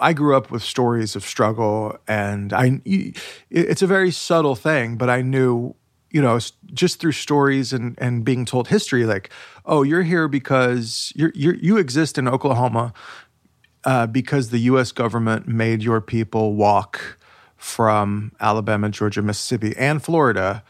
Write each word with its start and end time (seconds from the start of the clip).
I 0.00 0.12
grew 0.12 0.36
up 0.36 0.50
with 0.50 0.62
stories 0.62 1.16
of 1.16 1.24
struggle, 1.24 1.98
and 2.06 2.52
I 2.52 2.80
it's 3.50 3.82
a 3.82 3.86
very 3.86 4.10
subtle 4.10 4.54
thing, 4.54 4.96
but 4.96 5.10
I 5.10 5.22
knew, 5.22 5.74
you 6.10 6.22
know, 6.22 6.38
just 6.72 7.00
through 7.00 7.12
stories 7.12 7.72
and 7.72 7.96
and 7.98 8.24
being 8.24 8.44
told 8.44 8.68
history, 8.68 9.04
like, 9.04 9.30
oh, 9.66 9.82
you're 9.82 10.02
here 10.02 10.28
because 10.28 11.12
you're 11.16 11.32
you 11.34 11.76
exist 11.76 12.16
in 12.16 12.28
Oklahoma 12.28 12.92
uh, 13.84 14.06
because 14.06 14.50
the 14.50 14.58
U.S. 14.58 14.92
government 14.92 15.48
made 15.48 15.82
your 15.82 16.00
people 16.00 16.54
walk 16.54 17.18
from 17.56 18.30
Alabama, 18.38 18.90
Georgia, 18.90 19.20
Mississippi, 19.20 19.74
and 19.76 20.00
Florida 20.00 20.62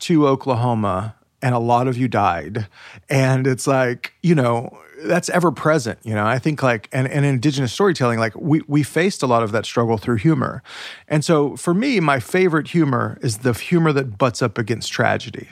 to 0.00 0.28
Oklahoma, 0.28 1.14
and 1.40 1.54
a 1.54 1.58
lot 1.58 1.88
of 1.88 1.96
you 1.96 2.08
died, 2.08 2.68
and 3.08 3.46
it's 3.46 3.66
like, 3.66 4.12
you 4.22 4.34
know 4.34 4.78
that's 5.04 5.28
ever 5.28 5.52
present 5.52 5.98
you 6.04 6.14
know 6.14 6.26
i 6.26 6.38
think 6.38 6.62
like 6.62 6.88
and, 6.92 7.06
and 7.08 7.24
indigenous 7.26 7.72
storytelling 7.72 8.18
like 8.18 8.34
we, 8.36 8.62
we 8.66 8.82
faced 8.82 9.22
a 9.22 9.26
lot 9.26 9.42
of 9.42 9.52
that 9.52 9.66
struggle 9.66 9.98
through 9.98 10.16
humor 10.16 10.62
and 11.08 11.24
so 11.24 11.54
for 11.56 11.74
me 11.74 12.00
my 12.00 12.18
favorite 12.18 12.68
humor 12.68 13.18
is 13.20 13.38
the 13.38 13.52
humor 13.52 13.92
that 13.92 14.16
butts 14.16 14.40
up 14.40 14.58
against 14.58 14.90
tragedy 14.92 15.48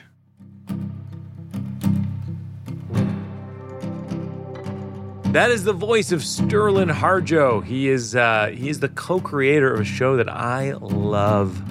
That 5.35 5.51
is 5.51 5.65
the 5.65 5.73
voice 5.73 6.13
of 6.13 6.21
Sterlin 6.21 6.89
Harjo. 6.89 7.61
He 7.61 7.89
is 7.89 8.15
uh, 8.15 8.53
he 8.55 8.69
is 8.69 8.79
the 8.79 8.87
co-creator 8.87 9.73
of 9.73 9.81
a 9.81 9.83
show 9.83 10.15
that 10.15 10.29
I 10.29 10.71
love 10.79 11.61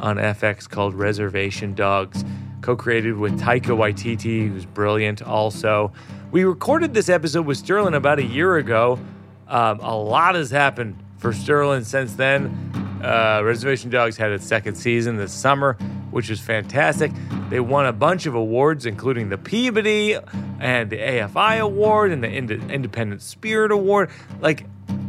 on 0.00 0.16
FX 0.16 0.66
called 0.66 0.94
Reservation 0.94 1.74
Dogs, 1.74 2.24
co-created 2.62 3.18
with 3.18 3.38
Taika 3.38 3.76
Waititi, 3.76 4.48
who's 4.48 4.64
brilliant 4.64 5.20
also. 5.20 5.92
We 6.32 6.44
recorded 6.44 6.94
this 6.94 7.08
episode 7.08 7.44
with 7.44 7.60
Sterlin 7.60 7.96
about 7.96 8.20
a 8.20 8.24
year 8.24 8.56
ago. 8.56 9.00
Um, 9.48 9.80
a 9.80 9.96
lot 9.96 10.36
has 10.36 10.48
happened 10.48 10.96
for 11.18 11.32
Sterlin 11.32 11.84
since 11.84 12.14
then. 12.14 13.00
Uh, 13.02 13.40
Reservation 13.42 13.90
Dogs 13.90 14.16
had 14.16 14.30
its 14.30 14.46
second 14.46 14.76
season 14.76 15.16
this 15.16 15.32
summer, 15.32 15.72
which 16.12 16.30
was 16.30 16.38
fantastic. 16.38 17.10
They 17.48 17.58
won 17.58 17.86
a 17.86 17.92
bunch 17.92 18.26
of 18.26 18.36
awards, 18.36 18.86
including 18.86 19.28
the 19.28 19.38
Peabody 19.38 20.18
and 20.60 20.88
the 20.88 20.98
AFI 20.98 21.58
Award 21.58 22.12
and 22.12 22.22
the 22.22 22.30
Ind- 22.30 22.70
Independent 22.70 23.22
Spirit 23.22 23.72
Award. 23.72 24.10
Like, 24.40 24.66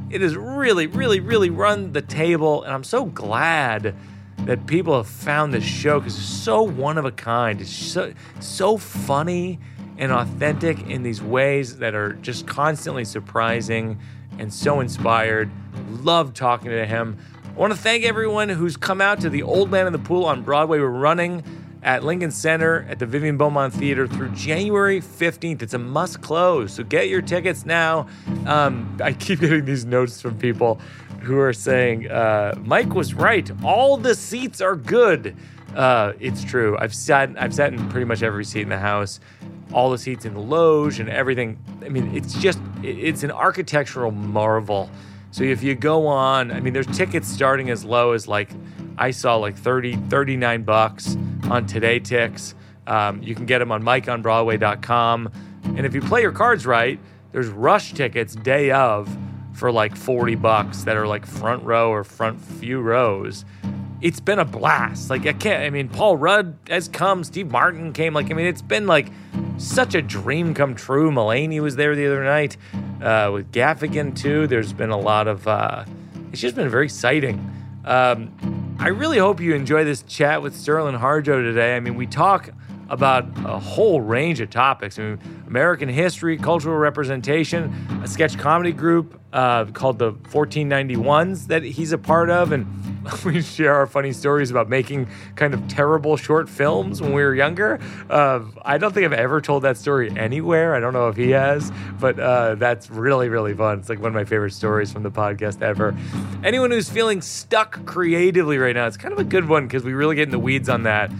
it 0.09 0.21
has 0.21 0.35
really, 0.35 0.87
really, 0.87 1.19
really 1.19 1.51
run 1.51 1.93
the 1.93 2.01
table, 2.01 2.63
and 2.63 2.73
I'm 2.73 2.83
so 2.83 3.05
glad 3.05 3.93
that 4.45 4.65
people 4.65 4.97
have 4.97 5.05
found 5.05 5.53
this 5.53 5.63
show 5.63 5.99
because 5.99 6.17
it's 6.17 6.25
so 6.25 6.63
one 6.63 6.97
of 6.97 7.05
a 7.05 7.11
kind. 7.11 7.61
It's 7.61 7.69
so 7.71 8.11
so 8.39 8.77
funny 8.77 9.59
and 10.01 10.11
authentic 10.11 10.79
in 10.89 11.03
these 11.03 11.21
ways 11.21 11.77
that 11.77 11.93
are 11.93 12.13
just 12.13 12.47
constantly 12.47 13.05
surprising 13.05 13.99
and 14.39 14.51
so 14.51 14.79
inspired. 14.79 15.49
Love 15.89 16.33
talking 16.33 16.71
to 16.71 16.85
him. 16.87 17.19
I 17.45 17.51
want 17.53 17.71
to 17.71 17.77
thank 17.77 18.03
everyone 18.03 18.49
who's 18.49 18.75
come 18.75 18.99
out 18.99 19.21
to 19.21 19.29
the 19.29 19.43
Old 19.43 19.69
Man 19.69 19.85
in 19.85 19.93
the 19.93 19.99
Pool 19.99 20.25
on 20.25 20.41
Broadway. 20.41 20.79
We're 20.79 20.87
running 20.87 21.43
at 21.83 22.03
Lincoln 22.03 22.31
Center 22.31 22.83
at 22.89 22.97
the 22.97 23.05
Vivian 23.05 23.37
Beaumont 23.37 23.75
Theater 23.75 24.07
through 24.07 24.29
January 24.29 25.01
15th. 25.01 25.61
It's 25.61 25.75
a 25.75 25.79
must 25.79 26.21
close, 26.21 26.73
so 26.73 26.83
get 26.83 27.07
your 27.07 27.21
tickets 27.21 27.63
now. 27.63 28.07
Um, 28.47 28.97
I 29.03 29.13
keep 29.13 29.41
getting 29.41 29.65
these 29.65 29.85
notes 29.85 30.19
from 30.19 30.35
people 30.39 30.81
who 31.21 31.37
are 31.39 31.53
saying, 31.53 32.09
uh, 32.09 32.55
Mike 32.63 32.95
was 32.95 33.13
right. 33.13 33.51
All 33.63 33.97
the 33.97 34.15
seats 34.15 34.61
are 34.61 34.75
good. 34.75 35.35
Uh, 35.75 36.13
it's 36.19 36.43
true. 36.43 36.75
I've 36.79 36.93
sat 36.93 37.29
I've 37.37 37.53
sat 37.53 37.71
in 37.73 37.89
pretty 37.89 38.05
much 38.05 38.23
every 38.23 38.43
seat 38.43 38.63
in 38.63 38.69
the 38.69 38.79
house 38.79 39.19
all 39.73 39.89
the 39.89 39.97
seats 39.97 40.25
in 40.25 40.33
the 40.33 40.39
loge 40.39 40.99
and 40.99 41.09
everything. 41.09 41.57
I 41.83 41.89
mean, 41.89 42.15
it's 42.15 42.33
just 42.35 42.59
it's 42.83 43.23
an 43.23 43.31
architectural 43.31 44.11
marvel. 44.11 44.89
So 45.31 45.43
if 45.43 45.63
you 45.63 45.75
go 45.75 46.07
on, 46.07 46.51
I 46.51 46.59
mean, 46.59 46.73
there's 46.73 46.87
tickets 46.87 47.27
starting 47.27 47.69
as 47.69 47.85
low 47.85 48.11
as 48.11 48.27
like 48.27 48.49
I 48.97 49.11
saw 49.11 49.35
like 49.35 49.55
30, 49.55 49.95
39 49.95 50.63
bucks 50.63 51.15
on 51.49 51.67
TodayTix. 51.67 52.53
Um, 52.87 53.23
you 53.23 53.35
can 53.35 53.45
get 53.45 53.59
them 53.59 53.71
on 53.71 53.83
MikeOnBroadway.com. 53.83 55.31
And 55.63 55.85
if 55.85 55.93
you 55.93 56.01
play 56.01 56.21
your 56.21 56.31
cards 56.31 56.65
right, 56.65 56.99
there's 57.31 57.47
rush 57.47 57.93
tickets 57.93 58.35
day 58.35 58.71
of 58.71 59.15
for 59.53 59.71
like 59.71 59.95
40 59.95 60.35
bucks 60.35 60.83
that 60.83 60.97
are 60.97 61.07
like 61.07 61.25
front 61.25 61.63
row 61.63 61.91
or 61.91 62.03
front 62.03 62.41
few 62.41 62.81
rows 62.81 63.45
it's 64.01 64.19
been 64.19 64.39
a 64.39 64.45
blast. 64.45 65.09
Like 65.09 65.25
I 65.25 65.33
can't. 65.33 65.63
I 65.63 65.69
mean, 65.69 65.87
Paul 65.87 66.17
Rudd 66.17 66.57
has 66.67 66.87
come. 66.87 67.23
Steve 67.23 67.51
Martin 67.51 67.93
came. 67.93 68.13
Like 68.13 68.31
I 68.31 68.33
mean, 68.33 68.47
it's 68.47 68.61
been 68.61 68.87
like 68.87 69.11
such 69.61 69.95
a 69.95 70.01
dream 70.01 70.53
come 70.53 70.75
true. 70.75 71.11
Mulaney 71.11 71.59
was 71.59 71.75
there 71.75 71.95
the 71.95 72.05
other 72.07 72.23
night 72.23 72.57
uh, 73.01 73.29
with 73.33 73.51
Gaffigan 73.51 74.15
too. 74.15 74.47
There's 74.47 74.73
been 74.73 74.89
a 74.89 74.99
lot 74.99 75.27
of. 75.27 75.47
Uh, 75.47 75.85
it's 76.31 76.41
just 76.41 76.55
been 76.55 76.69
very 76.69 76.85
exciting. 76.85 77.35
Um, 77.85 78.75
I 78.79 78.87
really 78.87 79.17
hope 79.17 79.39
you 79.39 79.53
enjoy 79.53 79.83
this 79.83 80.01
chat 80.03 80.41
with 80.41 80.55
Sterlin 80.55 80.99
Harjo 80.99 81.41
today. 81.41 81.75
I 81.75 81.79
mean, 81.79 81.95
we 81.95 82.07
talk 82.07 82.49
about 82.89 83.25
a 83.45 83.59
whole 83.59 84.01
range 84.01 84.41
of 84.41 84.49
topics. 84.49 84.99
I 84.99 85.03
mean, 85.03 85.19
American 85.47 85.87
history, 85.87 86.37
cultural 86.37 86.77
representation, 86.77 87.73
a 88.03 88.07
sketch 88.07 88.37
comedy 88.37 88.71
group 88.71 89.19
uh, 89.31 89.65
called 89.65 89.99
the 89.99 90.13
1491s 90.13 91.47
that 91.47 91.63
he's 91.63 91.91
a 91.91 91.97
part 91.97 92.29
of, 92.29 92.51
and 92.51 92.65
we 93.25 93.41
share 93.41 93.73
our 93.73 93.87
funny 93.87 94.13
stories 94.13 94.51
about 94.51 94.69
making 94.69 95.07
kind 95.35 95.53
of 95.53 95.67
terrible 95.67 96.17
short 96.17 96.49
films 96.49 97.01
when 97.01 97.13
we 97.13 97.23
were 97.23 97.33
younger. 97.33 97.79
Uh, 98.09 98.41
I 98.63 98.77
don't 98.77 98.93
think 98.93 99.05
I've 99.05 99.13
ever 99.13 99.41
told 99.41 99.63
that 99.63 99.77
story 99.77 100.11
anywhere. 100.15 100.75
I 100.75 100.79
don't 100.79 100.93
know 100.93 101.07
if 101.07 101.15
he 101.15 101.31
has, 101.31 101.71
but 101.99 102.19
uh, 102.19 102.55
that's 102.55 102.89
really, 102.89 103.29
really 103.29 103.53
fun. 103.53 103.79
It's 103.79 103.89
like 103.89 103.99
one 103.99 104.09
of 104.09 104.13
my 104.13 104.25
favorite 104.25 104.53
stories 104.53 104.91
from 104.91 105.03
the 105.03 105.11
podcast 105.11 105.61
ever. 105.61 105.95
Anyone 106.43 106.71
who's 106.71 106.89
feeling 106.89 107.21
stuck 107.21 107.85
creatively 107.85 108.57
right 108.57 108.75
now, 108.75 108.87
it's 108.87 108.97
kind 108.97 109.13
of 109.13 109.19
a 109.19 109.23
good 109.23 109.47
one 109.47 109.67
because 109.67 109.83
we 109.83 109.93
really 109.93 110.15
get 110.15 110.23
in 110.23 110.31
the 110.31 110.39
weeds 110.39 110.69
on 110.69 110.83
that. 110.83 111.11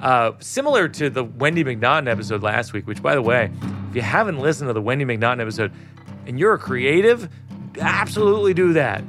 Uh, 0.00 0.32
similar 0.40 0.88
to 0.88 1.10
the 1.10 1.24
Wendy 1.24 1.64
McNaughton 1.64 2.08
episode 2.08 2.42
last 2.42 2.72
week, 2.72 2.86
which, 2.86 3.02
by 3.02 3.14
the 3.14 3.22
way, 3.22 3.50
if 3.90 3.96
you 3.96 4.02
haven't 4.02 4.38
listened 4.38 4.68
to 4.68 4.72
the 4.72 4.82
Wendy 4.82 5.04
McNaughton 5.04 5.40
episode 5.40 5.72
and 6.26 6.38
you're 6.38 6.54
a 6.54 6.58
creative, 6.58 7.28
absolutely 7.78 8.54
do 8.54 8.72
that. 8.74 9.02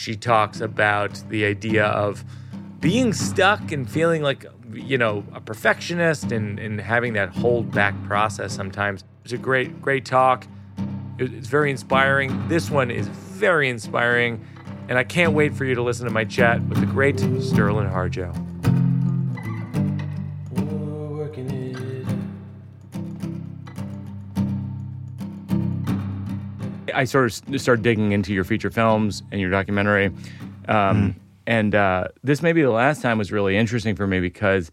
She 0.00 0.16
talks 0.16 0.62
about 0.62 1.22
the 1.28 1.44
idea 1.44 1.84
of 1.84 2.24
being 2.80 3.12
stuck 3.12 3.70
and 3.70 3.88
feeling 3.88 4.22
like, 4.22 4.46
you 4.72 4.96
know, 4.96 5.24
a 5.34 5.42
perfectionist 5.42 6.32
and, 6.32 6.58
and 6.58 6.80
having 6.80 7.12
that 7.12 7.28
hold 7.28 7.70
back 7.70 7.94
process 8.04 8.54
sometimes. 8.54 9.04
It's 9.24 9.34
a 9.34 9.36
great, 9.36 9.82
great 9.82 10.06
talk. 10.06 10.46
It's 11.18 11.48
very 11.48 11.70
inspiring. 11.70 12.48
This 12.48 12.70
one 12.70 12.90
is 12.90 13.08
very 13.08 13.68
inspiring. 13.68 14.42
And 14.88 14.96
I 14.96 15.04
can't 15.04 15.34
wait 15.34 15.52
for 15.52 15.66
you 15.66 15.74
to 15.74 15.82
listen 15.82 16.06
to 16.06 16.10
my 16.10 16.24
chat 16.24 16.62
with 16.62 16.80
the 16.80 16.86
great 16.86 17.16
Sterlin 17.16 17.92
Harjo. 17.92 18.49
I 26.92 27.04
sort 27.04 27.26
of 27.48 27.60
started 27.60 27.82
digging 27.82 28.12
into 28.12 28.32
your 28.32 28.44
feature 28.44 28.70
films 28.70 29.22
and 29.30 29.40
your 29.40 29.50
documentary. 29.50 30.06
Um, 30.06 30.14
mm. 30.68 31.14
And 31.46 31.74
uh, 31.74 32.08
this 32.22 32.42
maybe 32.42 32.62
the 32.62 32.70
last 32.70 33.02
time 33.02 33.18
was 33.18 33.32
really 33.32 33.56
interesting 33.56 33.96
for 33.96 34.06
me 34.06 34.20
because 34.20 34.70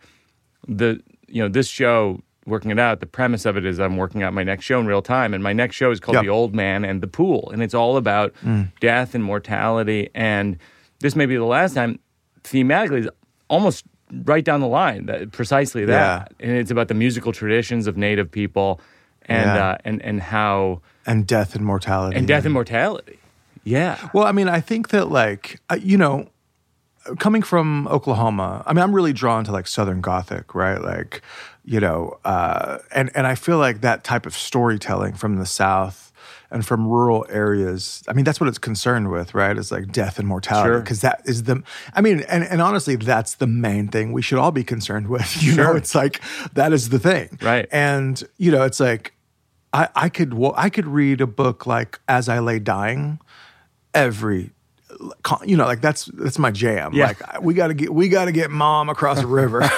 the 0.67 1.01
you 1.27 1.41
know 1.41 1.49
this 1.49 1.67
show 1.67 2.21
working 2.45 2.71
it 2.71 2.79
out 2.79 2.99
the 2.99 3.05
premise 3.05 3.45
of 3.45 3.57
it 3.57 3.65
is 3.65 3.79
i'm 3.79 3.97
working 3.97 4.23
out 4.23 4.33
my 4.33 4.43
next 4.43 4.65
show 4.65 4.79
in 4.79 4.85
real 4.85 5.01
time 5.01 5.33
and 5.33 5.43
my 5.43 5.53
next 5.53 5.75
show 5.75 5.91
is 5.91 5.99
called 5.99 6.15
yep. 6.15 6.23
the 6.23 6.29
old 6.29 6.55
man 6.55 6.85
and 6.85 7.01
the 7.01 7.07
pool 7.07 7.49
and 7.51 7.61
it's 7.61 7.73
all 7.73 7.97
about 7.97 8.33
mm. 8.43 8.71
death 8.79 9.13
and 9.13 9.23
mortality 9.23 10.09
and 10.15 10.57
this 10.99 11.15
may 11.15 11.25
be 11.25 11.35
the 11.35 11.43
last 11.43 11.73
time 11.73 11.99
thematically 12.43 12.99
is 12.99 13.09
almost 13.49 13.85
right 14.23 14.45
down 14.45 14.61
the 14.61 14.67
line 14.67 15.05
that 15.05 15.31
precisely 15.31 15.83
that 15.83 16.31
yeah. 16.39 16.47
and 16.47 16.57
it's 16.57 16.71
about 16.71 16.87
the 16.87 16.93
musical 16.93 17.33
traditions 17.33 17.87
of 17.87 17.97
native 17.97 18.31
people 18.31 18.79
and 19.27 19.45
yeah. 19.45 19.69
uh, 19.69 19.77
and 19.85 20.01
and 20.01 20.21
how 20.21 20.81
and 21.05 21.27
death 21.27 21.55
and 21.55 21.65
mortality 21.65 22.17
and 22.17 22.27
death 22.27 22.45
and 22.45 22.53
mortality. 22.53 23.19
Yeah. 23.63 24.09
Well, 24.13 24.25
I 24.25 24.31
mean, 24.31 24.47
I 24.47 24.61
think 24.61 24.89
that 24.89 25.09
like 25.09 25.59
uh, 25.69 25.77
you 25.81 25.97
know, 25.97 26.29
coming 27.19 27.41
from 27.41 27.87
Oklahoma, 27.87 28.63
I 28.65 28.73
mean, 28.73 28.83
I'm 28.83 28.93
really 28.93 29.13
drawn 29.13 29.43
to 29.45 29.51
like 29.51 29.67
Southern 29.67 30.01
Gothic, 30.01 30.55
right? 30.55 30.81
Like, 30.81 31.21
you 31.65 31.79
know, 31.79 32.17
uh, 32.23 32.79
and 32.91 33.11
and 33.15 33.27
I 33.27 33.35
feel 33.35 33.57
like 33.57 33.81
that 33.81 34.03
type 34.03 34.25
of 34.25 34.35
storytelling 34.35 35.13
from 35.13 35.37
the 35.37 35.45
South 35.45 36.07
and 36.49 36.65
from 36.65 36.87
rural 36.87 37.25
areas. 37.29 38.03
I 38.07 38.13
mean, 38.13 38.23
that's 38.23 38.39
what 38.39 38.47
it's 38.47 38.57
concerned 38.57 39.11
with, 39.11 39.33
right? 39.33 39.57
It's 39.57 39.71
like 39.71 39.91
death 39.91 40.17
and 40.17 40.27
mortality. 40.27 40.79
Because 40.79 41.01
sure. 41.01 41.09
that 41.09 41.21
is 41.25 41.43
the, 41.43 41.61
I 41.93 42.01
mean, 42.01 42.21
and, 42.21 42.43
and 42.43 42.61
honestly, 42.61 42.95
that's 42.95 43.35
the 43.35 43.47
main 43.47 43.89
thing 43.89 44.13
we 44.13 44.21
should 44.21 44.37
all 44.37 44.51
be 44.51 44.63
concerned 44.63 45.07
with. 45.07 45.27
You 45.47 45.53
sure. 45.53 45.63
know, 45.65 45.75
it's 45.75 45.93
like 45.93 46.21
that 46.53 46.73
is 46.73 46.89
the 46.89 46.99
thing. 46.99 47.37
Right. 47.41 47.67
And, 47.71 48.21
you 48.37 48.51
know, 48.51 48.63
it's 48.63 48.79
like, 48.79 49.13
I, 49.77 49.89
I 49.95 50.09
could 50.09 50.33
I 50.55 50.69
could 50.69 50.87
read 50.87 51.21
a 51.21 51.27
book 51.27 51.65
like 51.65 51.99
As 52.07 52.29
I 52.29 52.39
Lay 52.39 52.59
Dying 52.59 53.19
every 53.93 54.51
you 55.45 55.57
know 55.57 55.65
like 55.65 55.81
that's 55.81 56.05
that's 56.05 56.39
my 56.39 56.49
jam 56.49 56.93
yeah. 56.93 57.07
like 57.07 57.41
we 57.41 57.53
got 57.53 57.67
to 57.67 57.73
get 57.73 57.93
we 57.93 58.09
got 58.09 58.25
to 58.25 58.31
get 58.31 58.49
mom 58.49 58.89
across 58.89 59.19
the 59.19 59.27
river 59.27 59.69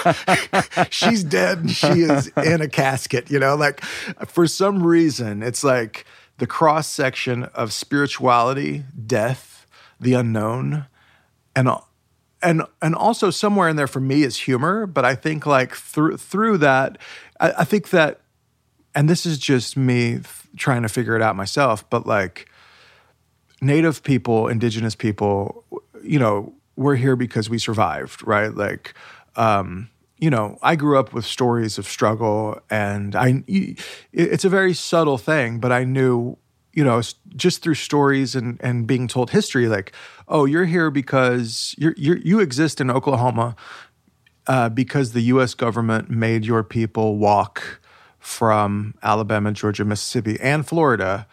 she's 0.90 1.24
dead 1.24 1.60
and 1.60 1.72
she 1.72 1.88
is 1.88 2.28
in 2.38 2.62
a 2.62 2.68
casket 2.68 3.30
you 3.30 3.40
know 3.40 3.56
like 3.56 3.82
for 4.28 4.48
some 4.48 4.84
reason 4.84 5.42
it's 5.44 5.64
like 5.64 6.06
the 6.38 6.48
cross 6.48 6.88
section 6.88 7.44
of 7.56 7.74
spirituality 7.74 8.84
death 9.06 9.60
the 10.00 10.14
unknown, 10.14 10.86
and 11.56 11.70
and 12.42 12.64
and 12.82 12.96
also 12.96 13.30
somewhere 13.30 13.68
in 13.68 13.76
there 13.76 13.88
for 13.88 14.00
me 14.00 14.24
is 14.24 14.38
humor. 14.38 14.86
But 14.86 15.06
I 15.06 15.16
think 15.16 15.46
like 15.46 15.76
through 15.76 16.18
through 16.18 16.60
that, 16.60 16.98
I, 17.40 17.52
I 17.60 17.64
think 17.66 17.90
that, 17.90 18.22
and 19.00 19.10
this 19.10 19.26
is 19.26 19.38
just 19.38 19.78
me 19.78 20.16
th- 20.16 20.26
trying 20.58 20.82
to 20.82 20.90
figure 20.90 21.16
it 21.16 21.22
out 21.22 21.38
myself. 21.38 21.90
But 21.90 22.06
like, 22.06 22.50
Native 23.62 24.04
people, 24.04 24.50
Indigenous 24.50 24.94
people, 24.94 25.64
you 26.04 26.20
know, 26.20 26.54
we're 26.76 26.98
here 26.98 27.16
because 27.16 27.50
we 27.50 27.58
survived, 27.58 28.28
right? 28.28 28.54
Like. 28.54 28.94
Um, 29.36 29.90
you 30.18 30.30
know, 30.30 30.58
I 30.62 30.76
grew 30.76 31.00
up 31.00 31.14
with 31.14 31.24
stories 31.24 31.78
of 31.78 31.88
struggle, 31.88 32.60
and 32.70 33.16
I. 33.16 33.42
It's 34.12 34.44
a 34.44 34.50
very 34.50 34.74
subtle 34.74 35.18
thing, 35.18 35.62
but 35.62 35.72
I 35.72 35.86
knew, 35.86 36.38
you 36.74 36.84
know, 36.84 37.02
just 37.38 37.62
through 37.62 37.76
stories 37.76 38.36
and 38.36 38.60
and 38.62 38.86
being 38.86 39.08
told 39.08 39.30
history, 39.30 39.70
like, 39.70 39.94
oh, 40.28 40.44
you're 40.44 40.66
here 40.66 40.92
because 40.92 41.74
you're 41.78 41.94
you 41.98 42.42
exist 42.42 42.82
in 42.82 42.92
Oklahoma 42.92 43.56
uh, 44.48 44.68
because 44.68 45.14
the 45.14 45.22
U.S. 45.22 45.54
government 45.54 46.10
made 46.10 46.44
your 46.44 46.64
people 46.64 47.18
walk 47.18 47.79
from 48.20 48.94
Alabama, 49.02 49.52
Georgia, 49.52 49.86
Mississippi, 49.86 50.38
and 50.40 50.68
Florida 50.68 51.28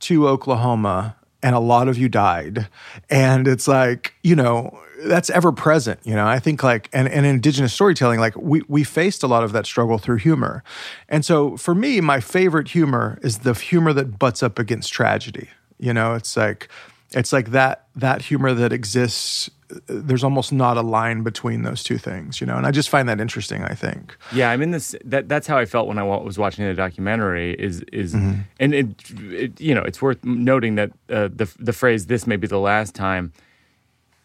to 0.00 0.28
Oklahoma, 0.28 1.16
and 1.42 1.54
a 1.54 1.60
lot 1.60 1.88
of 1.88 1.96
you 1.96 2.08
died. 2.08 2.68
And 3.08 3.46
it's 3.46 3.68
like, 3.68 4.14
you 4.22 4.34
know, 4.34 4.78
that's 5.04 5.30
ever 5.30 5.52
present. 5.52 6.00
You 6.04 6.14
know, 6.14 6.26
I 6.26 6.38
think 6.38 6.62
like 6.62 6.88
and, 6.92 7.08
and 7.08 7.26
indigenous 7.26 7.72
storytelling, 7.72 8.20
like 8.20 8.36
we 8.36 8.62
we 8.68 8.84
faced 8.84 9.22
a 9.22 9.26
lot 9.26 9.44
of 9.44 9.52
that 9.52 9.66
struggle 9.66 9.98
through 9.98 10.16
humor. 10.16 10.62
And 11.08 11.24
so 11.24 11.56
for 11.56 11.74
me, 11.74 12.00
my 12.00 12.20
favorite 12.20 12.68
humor 12.68 13.18
is 13.22 13.38
the 13.38 13.54
humor 13.54 13.92
that 13.92 14.18
butts 14.18 14.42
up 14.42 14.58
against 14.58 14.92
tragedy. 14.92 15.48
You 15.78 15.92
know, 15.92 16.14
it's 16.14 16.36
like 16.36 16.68
it's 17.12 17.32
like 17.32 17.50
that 17.50 17.86
that 17.96 18.22
humor 18.22 18.54
that 18.54 18.72
exists 18.72 19.50
there's 19.86 20.24
almost 20.24 20.52
not 20.52 20.76
a 20.76 20.82
line 20.82 21.22
between 21.22 21.62
those 21.62 21.82
two 21.82 21.98
things 21.98 22.40
you 22.40 22.46
know 22.46 22.56
and 22.56 22.66
i 22.66 22.70
just 22.70 22.88
find 22.88 23.08
that 23.08 23.20
interesting 23.20 23.62
i 23.64 23.74
think 23.74 24.16
yeah 24.32 24.50
i'm 24.50 24.62
in 24.62 24.70
this 24.70 24.94
that 25.04 25.28
that's 25.28 25.46
how 25.46 25.56
i 25.56 25.64
felt 25.64 25.86
when 25.88 25.98
i 25.98 26.02
was 26.02 26.38
watching 26.38 26.64
the 26.64 26.74
documentary 26.74 27.54
is 27.54 27.80
is 27.92 28.14
mm-hmm. 28.14 28.40
and 28.60 28.74
it, 28.74 28.88
it, 29.30 29.60
you 29.60 29.74
know 29.74 29.82
it's 29.82 30.00
worth 30.00 30.22
noting 30.24 30.74
that 30.74 30.90
uh, 31.10 31.28
the 31.32 31.50
the 31.58 31.72
phrase 31.72 32.06
this 32.06 32.26
may 32.26 32.36
be 32.36 32.46
the 32.46 32.58
last 32.58 32.94
time 32.94 33.32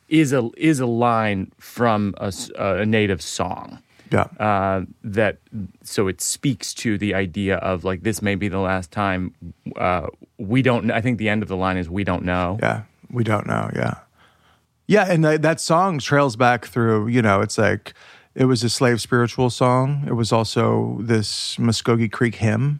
is 0.10 0.34
a 0.34 0.50
is 0.57 0.80
a 0.80 0.86
line 0.86 1.52
from 1.57 2.13
a, 2.18 2.34
a 2.57 2.86
native 2.86 3.22
song. 3.22 3.80
Yeah. 4.12 4.24
Uh, 4.40 4.86
that 5.04 5.38
so 5.84 6.07
it 6.07 6.19
speaks 6.19 6.74
to 6.75 6.98
the 6.98 7.13
idea 7.13 7.57
of 7.57 7.84
like 7.84 8.02
this 8.02 8.22
may 8.22 8.36
be 8.36 8.48
the 8.48 8.60
last 8.60 8.92
time. 8.92 9.36
Uh, 9.75 10.07
we 10.38 10.63
don't. 10.63 10.90
I 10.90 11.00
think 11.00 11.19
the 11.19 11.30
end 11.30 11.44
of 11.44 11.48
the 11.48 11.56
line 11.56 11.78
is 11.78 11.90
we 11.90 12.04
don't 12.04 12.24
know. 12.24 12.57
Yeah, 12.62 12.84
we 13.12 13.24
don't 13.24 13.45
know. 13.45 13.69
Yeah, 13.75 13.95
yeah, 14.89 15.06
and 15.07 15.24
th- 15.24 15.41
that 15.41 15.59
song 15.59 16.00
trails 16.00 16.36
back 16.36 16.65
through. 16.65 17.07
You 17.07 17.21
know, 17.21 17.41
it's 17.41 17.57
like 17.57 17.94
it 18.33 18.45
was 18.45 18.63
a 18.63 18.69
slave 18.69 19.00
spiritual 19.00 19.50
song. 19.50 20.03
It 20.07 20.13
was 20.13 20.31
also 20.31 20.97
this 21.01 21.56
Muskogee 21.57 22.12
Creek 22.12 22.36
hymn 22.36 22.80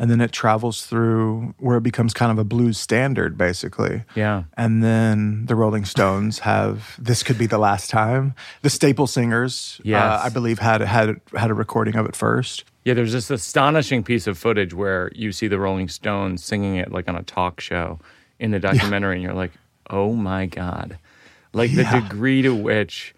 and 0.00 0.10
then 0.10 0.22
it 0.22 0.32
travels 0.32 0.86
through 0.86 1.54
where 1.58 1.76
it 1.76 1.82
becomes 1.82 2.14
kind 2.14 2.32
of 2.32 2.38
a 2.38 2.44
blues 2.44 2.78
standard 2.78 3.36
basically 3.36 4.02
yeah 4.16 4.44
and 4.56 4.82
then 4.82 5.44
the 5.46 5.54
rolling 5.54 5.84
stones 5.84 6.40
have 6.40 6.96
this 6.98 7.22
could 7.22 7.36
be 7.36 7.46
the 7.46 7.58
last 7.58 7.90
time 7.90 8.34
the 8.62 8.70
staple 8.70 9.06
singers 9.06 9.76
uh, 9.80 9.82
yes. 9.84 10.02
Uh, 10.02 10.20
i 10.24 10.28
believe 10.30 10.58
had 10.58 10.80
had 10.80 11.20
had 11.36 11.50
a 11.50 11.54
recording 11.54 11.94
of 11.96 12.06
it 12.06 12.16
first 12.16 12.64
yeah 12.84 12.94
there's 12.94 13.12
this 13.12 13.30
astonishing 13.30 14.02
piece 14.02 14.26
of 14.26 14.38
footage 14.38 14.72
where 14.72 15.12
you 15.14 15.30
see 15.30 15.46
the 15.46 15.58
rolling 15.58 15.88
stones 15.88 16.42
singing 16.42 16.76
it 16.76 16.90
like 16.90 17.06
on 17.06 17.14
a 17.14 17.22
talk 17.22 17.60
show 17.60 17.98
in 18.38 18.50
the 18.50 18.58
documentary 18.58 19.10
yeah. 19.10 19.16
and 19.16 19.22
you're 19.22 19.34
like 19.34 19.52
oh 19.90 20.14
my 20.14 20.46
god 20.46 20.98
like 21.52 21.70
yeah. 21.70 21.92
the 21.92 22.00
degree 22.00 22.42
to 22.42 22.54
which 22.54 23.14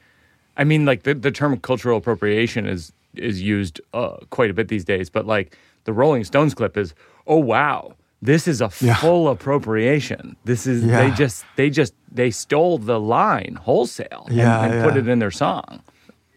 i 0.56 0.64
mean 0.64 0.84
like 0.84 1.02
the, 1.02 1.14
the 1.14 1.30
term 1.30 1.58
cultural 1.58 1.98
appropriation 1.98 2.66
is 2.66 2.92
is 3.14 3.42
used 3.42 3.80
uh, 3.92 4.16
quite 4.30 4.50
a 4.50 4.54
bit 4.54 4.68
these 4.68 4.84
days 4.84 5.10
but 5.10 5.26
like 5.26 5.56
the 5.84 5.92
Rolling 5.92 6.24
Stones 6.24 6.54
clip 6.54 6.76
is, 6.76 6.94
oh 7.26 7.38
wow, 7.38 7.94
this 8.20 8.46
is 8.46 8.60
a 8.60 8.70
yeah. 8.80 8.94
full 8.94 9.28
appropriation. 9.28 10.36
This 10.44 10.66
is 10.66 10.84
yeah. 10.84 11.02
they 11.02 11.14
just 11.14 11.44
they 11.56 11.70
just 11.70 11.94
they 12.10 12.30
stole 12.30 12.78
the 12.78 13.00
line 13.00 13.58
wholesale 13.60 14.24
and, 14.28 14.36
yeah, 14.36 14.64
and 14.64 14.84
put 14.84 14.96
it 14.96 15.08
in 15.08 15.18
their 15.18 15.30
song. 15.30 15.82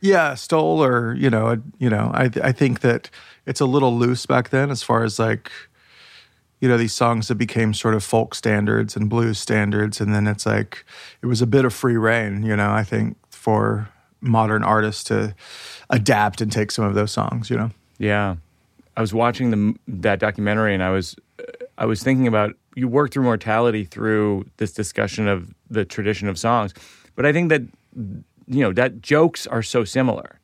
Yeah, 0.02 0.36
stole 0.36 0.84
or 0.84 1.14
you 1.16 1.30
know, 1.30 1.62
you 1.78 1.90
know, 1.90 2.12
I 2.14 2.30
I 2.44 2.52
think 2.52 2.82
that 2.82 3.10
it's 3.46 3.62
a 3.62 3.66
little 3.66 3.96
loose 3.96 4.26
back 4.26 4.50
then 4.50 4.72
as 4.72 4.84
far 4.84 5.04
as 5.04 5.20
like 5.20 5.52
you 6.66 6.72
know 6.72 6.78
these 6.78 6.94
songs 6.94 7.28
that 7.28 7.36
became 7.36 7.74
sort 7.74 7.94
of 7.94 8.04
folk 8.04 8.34
standards 8.34 8.96
and 8.96 9.08
blues 9.08 9.38
standards 9.38 10.02
and 10.02 10.16
then 10.16 10.26
it's 10.26 10.46
like 10.46 10.84
it 11.22 11.28
was 11.28 11.42
a 11.42 11.48
bit 11.48 11.64
of 11.64 11.74
free 11.74 11.98
reign 11.98 12.42
you 12.42 12.56
know 12.56 12.72
i 12.72 12.84
think 12.84 13.18
for 13.30 13.88
modern 14.20 14.64
artists 14.64 15.04
to 15.04 15.36
adapt 15.92 16.42
and 16.42 16.52
take 16.52 16.72
some 16.72 16.84
of 16.84 16.96
those 16.96 17.12
songs 17.12 17.50
you 17.52 17.56
know 17.56 17.70
yeah 18.00 18.36
I 18.98 19.02
was 19.02 19.14
watching 19.14 19.52
the 19.52 19.76
that 19.88 20.20
documentary 20.20 20.74
and 20.74 20.82
I 20.82 20.90
was 20.90 21.16
I 21.78 21.86
was 21.86 22.02
thinking 22.02 22.28
about 22.28 22.56
you 22.76 22.88
work 22.88 23.12
through 23.12 23.24
mortality 23.24 23.84
through 23.86 24.46
this 24.58 24.72
discussion 24.72 25.28
of 25.28 25.54
the 25.70 25.86
tradition 25.86 26.28
of 26.28 26.38
songs, 26.38 26.74
but 27.16 27.26
I 27.26 27.34
think 27.34 27.50
that 27.50 27.62
you 28.48 28.62
know 28.62 28.72
that 28.74 29.02
jokes 29.02 29.48
are 29.48 29.64
so 29.64 29.84
similar, 29.84 30.40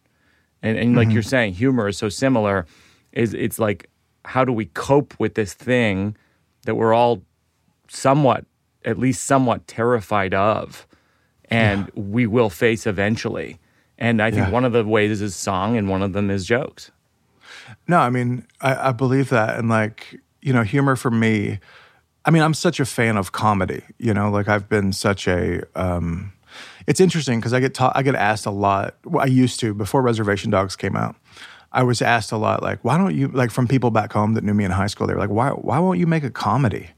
and 0.62 0.78
and 0.78 0.96
like 0.96 1.08
mm-hmm. 1.08 1.14
you're 1.14 1.24
saying, 1.24 1.54
humor 1.54 1.88
is 1.88 1.98
so 1.98 2.10
similar. 2.10 2.66
Is 3.14 3.34
it's 3.34 3.60
like 3.60 3.90
how 4.26 4.46
do 4.46 4.54
we 4.54 4.66
cope 4.66 5.14
with 5.20 5.36
this 5.36 5.54
thing 5.54 6.16
that 6.66 6.76
we're 6.76 6.94
all 6.94 7.22
somewhat, 7.88 8.46
at 8.86 8.98
least 8.98 9.24
somewhat 9.24 9.68
terrified 9.68 10.34
of, 10.34 10.88
and 11.46 11.92
yeah. 11.96 12.04
we 12.04 12.28
will 12.28 12.50
face 12.50 12.88
eventually. 12.88 13.60
And 13.98 14.22
I 14.22 14.32
think 14.32 14.48
yeah. 14.48 14.52
one 14.52 14.66
of 14.66 14.74
the 14.74 14.84
ways 14.84 15.22
is 15.22 15.36
song, 15.36 15.78
and 15.78 15.90
one 15.90 16.02
of 16.02 16.14
them 16.14 16.32
is 16.32 16.46
jokes. 16.46 16.92
No, 17.88 18.00
I 18.00 18.10
mean, 18.10 18.48
I, 18.62 18.90
I 18.90 18.92
believe 18.92 19.30
that. 19.30 19.58
And 19.58 19.70
like, 19.70 20.20
you 20.42 20.54
know, 20.54 20.64
humor 20.64 20.96
for 20.96 21.12
me, 21.12 21.60
I 22.26 22.32
mean, 22.32 22.42
I'm 22.42 22.54
such 22.54 22.80
a 22.80 22.86
fan 22.86 23.18
of 23.18 23.32
comedy, 23.32 23.84
you 23.98 24.14
know, 24.14 24.30
like 24.30 24.48
I've 24.48 24.70
been 24.70 24.94
such 24.94 25.28
a, 25.28 25.64
um, 25.76 26.34
it's 26.88 27.00
interesting 27.00 27.40
because 27.40 27.54
I 27.54 27.60
get 27.60 27.74
ta- 27.74 27.92
I 27.96 28.04
get 28.04 28.16
asked 28.16 28.46
a 28.46 28.52
lot. 28.52 28.96
Well, 29.06 29.24
I 29.24 29.28
used 29.28 29.60
to 29.62 29.74
before 29.74 30.02
Reservation 30.02 30.52
Dogs 30.52 30.76
came 30.76 30.96
out. 30.96 31.16
I 31.74 31.84
was 31.84 32.02
asked 32.02 32.32
a 32.32 32.38
lot, 32.38 32.62
like, 32.62 32.84
why 32.84 32.98
don't 32.98 33.16
you 33.16 33.30
like 33.30 33.52
from 33.52 33.68
people 33.68 33.92
back 33.92 34.12
home 34.12 34.34
that 34.34 34.44
knew 34.44 34.54
me 34.54 34.66
in 34.66 34.72
high 34.72 34.88
school? 34.88 35.08
They 35.08 35.14
were 35.14 35.20
like, 35.20 35.30
why 35.30 35.50
why 35.50 35.80
won't 35.80 36.00
you 36.00 36.08
make 36.08 36.24
a 36.24 36.32
comedy? 36.32 36.90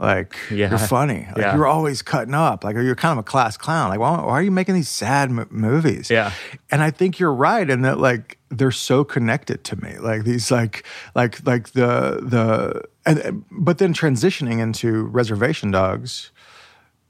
Like 0.00 0.36
yeah. 0.50 0.70
you're 0.70 0.78
funny. 0.78 1.26
Like 1.28 1.38
yeah. 1.38 1.56
you're 1.56 1.66
always 1.66 2.02
cutting 2.02 2.34
up. 2.34 2.62
Like 2.62 2.76
you're 2.76 2.94
kind 2.94 3.12
of 3.12 3.18
a 3.18 3.24
class 3.24 3.56
clown. 3.56 3.88
Like 3.88 3.98
why, 3.98 4.20
why 4.20 4.32
are 4.32 4.42
you 4.42 4.52
making 4.52 4.76
these 4.76 4.88
sad 4.88 5.30
m- 5.30 5.48
movies? 5.50 6.08
Yeah. 6.08 6.32
And 6.70 6.82
I 6.82 6.92
think 6.92 7.18
you're 7.18 7.34
right 7.34 7.68
in 7.68 7.82
that 7.82 7.98
like 7.98 8.38
they're 8.48 8.70
so 8.70 9.02
connected 9.02 9.64
to 9.64 9.76
me. 9.82 9.98
Like 9.98 10.22
these 10.22 10.52
like 10.52 10.86
like 11.16 11.44
like 11.44 11.70
the 11.70 12.20
the 12.22 12.84
and 13.06 13.44
but 13.50 13.78
then 13.78 13.92
transitioning 13.92 14.60
into 14.60 15.02
Reservation 15.06 15.72
Dogs, 15.72 16.30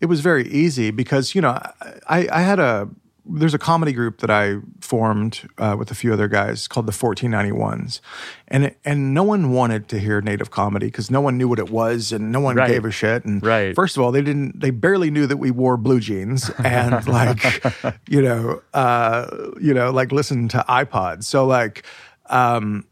it 0.00 0.06
was 0.06 0.20
very 0.20 0.48
easy 0.48 0.90
because 0.90 1.34
you 1.34 1.42
know 1.42 1.60
I 2.08 2.26
I 2.32 2.40
had 2.40 2.58
a 2.58 2.88
there's 3.28 3.54
a 3.54 3.58
comedy 3.58 3.92
group 3.92 4.18
that 4.18 4.30
I 4.30 4.56
formed 4.80 5.48
uh, 5.58 5.76
with 5.78 5.90
a 5.90 5.94
few 5.94 6.12
other 6.12 6.28
guys 6.28 6.66
called 6.66 6.86
the 6.86 6.92
1491s, 6.92 8.00
and 8.48 8.66
it, 8.66 8.78
and 8.84 9.12
no 9.12 9.22
one 9.22 9.52
wanted 9.52 9.88
to 9.88 9.98
hear 9.98 10.20
native 10.20 10.50
comedy 10.50 10.86
because 10.86 11.10
no 11.10 11.20
one 11.20 11.36
knew 11.36 11.48
what 11.48 11.58
it 11.58 11.70
was 11.70 12.12
and 12.12 12.32
no 12.32 12.40
one 12.40 12.56
right. 12.56 12.68
gave 12.68 12.84
a 12.84 12.90
shit. 12.90 13.24
And 13.24 13.44
right. 13.44 13.74
first 13.74 13.96
of 13.96 14.02
all, 14.02 14.12
they 14.12 14.22
didn't 14.22 14.60
they 14.60 14.70
barely 14.70 15.10
knew 15.10 15.26
that 15.26 15.36
we 15.36 15.50
wore 15.50 15.76
blue 15.76 16.00
jeans 16.00 16.50
and 16.64 17.06
like 17.06 17.62
you 18.08 18.22
know 18.22 18.62
uh, 18.74 19.50
you 19.60 19.74
know 19.74 19.90
like 19.90 20.12
listen 20.12 20.48
to 20.48 20.64
iPods. 20.68 21.24
So 21.24 21.46
like. 21.46 21.84
Um, 22.30 22.86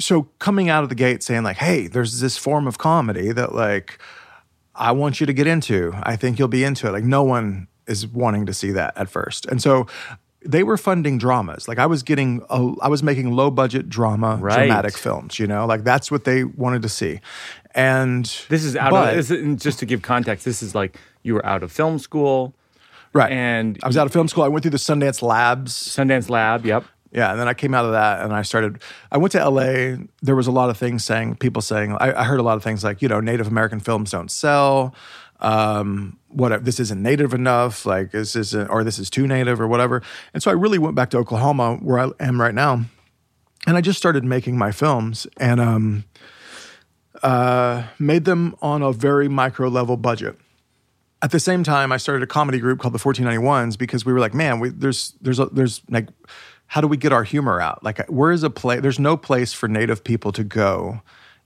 so 0.00 0.24
coming 0.40 0.68
out 0.70 0.82
of 0.82 0.88
the 0.88 0.94
gate 0.96 1.22
saying 1.22 1.44
like, 1.44 1.58
"Hey, 1.58 1.86
there's 1.86 2.18
this 2.18 2.36
form 2.36 2.66
of 2.66 2.78
comedy 2.78 3.30
that 3.30 3.54
like 3.54 4.00
I 4.74 4.90
want 4.90 5.20
you 5.20 5.26
to 5.26 5.32
get 5.32 5.46
into. 5.46 5.92
I 6.02 6.16
think 6.16 6.38
you'll 6.38 6.48
be 6.48 6.64
into 6.64 6.88
it." 6.88 6.92
Like 6.92 7.04
no 7.04 7.22
one 7.22 7.68
is 7.86 8.06
wanting 8.06 8.46
to 8.46 8.54
see 8.54 8.70
that 8.72 8.96
at 8.96 9.08
first. 9.08 9.46
And 9.46 9.60
so 9.60 9.86
they 10.44 10.62
were 10.62 10.76
funding 10.76 11.18
dramas. 11.18 11.66
Like 11.68 11.78
I 11.78 11.86
was 11.86 12.02
getting, 12.02 12.42
a, 12.50 12.72
I 12.82 12.88
was 12.88 13.02
making 13.02 13.32
low 13.32 13.50
budget 13.50 13.88
drama, 13.88 14.38
right. 14.40 14.56
dramatic 14.56 14.96
films. 14.96 15.38
You 15.38 15.46
know, 15.46 15.66
like 15.66 15.84
that's 15.84 16.10
what 16.10 16.24
they 16.24 16.44
wanted 16.44 16.82
to 16.82 16.88
see. 16.88 17.20
And 17.74 18.24
this 18.48 18.64
is 18.64 18.76
out 18.76 18.90
but, 18.90 19.16
of 19.16 19.28
this 19.28 19.62
just 19.62 19.78
to 19.80 19.86
give 19.86 20.02
context. 20.02 20.44
This 20.44 20.62
is 20.62 20.74
like 20.74 20.98
you 21.22 21.34
were 21.34 21.44
out 21.44 21.62
of 21.62 21.72
film 21.72 21.98
school, 21.98 22.54
right? 23.12 23.32
And 23.32 23.78
I 23.82 23.86
was 23.86 23.96
out 23.96 24.06
of 24.06 24.12
film 24.12 24.28
school. 24.28 24.44
I 24.44 24.48
went 24.48 24.62
through 24.62 24.70
the 24.70 24.76
Sundance 24.76 25.22
Labs, 25.22 25.72
Sundance 25.72 26.30
Lab. 26.30 26.64
Yep. 26.64 26.84
Yeah, 27.10 27.30
and 27.30 27.38
then 27.38 27.46
I 27.46 27.54
came 27.54 27.74
out 27.74 27.84
of 27.84 27.92
that 27.92 28.22
and 28.22 28.32
I 28.32 28.42
started. 28.42 28.82
I 29.12 29.18
went 29.18 29.30
to 29.32 29.48
LA. 29.48 30.04
There 30.22 30.34
was 30.34 30.48
a 30.48 30.52
lot 30.52 30.68
of 30.68 30.76
things 30.76 31.04
saying, 31.04 31.36
people 31.36 31.62
saying, 31.62 31.92
I, 32.00 32.22
I 32.22 32.24
heard 32.24 32.40
a 32.40 32.42
lot 32.42 32.56
of 32.56 32.64
things 32.64 32.82
like, 32.82 33.02
you 33.02 33.08
know, 33.08 33.20
Native 33.20 33.46
American 33.46 33.78
films 33.78 34.10
don't 34.10 34.32
sell 34.32 34.94
um, 35.44 36.18
what 36.28 36.64
this 36.64 36.80
isn't 36.80 37.02
native 37.02 37.34
enough, 37.34 37.84
like 37.84 38.12
this 38.12 38.34
isn't, 38.34 38.68
or 38.68 38.82
this 38.82 38.98
is 38.98 39.10
too 39.10 39.26
native, 39.26 39.60
or 39.60 39.68
whatever. 39.68 40.02
And 40.32 40.42
so 40.42 40.50
I 40.50 40.54
really 40.54 40.78
went 40.78 40.94
back 40.94 41.10
to 41.10 41.18
Oklahoma, 41.18 41.76
where 41.82 41.98
I 41.98 42.10
am 42.18 42.40
right 42.40 42.54
now, 42.54 42.86
and 43.66 43.76
I 43.76 43.82
just 43.82 43.98
started 43.98 44.24
making 44.24 44.56
my 44.56 44.72
films 44.72 45.26
and 45.36 45.60
um, 45.60 46.04
uh, 47.22 47.84
made 47.98 48.24
them 48.24 48.56
on 48.62 48.82
a 48.82 48.90
very 48.92 49.28
micro 49.28 49.68
level 49.68 49.98
budget. 49.98 50.38
at 51.22 51.30
the 51.30 51.40
same 51.40 51.62
time, 51.62 51.92
I 51.92 51.98
started 51.98 52.22
a 52.22 52.26
comedy 52.26 52.58
group 52.58 52.80
called 52.80 52.94
the 52.94 52.98
1491s 52.98 53.78
because 53.78 54.04
we 54.04 54.12
were 54.12 54.20
like, 54.20 54.34
man, 54.34 54.60
we, 54.60 54.70
there's 54.70 55.14
there's 55.20 55.38
a, 55.38 55.46
there's 55.46 55.82
like, 55.90 56.08
how 56.66 56.80
do 56.80 56.88
we 56.88 56.96
get 56.96 57.12
our 57.12 57.24
humor 57.24 57.60
out? 57.60 57.82
Like, 57.84 58.04
where 58.08 58.32
is 58.32 58.42
a 58.42 58.50
place? 58.50 58.80
There's 58.80 58.98
no 58.98 59.16
place 59.16 59.52
for 59.52 59.68
Native 59.68 60.04
people 60.04 60.32
to 60.32 60.44
go 60.44 61.02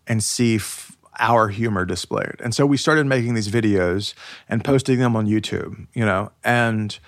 and 0.07 0.23
see 0.23 0.57
f- 0.57 0.97
our 1.19 1.49
humor 1.49 1.85
displayed. 1.85 2.37
And 2.41 2.55
so 2.55 2.67
we 2.67 2.77
started 2.77 3.07
making 3.07 3.35
these 3.35 3.49
videos 3.49 4.15
and 4.49 4.65
posting 4.65 4.99
them 4.99 5.17
on 5.17 5.27
YouTube. 5.27 5.87
You 5.95 6.05
know, 6.05 6.33
and 6.45 6.99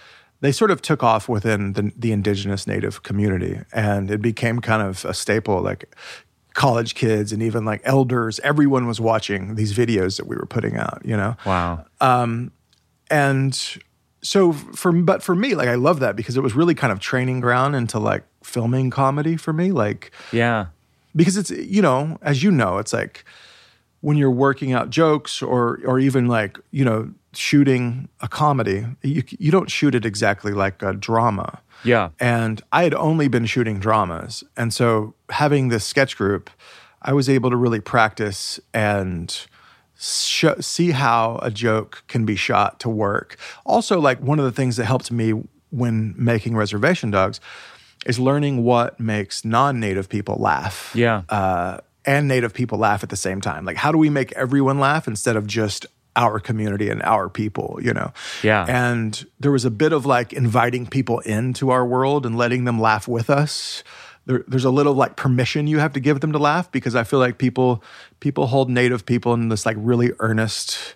they 0.40 0.52
sort 0.52 0.70
of 0.70 0.82
took 0.82 1.02
off 1.02 1.28
within 1.28 1.74
the, 1.74 1.92
the 1.96 2.12
indigenous 2.12 2.66
native 2.66 3.02
community 3.02 3.60
and 3.72 4.10
it 4.10 4.20
became 4.22 4.60
kind 4.60 4.82
of 4.82 5.04
a 5.04 5.14
staple 5.14 5.60
like 5.60 5.94
college 6.54 6.94
kids 6.94 7.32
and 7.32 7.42
even 7.42 7.64
like 7.64 7.80
elders 7.84 8.40
everyone 8.40 8.86
was 8.86 9.00
watching 9.00 9.54
these 9.54 9.72
videos 9.72 10.16
that 10.16 10.26
we 10.26 10.34
were 10.34 10.46
putting 10.46 10.76
out 10.76 11.00
you 11.04 11.16
know 11.16 11.36
Wow. 11.46 11.84
Um, 12.00 12.52
and 13.10 13.54
so 14.22 14.52
for 14.52 14.92
but 14.92 15.22
for 15.22 15.34
me 15.34 15.54
like 15.54 15.68
i 15.68 15.74
love 15.74 16.00
that 16.00 16.14
because 16.14 16.36
it 16.36 16.42
was 16.42 16.54
really 16.54 16.74
kind 16.74 16.92
of 16.92 17.00
training 17.00 17.40
ground 17.40 17.74
into 17.74 17.98
like 17.98 18.22
filming 18.42 18.90
comedy 18.90 19.36
for 19.36 19.52
me 19.52 19.72
like 19.72 20.10
yeah. 20.32 20.66
because 21.16 21.36
it's 21.36 21.50
you 21.50 21.80
know 21.80 22.18
as 22.20 22.42
you 22.42 22.50
know 22.50 22.78
it's 22.78 22.92
like 22.92 23.24
when 24.00 24.16
you're 24.16 24.30
working 24.30 24.72
out 24.72 24.90
jokes 24.90 25.42
or 25.42 25.80
or 25.84 25.98
even 25.98 26.26
like 26.28 26.58
you 26.70 26.84
know 26.84 27.10
shooting 27.32 28.08
a 28.20 28.28
comedy 28.28 28.84
you 29.02 29.22
you 29.38 29.50
don't 29.52 29.70
shoot 29.70 29.94
it 29.94 30.04
exactly 30.04 30.52
like 30.52 30.82
a 30.82 30.92
drama 30.92 31.60
Yeah. 31.84 32.08
and 32.18 32.60
I 32.72 32.82
had 32.82 32.94
only 32.94 33.28
been 33.28 33.46
shooting 33.46 33.78
dramas. 33.78 34.42
And 34.56 34.74
so 34.74 35.14
having 35.30 35.68
this 35.70 35.84
sketch 35.84 36.16
group, 36.16 36.50
I 37.02 37.12
was 37.12 37.28
able 37.28 37.50
to 37.50 37.56
really 37.56 37.80
practice 37.80 38.58
and 38.74 39.46
sh- 39.98 40.58
see 40.60 40.90
how 40.90 41.38
a 41.42 41.50
joke 41.50 42.02
can 42.08 42.24
be 42.26 42.36
shot 42.36 42.80
to 42.80 42.88
work. 42.90 43.36
Also, 43.64 44.00
like 44.00 44.20
one 44.20 44.38
of 44.38 44.44
the 44.44 44.52
things 44.52 44.76
that 44.76 44.84
helped 44.86 45.10
me 45.12 45.30
when 45.70 46.14
making 46.18 46.56
Reservation 46.56 47.10
Dogs 47.10 47.40
is 48.06 48.18
learning 48.18 48.64
what 48.64 48.98
makes 48.98 49.44
non 49.44 49.78
native 49.80 50.08
people 50.08 50.36
laugh. 50.36 50.90
Yeah. 50.94 51.22
Uh, 51.28 51.78
and 52.04 52.28
native 52.28 52.54
people 52.54 52.78
laugh 52.78 53.02
at 53.02 53.08
the 53.10 53.16
same 53.16 53.40
time. 53.40 53.64
Like, 53.64 53.76
how 53.76 53.92
do 53.92 53.98
we 53.98 54.10
make 54.10 54.32
everyone 54.32 54.78
laugh 54.80 55.06
instead 55.06 55.36
of 55.36 55.46
just 55.46 55.86
our 56.16 56.40
community 56.40 56.88
and 56.90 57.02
our 57.02 57.28
people, 57.28 57.78
you 57.82 57.92
know? 57.94 58.12
Yeah. 58.42 58.64
And 58.68 59.24
there 59.38 59.52
was 59.52 59.64
a 59.64 59.70
bit 59.70 59.92
of 59.92 60.06
like 60.06 60.32
inviting 60.32 60.86
people 60.86 61.20
into 61.20 61.70
our 61.70 61.84
world 61.86 62.26
and 62.26 62.36
letting 62.36 62.64
them 62.64 62.80
laugh 62.80 63.06
with 63.06 63.30
us. 63.30 63.84
There, 64.26 64.44
there's 64.48 64.64
a 64.64 64.70
little 64.70 64.94
like 64.94 65.16
permission 65.16 65.66
you 65.66 65.78
have 65.78 65.92
to 65.94 66.00
give 66.00 66.20
them 66.20 66.32
to 66.32 66.38
laugh 66.38 66.70
because 66.72 66.94
I 66.94 67.04
feel 67.04 67.18
like 67.18 67.38
people 67.38 67.82
people 68.20 68.46
hold 68.48 68.68
native 68.68 69.06
people 69.06 69.32
in 69.34 69.48
this 69.48 69.64
like 69.64 69.76
really 69.78 70.12
earnest 70.18 70.94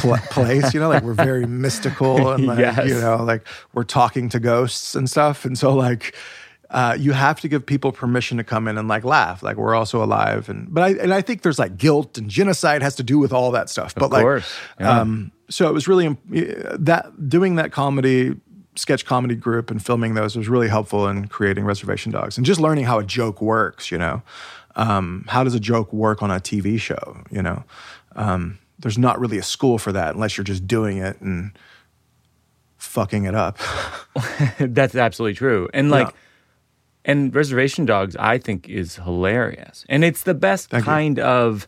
pl- 0.00 0.16
place, 0.30 0.72
you 0.72 0.80
know, 0.80 0.88
like 0.88 1.02
we're 1.02 1.12
very 1.14 1.46
mystical 1.46 2.32
and 2.32 2.46
like, 2.46 2.58
Yes. 2.58 2.88
you 2.88 2.94
know, 2.94 3.22
like 3.22 3.46
we're 3.74 3.84
talking 3.84 4.28
to 4.30 4.40
ghosts 4.40 4.94
and 4.94 5.08
stuff. 5.10 5.44
And 5.44 5.58
so 5.58 5.74
like 5.74 6.14
uh, 6.72 6.96
you 6.98 7.12
have 7.12 7.38
to 7.38 7.48
give 7.48 7.66
people 7.66 7.92
permission 7.92 8.38
to 8.38 8.44
come 8.44 8.66
in 8.66 8.78
and 8.78 8.88
like 8.88 9.04
laugh, 9.04 9.42
like 9.42 9.58
we're 9.58 9.74
also 9.74 10.02
alive. 10.02 10.48
And 10.48 10.72
but 10.72 10.82
I 10.82 10.88
and 11.02 11.12
I 11.12 11.20
think 11.20 11.42
there's 11.42 11.58
like 11.58 11.76
guilt 11.76 12.16
and 12.16 12.30
genocide 12.30 12.82
has 12.82 12.96
to 12.96 13.02
do 13.02 13.18
with 13.18 13.30
all 13.30 13.50
that 13.50 13.68
stuff. 13.68 13.94
But 13.94 14.10
like, 14.10 14.22
course, 14.22 14.50
yeah. 14.80 15.00
um, 15.00 15.32
so 15.50 15.68
it 15.68 15.74
was 15.74 15.86
really 15.86 16.16
that 16.30 17.28
doing 17.28 17.56
that 17.56 17.72
comedy 17.72 18.34
sketch 18.74 19.04
comedy 19.04 19.34
group 19.34 19.70
and 19.70 19.84
filming 19.84 20.14
those 20.14 20.34
was 20.34 20.48
really 20.48 20.68
helpful 20.68 21.06
in 21.06 21.28
creating 21.28 21.66
Reservation 21.66 22.10
Dogs 22.10 22.38
and 22.38 22.46
just 22.46 22.58
learning 22.58 22.86
how 22.86 22.98
a 22.98 23.04
joke 23.04 23.42
works. 23.42 23.92
You 23.92 23.98
know, 23.98 24.22
um, 24.74 25.26
how 25.28 25.44
does 25.44 25.54
a 25.54 25.60
joke 25.60 25.92
work 25.92 26.22
on 26.22 26.30
a 26.30 26.40
TV 26.40 26.80
show? 26.80 27.22
You 27.30 27.42
know, 27.42 27.64
um, 28.16 28.58
there's 28.78 28.96
not 28.96 29.20
really 29.20 29.36
a 29.36 29.42
school 29.42 29.76
for 29.76 29.92
that 29.92 30.14
unless 30.14 30.38
you're 30.38 30.44
just 30.44 30.66
doing 30.66 30.96
it 30.96 31.20
and 31.20 31.52
fucking 32.78 33.24
it 33.24 33.34
up. 33.34 33.58
That's 34.58 34.94
absolutely 34.94 35.34
true. 35.34 35.68
And 35.74 35.90
like, 35.90 36.08
Yeah. 36.08 36.14
And 37.04 37.34
Reservation 37.34 37.84
Dogs, 37.86 38.14
I 38.16 38.38
think, 38.38 38.68
is 38.68 38.96
hilarious. 38.96 39.84
And 39.88 40.04
it's 40.04 40.22
the 40.22 40.34
best 40.34 40.70
Thank 40.70 40.84
you. 40.84 40.90
kind 40.90 41.18
of 41.18 41.66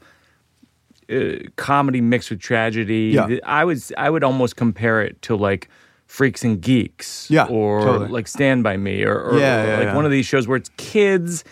uh, 1.10 1.36
comedy 1.56 2.00
mixed 2.00 2.30
with 2.30 2.40
tragedy. 2.40 3.12
Yeah. 3.14 3.38
I 3.44 3.64
was, 3.64 3.92
I 3.98 4.10
would 4.10 4.24
almost 4.24 4.56
compare 4.56 5.02
it 5.02 5.20
to 5.22 5.36
like 5.36 5.68
Freaks 6.06 6.44
and 6.44 6.60
Geeks, 6.60 7.28
Yeah, 7.30 7.46
or 7.46 7.80
totally. 7.80 8.08
like 8.10 8.28
Stand 8.28 8.62
by 8.62 8.76
Me, 8.76 9.02
or, 9.04 9.18
or, 9.18 9.38
Yeah, 9.38 9.62
or 9.62 9.66
yeah, 9.66 9.76
like 9.78 9.84
yeah. 9.86 9.94
one 9.96 10.04
of 10.04 10.10
these 10.10 10.26
shows 10.26 10.46
where 10.46 10.56
it's 10.56 10.70
kids. 10.76 11.44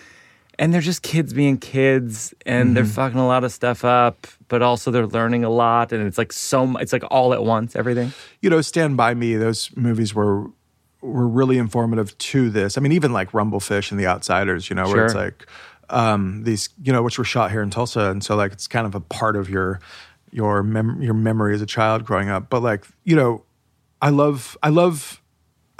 And 0.59 0.73
they're 0.73 0.83
just 0.83 1.03
kids 1.03 1.33
being 1.33 1.57
kids, 1.57 2.35
and 2.45 2.77
they're 2.77 2.85
Mm-hmm. 2.85 2.93
fucking 2.93 3.19
a 3.19 3.27
lot 3.27 3.43
of 3.43 3.53
stuff 3.53 3.85
up, 3.87 4.27
but 4.49 4.61
also 4.63 4.91
they're 4.91 5.07
learning 5.07 5.45
a 5.45 5.51
lot, 5.51 5.93
and 5.93 6.07
it's 6.07 6.19
like 6.19 6.31
so. 6.31 6.77
It's 6.77 6.93
like 6.93 7.03
all 7.11 7.33
at 7.33 7.43
once, 7.43 7.75
everything. 7.75 8.13
you 8.43 8.51
know, 8.51 8.61
Stand 8.61 8.97
by 8.99 9.15
Me. 9.15 9.35
Those 9.37 9.71
movies 9.77 10.15
were 10.15 10.51
were 11.03 11.29
really 11.29 11.59
informative 11.59 12.17
to 12.17 12.49
this. 12.49 12.79
I 12.79 12.81
mean, 12.81 12.93
even 12.93 13.13
like 13.13 13.33
Rumblefish 13.33 13.91
and 13.91 14.01
The 14.01 14.07
Outsiders. 14.07 14.71
You 14.71 14.77
know, 14.77 14.89
where 14.89 15.05
it's 15.05 15.15
like 15.15 15.47
um, 15.91 16.45
these, 16.45 16.69
you 16.83 16.93
know, 16.93 17.03
which 17.03 17.19
were 17.19 17.25
shot 17.25 17.51
here 17.51 17.63
in 17.63 17.71
Tulsa, 17.71 18.11
and 18.11 18.25
so 18.25 18.37
like 18.37 18.53
it's 18.53 18.67
kind 18.67 18.87
of 18.87 18.95
a 18.95 19.01
part 19.01 19.37
of 19.37 19.51
your 19.51 19.81
your 20.31 20.63
mem- 20.63 21.03
your 21.03 21.15
memory 21.15 21.55
as 21.55 21.63
a 21.63 21.67
child 21.67 22.05
growing 22.05 22.29
up. 22.29 22.49
But 22.49 22.63
like, 22.63 22.87
you 23.05 23.15
know, 23.15 23.45
I 24.01 24.09
love 24.09 24.57
I 24.63 24.71
love 24.71 25.22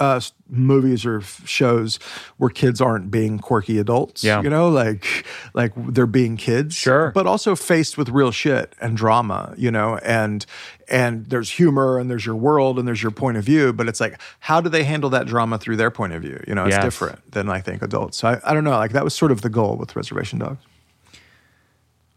uh, 0.03 0.19
movies 0.49 1.05
or 1.05 1.19
f- 1.19 1.41
shows 1.47 1.97
where 2.37 2.49
kids 2.49 2.81
aren't 2.81 3.09
being 3.09 3.39
quirky 3.39 3.77
adults. 3.79 4.23
Yeah. 4.23 4.41
you 4.41 4.49
know, 4.49 4.69
like 4.69 5.25
like 5.53 5.71
they're 5.75 6.05
being 6.05 6.37
kids. 6.37 6.75
Sure. 6.75 7.11
but 7.11 7.25
also 7.27 7.55
faced 7.55 7.97
with 7.97 8.09
real 8.09 8.31
shit 8.31 8.73
and 8.81 8.97
drama. 8.97 9.53
You 9.57 9.71
know, 9.71 9.97
and 10.03 10.45
and 10.89 11.25
there's 11.27 11.49
humor 11.51 11.97
and 11.99 12.09
there's 12.09 12.25
your 12.25 12.35
world 12.35 12.77
and 12.77 12.87
there's 12.87 13.01
your 13.01 13.11
point 13.11 13.37
of 13.37 13.43
view. 13.43 13.71
But 13.73 13.87
it's 13.87 13.99
like, 14.01 14.19
how 14.39 14.59
do 14.61 14.69
they 14.69 14.83
handle 14.83 15.09
that 15.11 15.25
drama 15.27 15.57
through 15.57 15.77
their 15.77 15.91
point 15.91 16.13
of 16.13 16.21
view? 16.21 16.43
You 16.47 16.55
know, 16.55 16.65
it's 16.65 16.75
Yes. 16.75 16.83
different 16.83 17.31
than 17.31 17.49
I 17.49 17.61
think 17.61 17.81
adults. 17.81 18.17
So 18.17 18.27
I, 18.27 18.51
I 18.51 18.53
don't 18.53 18.63
know. 18.63 18.71
Like 18.71 18.91
that 18.91 19.03
was 19.03 19.13
sort 19.13 19.31
of 19.31 19.41
the 19.41 19.49
goal 19.49 19.77
with 19.77 19.95
Reservation 19.95 20.39
Dogs. 20.39 20.59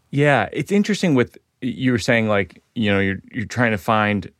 Yeah, 0.09 0.47
it's 0.53 0.71
interesting 0.71 1.15
with 1.15 1.37
you 1.61 1.91
were 1.91 1.99
saying 1.99 2.27
like 2.27 2.61
you 2.75 2.91
know 2.91 2.99
you're 2.99 3.21
you're 3.31 3.45
trying 3.45 3.71
to 3.71 3.77
find 3.77 4.31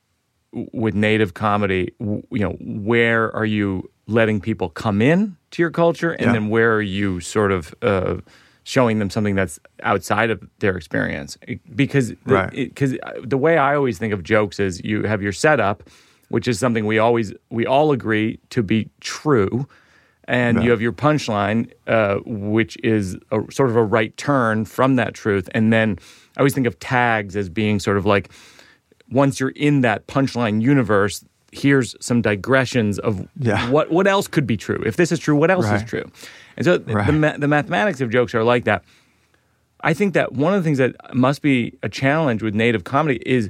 with 0.73 0.93
native 0.95 1.33
comedy 1.33 1.91
w- 1.99 2.23
you 2.31 2.39
know 2.39 2.53
where 2.59 3.35
are 3.35 3.45
you 3.45 3.89
letting 4.07 4.39
people 4.41 4.69
come 4.69 5.01
in 5.01 5.35
to 5.51 5.61
your 5.61 5.71
culture 5.71 6.11
and 6.11 6.27
Yeah. 6.27 6.31
then 6.33 6.49
where 6.49 6.75
are 6.75 6.81
you 6.81 7.19
sort 7.19 7.51
of 7.51 7.73
uh, 7.81 8.15
showing 8.63 8.99
them 8.99 9.09
something 9.09 9.35
that's 9.35 9.59
outside 9.83 10.29
of 10.29 10.39
their 10.59 10.75
experience 10.77 11.37
because 11.75 12.09
the, 12.25 12.33
Right. 12.33 12.49
because 12.51 12.97
the 13.23 13.37
way 13.37 13.57
I 13.57 13.75
always 13.75 13.97
think 13.97 14.13
of 14.13 14.23
jokes 14.23 14.59
is 14.59 14.81
you 14.83 15.03
have 15.03 15.21
your 15.21 15.33
setup 15.33 15.83
which 16.29 16.47
is 16.47 16.59
something 16.59 16.85
we 16.85 16.97
always 16.99 17.33
we 17.49 17.65
all 17.65 17.91
agree 17.91 18.39
to 18.49 18.61
be 18.63 18.89
true 18.99 19.67
and 20.29 20.61
you 20.61 20.71
have 20.71 20.81
your 20.81 20.91
punchline, 20.91 21.71
uh, 21.87 22.17
which 22.25 22.75
is 22.83 23.15
a, 23.31 23.39
sort 23.49 23.69
of 23.69 23.77
a 23.77 23.83
right 23.83 24.11
turn 24.17 24.65
from 24.65 24.97
that 24.97 25.13
truth. 25.13 25.47
And 25.53 25.71
then 25.71 25.97
I 26.35 26.41
always 26.41 26.53
think 26.53 26.67
of 26.67 26.77
tags 26.79 27.37
as 27.37 27.47
being 27.47 27.79
sort 27.79 27.95
of 27.95 28.05
like 28.05 28.29
once 29.11 29.39
you're 29.39 29.49
in 29.49 29.81
that 29.81 30.07
punchline 30.07 30.61
universe, 30.61 31.23
here's 31.51 31.95
some 31.99 32.21
digressions 32.21 32.99
of 32.99 33.27
Yeah. 33.39 33.69
what 33.69 33.89
what 33.91 34.07
else 34.07 34.27
could 34.27 34.45
be 34.45 34.57
true. 34.57 34.81
If 34.85 34.95
this 34.97 35.11
is 35.11 35.19
true, 35.19 35.35
what 35.35 35.49
else 35.51 35.69
is 35.71 35.83
true? 35.83 36.03
And 36.57 36.65
so 36.65 36.77
th- 36.77 37.05
the 37.05 37.13
ma- 37.13 37.37
the 37.37 37.47
mathematics 37.47 38.01
of 38.01 38.09
jokes 38.09 38.33
are 38.35 38.43
like 38.43 38.65
that. 38.65 38.83
I 39.81 39.93
think 39.93 40.13
that 40.15 40.33
one 40.33 40.53
of 40.53 40.61
the 40.61 40.67
things 40.67 40.79
that 40.79 40.95
must 41.13 41.41
be 41.41 41.73
a 41.83 41.89
challenge 41.89 42.41
with 42.41 42.55
native 42.55 42.83
comedy 42.83 43.21
is 43.25 43.49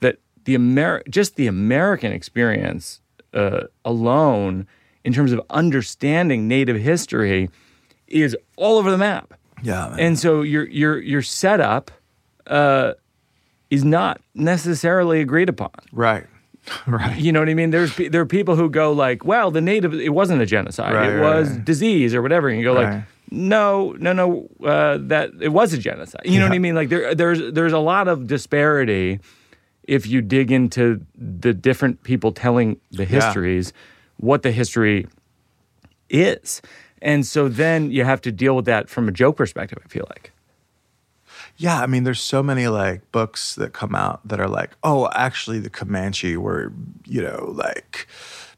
that 0.00 0.18
the 0.44 0.54
Amer- 0.54 1.02
just 1.08 1.36
the 1.36 1.46
American 1.46 2.12
experience 2.12 3.00
uh, 3.32 3.62
alone, 3.84 4.66
in 5.04 5.12
terms 5.12 5.32
of 5.32 5.40
understanding 5.50 6.46
Native 6.46 6.76
history, 6.76 7.48
is 8.06 8.36
all 8.56 8.76
over 8.76 8.90
the 8.90 8.98
map. 8.98 9.32
Yeah, 9.62 9.88
man. 9.90 9.98
And 10.00 10.18
so 10.18 10.42
your 10.42 10.68
your 10.68 10.98
your 11.00 11.22
setup 11.22 11.90
uh, 12.46 12.92
is 13.70 13.84
not 13.84 14.20
necessarily 14.34 15.20
agreed 15.20 15.48
upon. 15.48 15.70
right, 15.92 16.26
right. 16.86 17.16
You 17.18 17.32
know 17.32 17.40
what 17.40 17.48
I 17.48 17.54
mean? 17.54 17.70
There's 17.70 17.96
there 17.96 18.20
are 18.20 18.26
people 18.26 18.56
who 18.56 18.68
go 18.68 18.92
like, 18.92 19.24
"Well, 19.24 19.50
the 19.50 19.60
native 19.60 19.94
it 19.94 20.12
wasn't 20.12 20.42
a 20.42 20.46
genocide; 20.46 20.92
Right, 20.94 21.10
it 21.10 21.14
right, 21.16 21.36
was 21.36 21.50
right. 21.50 21.64
disease 21.64 22.14
or 22.14 22.22
whatever." 22.22 22.48
And 22.48 22.58
you 22.58 22.64
go 22.64 22.72
like, 22.72 23.02
"No, 23.30 23.92
no, 23.98 24.12
no, 24.12 24.48
uh, 24.64 24.98
that 25.02 25.30
it 25.40 25.48
was 25.48 25.72
a 25.72 25.78
genocide." 25.78 26.22
You 26.24 26.38
know 26.38 26.46
what 26.46 26.54
I 26.54 26.58
mean? 26.58 26.74
Like 26.74 26.88
there 26.88 27.14
there's 27.14 27.52
there's 27.52 27.72
a 27.72 27.78
lot 27.78 28.08
of 28.08 28.26
disparity 28.26 29.20
if 29.84 30.06
you 30.06 30.20
dig 30.20 30.52
into 30.52 31.04
the 31.16 31.52
different 31.52 32.02
people 32.04 32.30
telling 32.32 32.78
the 32.92 33.04
histories, 33.04 33.72
what 34.18 34.42
the 34.42 34.52
history 34.52 35.06
is. 36.08 36.62
And 37.02 37.26
so 37.26 37.48
then 37.48 37.90
you 37.90 38.04
have 38.04 38.20
to 38.22 38.30
deal 38.32 38.54
with 38.54 38.66
that 38.66 38.88
from 38.88 39.08
a 39.08 39.12
joke 39.12 39.36
perspective, 39.36 39.78
I 39.84 39.88
feel 39.88 40.06
like. 40.10 40.32
Yeah, 41.60 41.82
I 41.82 41.86
mean, 41.86 42.04
there's 42.04 42.22
so 42.22 42.42
many 42.42 42.68
like 42.68 43.12
books 43.12 43.54
that 43.56 43.74
come 43.74 43.94
out 43.94 44.26
that 44.26 44.40
are 44.40 44.48
like, 44.48 44.70
oh, 44.82 45.10
actually, 45.12 45.58
the 45.58 45.68
Comanche 45.68 46.38
were, 46.38 46.72
you 47.04 47.20
know, 47.20 47.52
like 47.54 48.06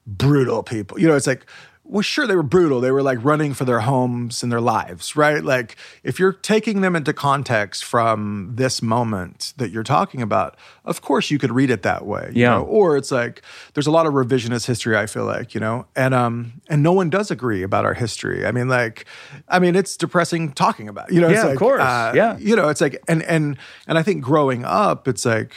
brutal 0.07 0.63
people. 0.63 1.01
You 1.01 1.09
know, 1.09 1.17
it's 1.17 1.27
like 1.27 1.45
well, 1.85 2.03
sure, 2.03 2.27
they 2.27 2.37
were 2.37 2.43
brutal. 2.45 2.81
They 2.81 2.91
were 2.93 3.03
like 3.03 3.19
running 3.25 3.55
for 3.55 3.65
their 3.65 3.81
homes 3.81 4.43
and 4.43 4.51
their 4.53 4.61
lives, 4.61 5.17
right? 5.17 5.43
Like, 5.43 5.77
if 6.05 6.19
you're 6.19 6.33
taking 6.33 6.81
them 6.81 6.95
into 6.95 7.13
context 7.13 7.85
from 7.85 8.53
this 8.55 8.81
moment 8.81 9.53
that 9.57 9.71
you're 9.73 9.83
talking 9.83 10.23
about, 10.23 10.57
of 10.85 11.03
course 11.03 11.31
you 11.31 11.39
could 11.39 11.51
read 11.53 11.71
it 11.71 11.83
that 11.83 12.07
way. 12.07 12.31
you 12.33 12.43
Yeah. 12.43 12.51
know? 12.59 12.63
Or 12.63 12.97
it's 12.97 13.11
like 13.11 13.43
there's 13.75 13.87
a 13.89 13.91
lot 13.91 14.07
of 14.07 14.15
revisionist 14.15 14.67
history. 14.67 14.97
I 14.97 15.07
feel 15.07 15.25
like 15.25 15.55
you 15.55 15.61
know, 15.61 15.87
and 15.97 16.15
um, 16.15 16.53
and 16.69 16.83
no 16.83 16.93
one 16.93 17.11
does 17.11 17.31
agree 17.31 17.63
about 17.63 17.85
our 17.85 17.95
history. 17.95 18.47
I 18.47 18.53
mean, 18.53 18.69
like, 18.69 19.05
I 19.49 19.59
mean, 19.59 19.75
it's 19.77 19.97
depressing 19.97 20.53
talking 20.53 20.89
about. 20.89 21.13
You 21.13 21.21
know, 21.21 21.29
it's 21.29 21.43
Yeah, 21.43 21.51
of 21.51 21.59
course. 21.59 21.83
uh, 21.83 22.13
Yeah. 22.15 22.39
you 22.39 22.55
know, 22.57 22.69
it's 22.69 22.81
like, 22.81 23.03
and 23.09 23.23
and 23.25 23.57
and 23.89 23.99
I 23.99 24.03
think 24.03 24.23
growing 24.23 24.65
up, 24.65 25.09
it's 25.09 25.25
like 25.27 25.53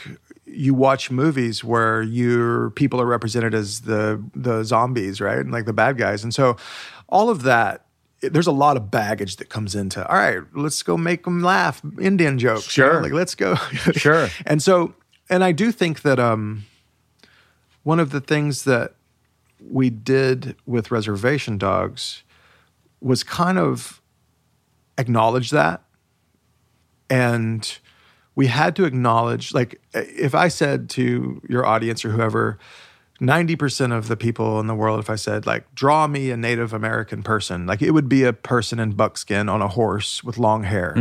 you 0.56 0.74
watch 0.74 1.10
movies 1.10 1.62
where 1.62 2.02
your 2.02 2.70
people 2.70 3.00
are 3.00 3.06
represented 3.06 3.54
as 3.54 3.82
the 3.82 4.22
the 4.34 4.64
zombies, 4.64 5.20
right, 5.20 5.38
and 5.38 5.52
like 5.52 5.66
the 5.66 5.72
bad 5.72 5.96
guys, 5.98 6.24
and 6.24 6.34
so 6.34 6.56
all 7.08 7.30
of 7.30 7.42
that. 7.42 7.82
There's 8.22 8.46
a 8.46 8.52
lot 8.52 8.78
of 8.78 8.90
baggage 8.90 9.36
that 9.36 9.50
comes 9.50 9.74
into. 9.74 10.04
All 10.08 10.16
right, 10.16 10.40
let's 10.54 10.82
go 10.82 10.96
make 10.96 11.24
them 11.24 11.42
laugh. 11.42 11.82
Indian 12.00 12.38
jokes, 12.38 12.74
you 12.76 12.82
know, 12.82 12.92
Sure. 12.92 13.02
Like 13.02 13.12
let's 13.12 13.34
go. 13.34 13.56
Sure. 13.92 14.28
And 14.46 14.62
so, 14.62 14.94
and 15.28 15.44
I 15.44 15.52
do 15.52 15.70
think 15.70 16.00
that 16.00 16.18
um, 16.18 16.64
one 17.82 18.00
of 18.00 18.10
the 18.10 18.22
things 18.22 18.64
that 18.64 18.94
we 19.70 19.90
did 19.90 20.56
with 20.64 20.90
Reservation 20.90 21.58
Dogs 21.58 22.22
was 23.02 23.22
kind 23.22 23.58
of 23.58 24.00
acknowledge 24.96 25.50
that. 25.50 25.82
And 27.10 27.78
we 28.36 28.46
had 28.46 28.76
to 28.76 28.84
acknowledge, 28.84 29.52
like, 29.52 29.80
if 29.92 30.34
I 30.34 30.48
said 30.48 30.88
to 30.90 31.40
your 31.48 31.66
audience 31.66 32.04
or 32.04 32.10
whoever, 32.10 32.58
90% 33.18 33.96
of 33.96 34.08
the 34.08 34.16
people 34.16 34.60
in 34.60 34.66
the 34.66 34.74
world, 34.74 35.00
if 35.00 35.08
I 35.08 35.14
said, 35.14 35.46
like, 35.46 35.74
draw 35.74 36.06
me 36.06 36.30
a 36.30 36.36
Native 36.36 36.74
American 36.74 37.22
person, 37.22 37.66
like, 37.66 37.80
it 37.80 37.92
would 37.92 38.10
be 38.10 38.24
a 38.24 38.34
person 38.34 38.78
in 38.78 38.92
buckskin 38.92 39.48
on 39.48 39.62
a 39.62 39.68
horse 39.68 40.22
with 40.22 40.36
long 40.36 40.64
hair, 40.64 40.94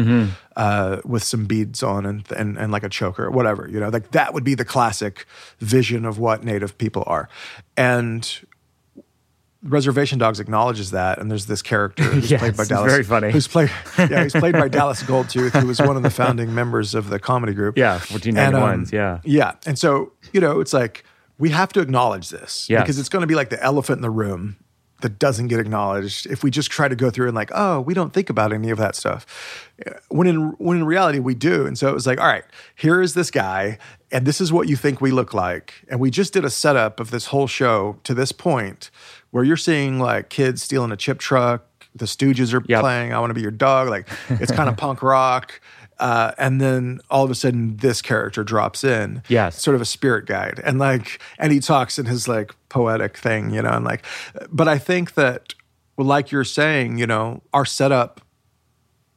uh, 0.56 1.02
with 1.04 1.24
some 1.24 1.46
beads 1.46 1.84
on 1.84 2.06
and, 2.06 2.32
and, 2.32 2.58
and 2.58 2.72
like 2.72 2.84
a 2.84 2.90
choker, 2.90 3.30
whatever, 3.30 3.68
you 3.70 3.82
know, 3.82 3.90
like, 3.90 4.12
that 4.12 4.34
would 4.34 4.46
be 4.46 4.56
the 4.56 4.64
classic 4.64 5.26
vision 5.60 6.06
of 6.06 6.18
what 6.18 6.42
Native 6.42 6.78
people 6.78 7.04
are. 7.06 7.28
And 7.76 8.45
Reservation 9.66 10.20
Dogs 10.20 10.40
acknowledges 10.40 10.92
that, 10.92 11.18
and 11.18 11.30
there's 11.30 11.48
this 11.48 11.62
character 11.62 12.04
who's 12.04 12.30
Yes, 12.30 12.40
played 12.40 12.56
by 12.56 12.66
Dallas. 12.66 12.92
very 12.92 13.04
funny. 13.04 13.32
Who's 13.32 13.48
played? 13.48 13.72
Yeah, 13.98 14.24
he's 14.24 14.34
played 14.34 14.54
by 14.54 14.68
Dallas 14.68 15.02
Goldtooth, 15.04 15.60
who 15.60 15.68
was 15.68 15.80
one 15.80 15.98
of 15.98 16.04
the 16.04 16.10
founding 16.10 16.54
members 16.54 16.94
of 16.94 17.10
the 17.10 17.20
comedy 17.20 17.54
group. 17.54 17.78
Yeah, 17.78 17.94
And, 17.96 18.02
1491s, 18.04 18.92
yeah. 18.92 19.20
yeah. 19.24 19.54
And 19.66 19.78
so 19.80 20.12
you 20.34 20.40
know, 20.40 20.60
it's 20.60 20.74
like 20.74 21.04
we 21.38 21.50
have 21.50 21.74
to 21.74 21.80
acknowledge 21.82 22.30
this 22.30 22.70
Yes. 22.70 22.84
because 22.84 23.00
it's 23.00 23.10
going 23.10 23.22
to 23.22 23.28
be 23.28 23.36
like 23.36 23.50
the 23.50 23.62
elephant 23.64 23.98
in 23.98 24.02
the 24.04 24.10
room 24.10 24.58
that 25.02 25.20
doesn't 25.20 25.48
get 25.50 25.60
acknowledged 25.60 26.26
if 26.28 26.42
we 26.42 26.50
just 26.50 26.72
try 26.72 26.88
to 26.88 26.96
go 26.96 27.10
through 27.10 27.28
and 27.28 27.36
like, 27.36 27.52
oh, 27.54 27.82
we 27.82 27.94
don't 27.94 28.14
think 28.14 28.30
about 28.30 28.54
any 28.54 28.70
of 28.70 28.78
that 28.78 28.96
stuff. 28.96 29.68
When 30.08 30.26
in 30.28 30.38
when 30.58 30.78
in 30.78 30.86
reality 30.86 31.20
we 31.20 31.36
do. 31.36 31.66
And 31.68 31.78
so 31.78 31.90
it 31.90 31.94
was 31.94 32.08
like, 32.08 32.20
all 32.20 32.28
right, 32.28 32.46
here 32.76 33.02
is 33.02 33.14
this 33.14 33.30
guy, 33.30 33.78
and 34.12 34.26
this 34.26 34.40
is 34.40 34.54
what 34.54 34.70
you 34.70 34.76
think 34.78 35.02
we 35.02 35.12
look 35.12 35.34
like. 35.34 35.74
And 35.90 36.00
we 36.00 36.10
just 36.12 36.32
did 36.32 36.46
a 36.46 36.50
setup 36.50 37.00
of 37.02 37.12
this 37.12 37.26
whole 37.28 37.48
show 37.48 37.98
to 38.06 38.14
this 38.14 38.32
point 38.32 38.90
where 39.36 39.44
you're 39.44 39.58
seeing 39.58 40.00
like 40.00 40.30
kids 40.30 40.64
stealing 40.64 40.94
a 40.94 40.96
chip 40.96 41.20
truck, 41.20 41.66
the 41.94 42.06
Stooges 42.06 42.54
are 42.54 42.64
Yep. 42.70 42.80
playing 42.80 43.12
I 43.14 43.20
Want 43.20 43.32
to 43.32 43.34
Be 43.34 43.42
Your 43.42 43.52
Dog. 43.52 43.90
Like 43.90 44.08
it's 44.30 44.50
kind 44.50 44.70
of 44.70 44.78
punk 44.86 45.04
rock. 45.04 45.60
Uh, 46.00 46.32
and 46.38 46.62
then 46.62 47.02
all 47.10 47.26
of 47.26 47.32
a 47.32 47.36
sudden, 47.36 47.76
this 47.76 48.02
character 48.02 48.46
drops 48.46 48.86
in, 48.86 49.22
Yes. 49.28 49.62
sort 49.62 49.76
of 49.76 49.82
a 49.82 49.86
spirit 49.86 50.26
guide, 50.26 50.62
and 50.64 50.80
like, 50.80 51.22
and 51.38 51.52
he 51.52 51.60
talks 51.60 52.00
in 52.00 52.06
his 52.06 52.30
like 52.30 52.54
poetic 52.70 53.18
thing, 53.18 53.50
you 53.50 53.62
know, 53.62 53.72
and 53.72 53.84
like, 53.84 54.06
but 54.50 54.70
I 54.70 54.78
think 54.78 55.16
that, 55.16 55.54
well, 55.98 56.08
like 56.08 56.32
you're 56.32 56.44
saying, 56.46 56.98
you 56.98 57.08
know, 57.08 57.42
our 57.54 57.66
setup, 57.66 58.22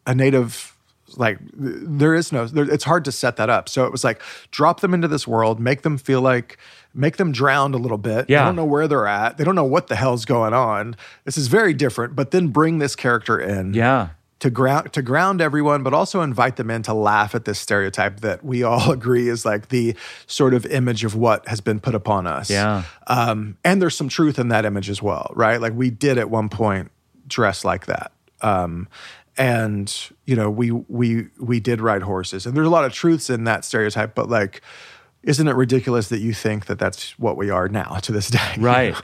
a 0.04 0.14
native, 0.16 0.76
like, 1.16 1.38
there 1.52 2.14
is 2.14 2.32
no, 2.32 2.46
there, 2.46 2.68
it's 2.68 2.84
hard 2.84 3.04
to 3.06 3.12
set 3.12 3.36
that 3.36 3.50
up. 3.50 3.68
So 3.68 3.84
it 3.84 3.92
was 3.92 4.02
like, 4.04 4.20
drop 4.50 4.80
them 4.80 4.94
into 4.94 5.06
this 5.08 5.26
world, 5.28 5.58
make 5.60 5.82
them 5.82 5.96
feel 5.98 6.20
like, 6.22 6.58
make 6.98 7.16
them 7.16 7.32
drowned 7.32 7.74
a 7.74 7.78
little 7.78 7.96
bit. 7.98 8.28
Yeah. 8.28 8.40
They 8.40 8.44
don't 8.46 8.56
know 8.56 8.64
where 8.64 8.88
they're 8.88 9.06
at. 9.06 9.38
They 9.38 9.44
don't 9.44 9.54
know 9.54 9.64
what 9.64 9.86
the 9.86 9.96
hell's 9.96 10.24
going 10.24 10.52
on. 10.52 10.96
This 11.24 11.38
is 11.38 11.46
very 11.48 11.72
different, 11.72 12.16
but 12.16 12.30
then 12.32 12.48
bring 12.48 12.78
this 12.78 12.94
character 12.96 13.38
in 13.38 13.72
Yeah. 13.74 14.08
to 14.40 14.50
ground 14.50 14.92
to 14.92 15.02
ground 15.02 15.40
everyone, 15.40 15.82
but 15.82 15.94
also 15.94 16.20
invite 16.20 16.56
them 16.56 16.70
in 16.70 16.82
to 16.82 16.94
laugh 16.94 17.34
at 17.34 17.44
this 17.44 17.58
stereotype 17.58 18.20
that 18.20 18.44
we 18.44 18.62
all 18.62 18.90
agree 18.98 19.28
is 19.28 19.44
like 19.44 19.68
the 19.68 19.94
sort 20.26 20.54
of 20.54 20.66
image 20.66 21.04
of 21.04 21.14
what 21.14 21.46
has 21.48 21.60
been 21.60 21.80
put 21.80 21.94
upon 21.94 22.26
us. 22.26 22.50
Yeah. 22.50 22.82
Um, 23.06 23.56
and 23.64 23.80
there's 23.80 23.96
some 23.96 24.08
truth 24.08 24.38
in 24.38 24.48
that 24.48 24.64
image 24.64 24.90
as 24.90 25.00
well, 25.02 25.32
right? 25.34 25.60
Like 25.60 25.72
we 25.74 25.90
did 25.90 26.18
at 26.18 26.28
one 26.30 26.48
point 26.48 26.90
dress 27.26 27.64
like 27.64 27.86
that. 27.86 28.12
Um, 28.40 28.88
and 29.36 29.94
you 30.24 30.34
know, 30.34 30.50
we 30.50 30.70
we 30.72 31.28
we 31.38 31.60
did 31.60 31.80
ride 31.80 32.02
horses, 32.02 32.44
and 32.46 32.56
there's 32.56 32.66
a 32.66 32.70
lot 32.70 32.84
of 32.84 32.92
truths 32.92 33.30
in 33.30 33.44
that 33.44 33.64
stereotype. 33.64 34.14
But 34.16 34.28
like, 34.28 34.62
isn't 35.22 35.46
it 35.48 35.54
ridiculous 35.54 36.08
that 36.08 36.18
you 36.20 36.32
think 36.32 36.66
that 36.66 36.78
that's 36.78 37.18
what 37.18 37.36
we 37.36 37.50
are 37.50 37.68
now 37.68 37.96
to 38.02 38.12
this 38.12 38.28
day? 38.28 38.54
Right. 38.58 38.94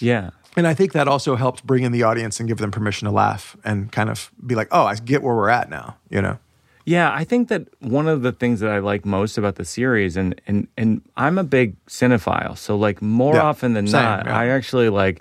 Yeah. 0.00 0.30
And 0.56 0.66
I 0.66 0.72
think 0.72 0.92
that 0.92 1.06
also 1.06 1.36
helped 1.36 1.66
bring 1.66 1.82
in 1.82 1.92
the 1.92 2.02
audience 2.02 2.40
and 2.40 2.48
give 2.48 2.58
them 2.58 2.70
permission 2.70 3.04
to 3.06 3.12
laugh 3.12 3.56
and 3.64 3.92
kind 3.92 4.08
of 4.08 4.30
be 4.46 4.54
like, 4.54 4.68
oh, 4.70 4.84
I 4.86 4.94
get 4.94 5.22
where 5.22 5.34
we're 5.36 5.50
at 5.50 5.68
now, 5.68 5.96
you 6.08 6.22
know? 6.22 6.38
Yeah, 6.86 7.12
I 7.12 7.24
think 7.24 7.48
that 7.48 7.66
one 7.80 8.06
of 8.08 8.22
the 8.22 8.30
things 8.32 8.60
that 8.60 8.70
I 8.70 8.78
like 8.78 9.04
most 9.04 9.36
about 9.36 9.56
the 9.56 9.64
series, 9.64 10.16
and 10.16 10.40
and 10.46 10.68
and 10.76 11.02
I'm 11.16 11.36
a 11.36 11.42
big 11.42 11.74
cinephile, 11.86 12.56
so 12.56 12.76
like 12.76 13.02
more 13.02 13.34
Yeah, 13.34 13.42
often 13.42 13.72
than 13.74 13.88
same, 13.88 14.02
not, 14.02 14.26
yeah. 14.26 14.38
I 14.38 14.46
actually 14.46 14.88
like, 14.88 15.20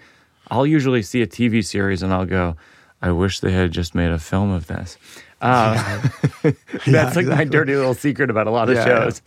I'll 0.51 0.67
usually 0.67 1.01
see 1.01 1.23
a 1.23 1.27
TV 1.27 1.65
series 1.65 2.03
and 2.03 2.13
I'll 2.13 2.27
go, 2.27 2.55
I 3.01 3.10
wish 3.12 3.39
they 3.39 3.51
had 3.51 3.71
just 3.71 3.95
made 3.95 4.12
a 4.12 4.19
film 4.19 4.51
of 4.51 4.67
this. 4.67 4.97
Uh, 5.41 6.08
that's 6.88 7.15
like 7.15 7.25
my 7.25 7.43
dirty 7.43 7.75
little 7.75 7.95
secret 7.95 8.29
about 8.29 8.45
a 8.45 8.51
lot 8.51 8.69
of 8.69 8.75
Yeah, 8.75 8.88
yeah. 8.88 9.03
shows. 9.10 9.21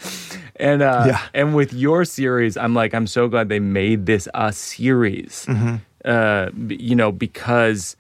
And 0.59 0.83
uh, 0.83 1.05
Yeah. 1.07 1.21
and 1.35 1.55
with 1.55 1.73
your 1.73 2.05
series, 2.05 2.57
I'm 2.57 2.75
like, 2.75 2.95
I'm 2.95 3.07
so 3.07 3.29
glad 3.29 3.49
they 3.49 3.61
made 3.61 4.07
this 4.07 4.29
a 4.35 4.53
series. 4.53 5.47
Mm-hmm. 5.49 5.77
Uh, 6.05 6.49
you 6.69 6.95
know, 6.95 7.13
because 7.13 7.97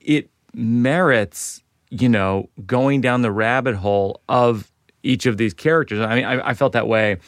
it 0.00 0.28
merits, 0.54 1.62
you 1.90 2.08
know, 2.08 2.48
going 2.66 3.00
down 3.00 3.22
the 3.22 3.30
rabbit 3.32 3.76
hole 3.76 4.20
of 4.28 4.70
each 5.02 5.26
of 5.26 5.36
these 5.36 5.54
characters. 5.54 6.00
I 6.00 6.14
mean, 6.14 6.24
I, 6.24 6.50
I 6.50 6.54
felt 6.54 6.72
that 6.72 6.88
way 6.88 7.18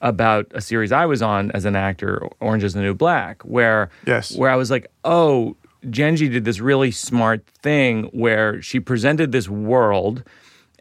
about 0.00 0.46
a 0.54 0.60
series 0.60 0.92
I 0.92 1.04
was 1.06 1.20
on 1.22 1.50
as 1.52 1.64
an 1.66 1.76
actor, 1.76 2.22
Orange 2.40 2.64
is 2.64 2.72
the 2.72 2.80
New 2.80 2.94
Black, 2.94 3.42
where 3.42 3.90
Yes. 4.06 4.34
where 4.34 4.48
I 4.48 4.56
was 4.56 4.70
like, 4.70 4.90
oh, 5.04 5.56
Jenji 5.84 6.30
did 6.30 6.44
this 6.44 6.60
really 6.60 6.90
smart 6.90 7.44
thing 7.62 8.04
where 8.12 8.62
she 8.62 8.80
presented 8.80 9.32
this 9.32 9.48
world. 9.48 10.22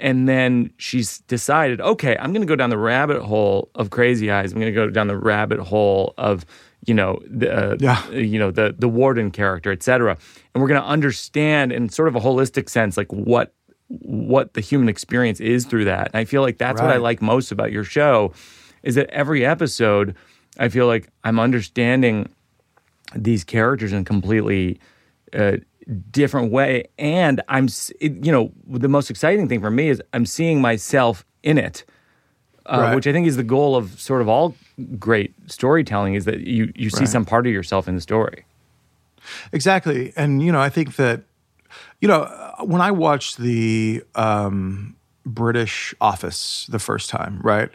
And 0.01 0.29
then 0.29 0.71
she's 0.77 1.19
decided, 1.27 1.81
okay, 1.81 2.15
I'm 2.17 2.31
going 2.31 2.41
to 2.41 2.47
go 2.47 2.55
down 2.55 2.69
the 2.69 2.77
rabbit 2.77 3.21
hole 3.21 3.69
of 3.75 3.89
Crazy 3.89 4.31
Eyes. 4.31 4.53
I'm 4.53 4.59
going 4.59 4.73
to 4.73 4.75
go 4.75 4.89
down 4.89 5.07
the 5.07 5.17
rabbit 5.17 5.59
hole 5.59 6.13
of, 6.17 6.45
you 6.87 6.93
know, 6.93 7.19
the, 7.27 7.73
uh, 7.73 7.75
Yeah. 7.79 8.09
you 8.11 8.39
know, 8.39 8.49
the 8.49 8.73
the 8.77 8.87
warden 8.87 9.29
character, 9.29 9.71
et 9.71 9.83
cetera. 9.83 10.17
And 10.53 10.61
we're 10.61 10.69
going 10.69 10.81
to 10.81 10.87
understand 10.87 11.73
in 11.73 11.89
sort 11.89 12.07
of 12.07 12.15
a 12.15 12.19
holistic 12.21 12.69
sense, 12.69 12.95
like 12.95 13.11
what 13.11 13.53
what 13.89 14.53
the 14.53 14.61
human 14.61 14.87
experience 14.87 15.39
is 15.41 15.65
through 15.65 15.85
that. 15.85 16.07
And 16.07 16.15
I 16.15 16.23
feel 16.23 16.43
like 16.43 16.59
that's 16.59 16.79
what 16.79 16.91
I 16.91 16.97
like 16.97 17.21
most 17.21 17.51
about 17.51 17.71
your 17.71 17.83
show, 17.83 18.31
is 18.83 18.95
that 18.95 19.09
every 19.09 19.43
episode, 19.45 20.15
I 20.59 20.69
feel 20.69 20.85
like 20.87 21.09
I'm 21.23 21.39
understanding 21.39 22.29
these 23.15 23.43
characters 23.43 23.91
in 23.91 24.05
completely 24.05 24.79
uh, 25.33 25.57
different 26.11 26.51
way, 26.51 26.85
and 26.97 27.41
I'm, 27.47 27.67
it, 27.99 28.23
you 28.25 28.31
know, 28.31 28.51
the 28.67 28.87
most 28.87 29.09
exciting 29.09 29.47
thing 29.47 29.59
for 29.61 29.71
me 29.71 29.89
is 29.89 30.01
I'm 30.13 30.25
seeing 30.25 30.61
myself 30.61 31.25
in 31.43 31.57
it. 31.57 31.83
Uh, 32.65 32.79
Right. 32.81 32.95
Which 32.95 33.07
I 33.07 33.11
think 33.11 33.25
is 33.25 33.35
the 33.35 33.43
goal 33.43 33.75
of 33.75 33.99
sort 33.99 34.21
of 34.21 34.29
all 34.29 34.55
great 34.99 35.33
storytelling 35.47 36.13
is 36.13 36.25
that 36.25 36.41
you 36.41 36.71
you 36.75 36.89
see 36.91 36.99
Right. 36.99 37.09
some 37.09 37.25
part 37.25 37.47
of 37.47 37.53
yourself 37.53 37.87
in 37.87 37.95
the 37.95 38.01
story. 38.01 38.45
Exactly. 39.51 40.13
And, 40.15 40.41
you 40.43 40.51
know, 40.51 40.61
I 40.61 40.69
think 40.69 40.95
that, 40.97 41.23
you 42.01 42.07
know, 42.07 42.25
when 42.63 42.81
I 42.81 42.91
watched 42.91 43.37
the 43.37 44.03
um, 44.15 44.95
British 45.25 45.93
Office 45.99 46.67
the 46.69 46.79
first 46.79 47.09
time, 47.09 47.39
right, 47.43 47.69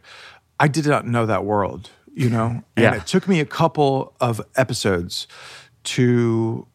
I 0.61 0.68
did 0.68 0.87
not 0.87 1.07
know 1.07 1.27
that 1.27 1.44
world, 1.44 1.90
you 2.14 2.31
know? 2.31 2.62
And 2.77 2.85
Yeah. 2.85 2.94
it 2.94 3.07
took 3.07 3.27
me 3.29 3.40
a 3.40 3.44
couple 3.44 4.14
of 4.20 4.40
episodes 4.57 5.27
to 5.85 6.66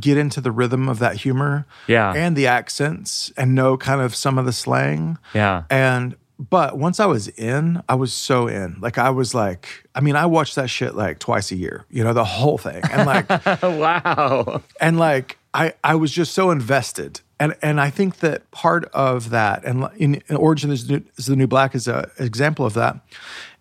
get 0.00 0.16
into 0.18 0.40
the 0.40 0.50
rhythm 0.50 0.88
of 0.88 0.98
that 0.98 1.16
humor 1.16 1.66
Yeah. 1.86 2.12
and 2.14 2.36
the 2.36 2.46
accents 2.46 3.32
and 3.36 3.54
know 3.54 3.76
kind 3.76 4.00
of 4.00 4.14
some 4.14 4.38
of 4.38 4.44
the 4.46 4.52
slang. 4.52 5.18
Yeah. 5.34 5.64
And 5.70 6.16
but 6.38 6.76
once 6.76 7.00
I 7.00 7.06
was 7.06 7.28
in, 7.28 7.82
I 7.88 7.94
was 7.94 8.12
so 8.12 8.46
in. 8.46 8.76
Like 8.80 8.98
I 8.98 9.08
was 9.08 9.34
like, 9.34 9.68
I 9.94 10.00
mean, 10.02 10.16
I 10.16 10.26
watched 10.26 10.54
that 10.56 10.68
shit 10.68 10.94
like 10.94 11.18
twice 11.18 11.50
a 11.50 11.56
year, 11.56 11.86
you 11.90 12.04
know, 12.04 12.12
the 12.12 12.24
whole 12.26 12.58
thing. 12.58 12.82
And 12.90 13.06
like 13.06 13.28
wow. 13.62 14.62
and 14.80 14.98
like 14.98 15.38
I 15.54 15.72
I 15.82 15.94
was 15.94 16.12
just 16.12 16.34
so 16.34 16.50
invested. 16.50 17.20
And 17.40 17.54
and 17.62 17.80
I 17.80 17.88
think 17.90 18.18
that 18.18 18.50
part 18.50 18.84
of 18.92 19.30
that 19.30 19.64
and 19.64 19.88
in, 19.96 20.22
in 20.28 20.36
Orange 20.36 20.64
is, 20.66 20.86
the 20.86 21.36
New 21.36 21.46
Black 21.46 21.74
is 21.74 21.88
a 21.88 22.10
example 22.18 22.66
of 22.66 22.74
that. 22.74 22.98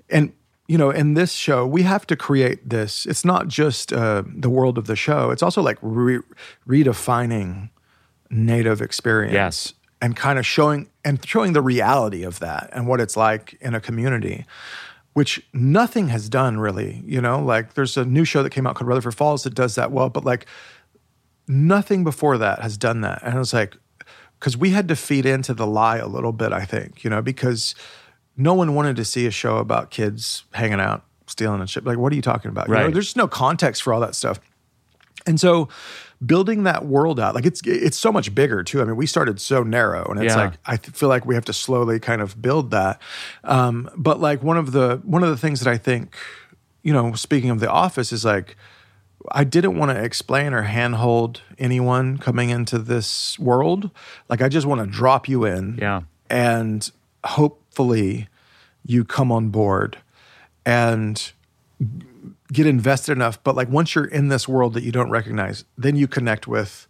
And 0.10 0.34
you 0.68 0.78
know, 0.78 0.90
in 0.90 1.14
this 1.14 1.32
show, 1.32 1.66
we 1.66 1.84
have 1.84 2.08
to 2.08 2.16
create 2.16 2.70
this. 2.70 3.06
It's 3.06 3.24
not 3.24 3.48
just 3.48 3.94
uh, 3.94 4.24
the 4.26 4.50
world 4.50 4.78
of 4.78 4.88
the 4.88 4.96
show. 4.96 5.30
It's 5.32 5.44
also 5.44 5.62
like 5.62 5.78
re- 5.82 6.22
redefining 6.68 7.70
native 8.30 8.82
experience. 8.82 9.34
Yes. 9.34 9.74
And 10.02 10.16
kind 10.16 10.38
of 10.38 10.46
showing 10.46 10.90
and 11.04 11.26
showing 11.26 11.54
the 11.54 11.62
reality 11.62 12.24
of 12.24 12.40
that 12.40 12.70
and 12.74 12.88
what 12.88 13.00
it's 13.00 13.16
like 13.16 13.58
in 13.62 13.74
a 13.74 13.80
community, 13.80 14.46
which 15.14 15.42
nothing 15.54 16.10
has 16.10 16.30
done 16.30 16.60
really. 16.60 17.02
You 17.06 17.22
know, 17.22 17.40
like 17.40 17.74
there's 17.74 17.96
a 17.98 18.06
new 18.06 18.26
show 18.26 18.44
that 18.44 18.50
came 18.50 18.68
out 18.68 18.76
called 18.76 18.88
Rutherford 18.88 19.16
Falls 19.16 19.44
that 19.44 19.56
does 19.56 19.76
that 19.76 19.92
well, 19.92 20.10
but 20.10 20.26
like 20.26 20.46
nothing 21.48 22.04
before 22.04 22.38
that 22.38 22.62
has 22.62 22.78
done 22.78 23.02
that. 23.02 23.22
And 23.24 23.36
it 23.36 23.40
was 23.40 23.54
like, 23.54 23.78
because 24.40 24.58
we 24.58 24.72
had 24.72 24.88
to 24.90 24.96
feed 24.96 25.26
into 25.26 25.54
the 25.54 25.66
lie 25.66 25.98
a 25.98 26.08
little 26.08 26.34
bit, 26.34 26.52
I 26.52 26.66
think, 26.66 27.04
you 27.04 27.10
know, 27.10 27.22
because 27.22 27.74
no 28.38 28.54
one 28.54 28.74
wanted 28.76 28.96
to 28.98 29.06
see 29.06 29.26
a 29.26 29.32
show 29.32 29.58
about 29.58 29.90
kids 29.92 30.44
hanging 30.54 30.80
out, 30.80 31.04
stealing 31.28 31.60
and 31.62 31.70
shit. 31.70 31.86
Like, 31.86 31.98
what 31.98 32.12
are 32.12 32.16
you 32.16 32.22
talking 32.22 32.50
about? 32.50 32.68
You 32.68 32.74
know, 32.76 32.90
there's 32.92 33.06
just 33.06 33.18
no 33.18 33.28
context 33.28 33.82
for 33.84 33.94
all 33.94 34.00
that 34.02 34.16
stuff. 34.16 34.40
And 35.26 35.40
so 35.40 35.70
building 36.24 36.64
that 36.64 36.86
world 36.86 37.20
out, 37.20 37.34
like 37.36 37.46
it's 37.46 37.62
it's 37.66 37.98
so 37.98 38.12
much 38.12 38.36
bigger 38.36 38.64
too. 38.64 38.82
I 38.82 38.86
mean, 38.86 38.96
we 38.96 39.08
started 39.08 39.40
so 39.42 39.64
narrow, 39.64 40.06
and 40.06 40.22
it's 40.22 40.36
Yeah. 40.36 40.42
like 40.46 40.54
I 40.66 40.78
th- 40.78 40.96
feel 40.96 41.10
like 41.10 41.26
we 41.26 41.34
have 41.36 41.46
to 41.46 41.54
slowly 41.54 42.00
kind 42.00 42.22
of 42.22 42.42
build 42.42 42.72
that. 42.72 43.02
Um, 43.44 43.90
but 43.98 44.20
like 44.20 44.44
one 44.44 44.58
of 44.58 44.72
the 44.72 45.02
one 45.04 45.24
of 45.24 45.30
the 45.30 45.38
things 45.38 45.62
that 45.62 45.70
I 45.72 45.78
think, 45.78 46.16
you 46.84 46.94
know, 46.94 47.14
speaking 47.14 47.50
of 47.50 47.60
the 47.60 47.70
office, 47.72 48.12
is 48.14 48.24
like 48.24 48.56
I 49.32 49.44
didn't 49.44 49.80
want 49.80 49.90
to 49.92 50.04
explain 50.04 50.54
or 50.54 50.62
handhold 50.64 51.42
anyone 51.58 52.20
coming 52.20 52.52
into 52.52 52.78
this 52.78 53.40
world. 53.40 53.90
Like 54.30 54.44
I 54.44 54.50
just 54.50 54.68
want 54.68 54.82
to 54.82 54.88
drop 54.88 55.28
you 55.28 55.44
in, 55.46 55.80
Yeah. 55.82 56.02
and 56.30 56.88
hopefully 57.80 58.30
you 58.86 59.04
come 59.04 59.32
on 59.34 59.50
board 59.50 59.98
and 60.66 61.34
get 62.54 62.66
invested 62.66 63.12
enough. 63.12 63.44
But 63.44 63.56
like 63.56 63.68
once 63.70 63.96
you're 63.96 64.06
in 64.06 64.30
this 64.30 64.48
world 64.48 64.74
that 64.76 64.84
you 64.84 64.92
don't 64.94 65.10
recognize, 65.10 65.66
then 65.78 65.96
you 65.98 66.08
connect 66.08 66.48
with 66.48 66.88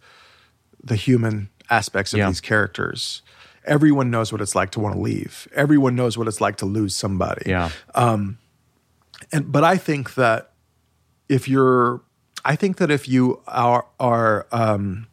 the 0.82 0.94
human 0.94 1.48
aspects 1.70 2.12
of 2.12 2.18
Yeah. 2.18 2.28
these 2.28 2.40
characters. 2.40 3.22
Everyone 3.64 4.10
knows 4.12 4.30
what 4.30 4.40
it's 4.40 4.54
like 4.54 4.70
to 4.72 4.80
want 4.80 4.94
to 4.94 5.00
leave. 5.00 5.48
Everyone 5.56 5.96
knows 5.96 6.16
what 6.16 6.28
it's 6.28 6.40
like 6.40 6.56
to 6.58 6.66
lose 6.66 6.94
somebody 6.94 7.50
Yeah. 7.50 7.70
Um, 7.96 8.38
and 9.32 9.50
but 9.50 9.64
I 9.64 9.76
think 9.78 10.14
that 10.14 10.52
if 11.28 11.48
you're, 11.48 12.00
I 12.44 12.54
think 12.54 12.76
that 12.76 12.92
if 12.92 13.08
you 13.08 13.42
are 13.48 13.86
are 13.98 14.46
um, 14.52 15.08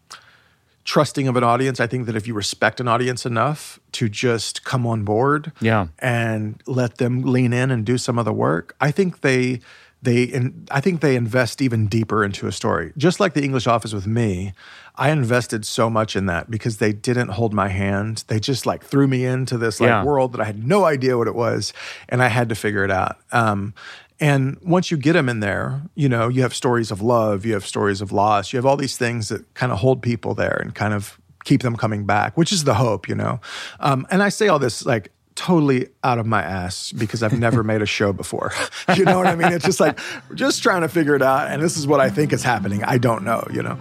trusting 0.86 1.28
of 1.28 1.36
an 1.36 1.44
audience, 1.44 1.80
I 1.80 1.88
think 1.88 2.06
that 2.08 2.16
if 2.16 2.28
you 2.28 2.34
respect 2.34 2.80
an 2.80 2.88
audience 2.88 3.26
enough 3.26 3.80
to 3.94 4.10
just 4.10 4.64
come 4.66 4.86
on 4.86 5.04
board, 5.04 5.52
Yeah. 5.62 5.88
and 6.00 6.62
let 6.68 6.98
them 6.98 7.22
lean 7.22 7.54
in 7.54 7.72
and 7.72 7.86
do 7.86 7.98
some 7.98 8.20
of 8.20 8.26
the 8.26 8.34
work, 8.34 8.76
I 8.82 8.92
think 8.92 9.22
they 9.22 9.60
they 10.02 10.24
in, 10.24 10.68
I 10.70 10.82
think 10.82 11.00
they 11.00 11.16
invest 11.16 11.62
even 11.62 11.88
deeper 11.88 12.26
into 12.26 12.46
a 12.46 12.52
story. 12.52 12.92
Just 12.98 13.22
like 13.22 13.36
the 13.36 13.42
English 13.42 13.68
Office 13.68 13.94
with 13.94 14.06
me, 14.06 14.52
I 14.98 15.12
invested 15.12 15.64
so 15.66 15.90
much 15.90 16.18
in 16.18 16.26
that 16.26 16.52
because 16.52 16.76
they 16.80 16.92
didn't 16.92 17.30
hold 17.30 17.54
my 17.54 17.70
hand. 17.70 18.26
They 18.28 18.38
just 18.42 18.66
like 18.66 18.84
threw 18.84 19.08
me 19.08 19.24
into 19.24 19.58
this 19.58 19.80
like 19.80 19.88
Yeah. 19.88 20.04
world 20.04 20.34
that 20.34 20.42
I 20.42 20.44
had 20.44 20.68
no 20.68 20.84
idea 20.84 21.18
what 21.18 21.28
it 21.30 21.36
was, 21.36 21.72
and 22.10 22.22
I 22.22 22.28
had 22.28 22.50
to 22.50 22.56
figure 22.56 22.84
it 22.84 22.92
out. 22.92 23.16
Um, 23.32 23.74
and 24.24 24.58
once 24.64 24.90
you 24.90 24.96
get 24.96 25.14
them 25.14 25.28
in 25.28 25.42
there, 25.42 25.82
you 25.96 26.08
know, 26.08 26.30
you 26.30 26.44
have 26.44 26.56
stories 26.56 26.92
of 26.92 27.02
love, 27.02 27.46
you 27.46 27.52
have 27.56 27.66
stories 27.66 28.00
of 28.00 28.14
loss, 28.14 28.54
you 28.54 28.58
have 28.58 28.66
all 28.66 28.78
these 28.78 28.96
things 28.96 29.28
that 29.28 29.54
kind 29.54 29.70
of 29.70 29.80
hold 29.80 30.02
people 30.02 30.34
there 30.34 30.58
and 30.62 30.74
kind 30.74 30.94
of 30.94 31.20
keep 31.44 31.62
them 31.62 31.76
coming 31.76 32.06
back, 32.06 32.38
which 32.38 32.54
is 32.54 32.64
the 32.64 32.76
hope, 32.76 33.10
you 33.10 33.16
know. 33.16 33.42
Um, 33.82 34.08
and 34.10 34.24
I 34.24 34.30
say 34.30 34.48
all 34.48 34.60
this 34.60 34.86
like 34.86 35.12
totally 35.36 35.90
out 36.06 36.20
of 36.20 36.26
my 36.26 36.42
ass 36.42 36.94
because 36.94 37.22
I've 37.22 37.38
never 37.38 37.64
made 37.66 37.82
a 37.82 37.86
show 37.86 38.14
before. 38.14 38.54
you 38.96 39.04
know 39.04 39.18
what 39.18 39.28
I 39.28 39.36
mean? 39.36 39.52
It's 39.52 39.66
just 39.66 39.82
like 39.82 40.00
we're 40.30 40.38
just 40.38 40.64
trying 40.64 40.84
to 40.84 40.88
figure 40.88 41.18
it 41.18 41.22
out, 41.22 41.52
and 41.52 41.62
this 41.62 41.76
is 41.76 41.86
what 41.86 42.00
I 42.00 42.10
think 42.10 42.32
is 42.32 42.44
happening. 42.44 42.82
I 42.82 43.00
don't 43.00 43.26
know, 43.26 43.46
you 43.52 43.62
know. 43.62 43.78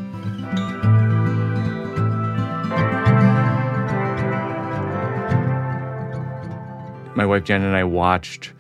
my 7.15 7.27
wife 7.27 7.45
Jen 7.45 7.63
and 7.63 7.77
I 7.77 7.85
watched 7.85 8.53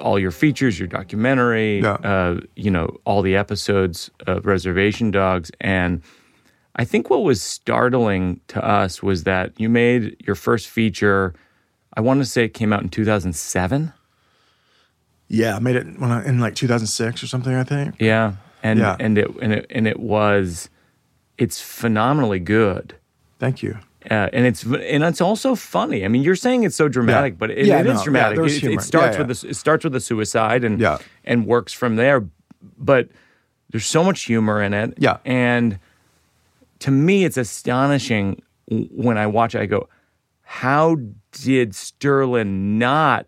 all 0.00 0.18
your 0.18 0.30
features, 0.30 0.78
your 0.78 0.88
documentary, 0.88 1.80
Yeah. 1.80 1.92
uh, 1.94 2.40
you 2.56 2.70
know, 2.70 2.96
all 3.04 3.22
the 3.22 3.36
episodes 3.36 4.10
of 4.26 4.46
Reservation 4.46 5.10
Dogs. 5.10 5.50
And 5.60 6.02
I 6.76 6.84
think 6.84 7.08
what 7.10 7.22
was 7.24 7.40
startling 7.42 8.40
to 8.48 8.64
us 8.64 9.02
was 9.02 9.24
that 9.24 9.52
you 9.58 9.68
made 9.68 10.16
your 10.26 10.36
first 10.36 10.68
feature, 10.68 11.34
I 11.96 12.00
want 12.00 12.20
to 12.20 12.26
say 12.26 12.44
it 12.44 12.54
came 12.54 12.72
out 12.72 12.82
in 12.82 12.88
2007. 12.90 13.92
Yeah, 15.28 15.56
I 15.56 15.58
made 15.58 15.76
it 15.76 15.98
when 15.98 16.10
I, 16.12 16.24
in 16.24 16.38
like 16.38 16.54
2006 16.54 17.22
or 17.22 17.26
something. 17.26 17.54
I 17.54 17.64
think. 17.64 17.96
Yeah. 17.98 18.34
And, 18.62 18.78
Yeah. 18.78 18.96
and 19.00 19.18
it, 19.18 19.28
and 19.42 19.52
it, 19.52 19.66
and 19.70 19.86
it 19.88 19.98
was, 19.98 20.68
it's 21.38 21.60
phenomenally 21.60 22.38
good. 22.40 22.94
Thank 23.38 23.62
you. 23.62 23.78
Uh, 24.10 24.28
and 24.32 24.46
it's 24.46 24.62
and 24.64 25.02
it's 25.04 25.20
also 25.20 25.54
funny. 25.54 26.04
I 26.04 26.08
mean, 26.08 26.22
you're 26.22 26.36
saying 26.36 26.62
it's 26.64 26.76
so 26.76 26.88
dramatic, 26.88 27.34
Yeah. 27.34 27.38
but 27.38 27.50
it, 27.50 27.66
Yeah, 27.66 27.80
it 27.80 27.84
no, 27.86 27.92
is 27.92 28.02
dramatic. 28.02 28.38
there's 28.38 28.62
it, 28.62 28.72
it 28.72 28.80
starts 28.82 29.16
Yeah, 29.16 29.24
with 29.24 29.40
the, 29.40 29.48
it 29.48 29.54
starts 29.56 29.84
with 29.84 29.94
a 29.96 30.00
suicide 30.00 30.62
and 30.64 30.80
Yeah. 30.80 30.98
and 31.24 31.46
works 31.46 31.72
from 31.72 31.96
there. 31.96 32.24
But 32.78 33.08
there's 33.70 33.86
so 33.86 34.04
much 34.04 34.22
humor 34.22 34.62
in 34.62 34.72
it. 34.74 34.94
Yeah. 34.98 35.18
and 35.24 35.78
to 36.80 36.90
me, 36.90 37.24
it's 37.24 37.36
astonishing 37.36 38.42
when 38.68 39.16
I 39.16 39.26
watch 39.26 39.54
it. 39.54 39.60
I 39.62 39.66
go, 39.66 39.88
how 40.42 40.96
did 41.32 41.72
Sterlin 41.72 42.76
not 42.78 43.26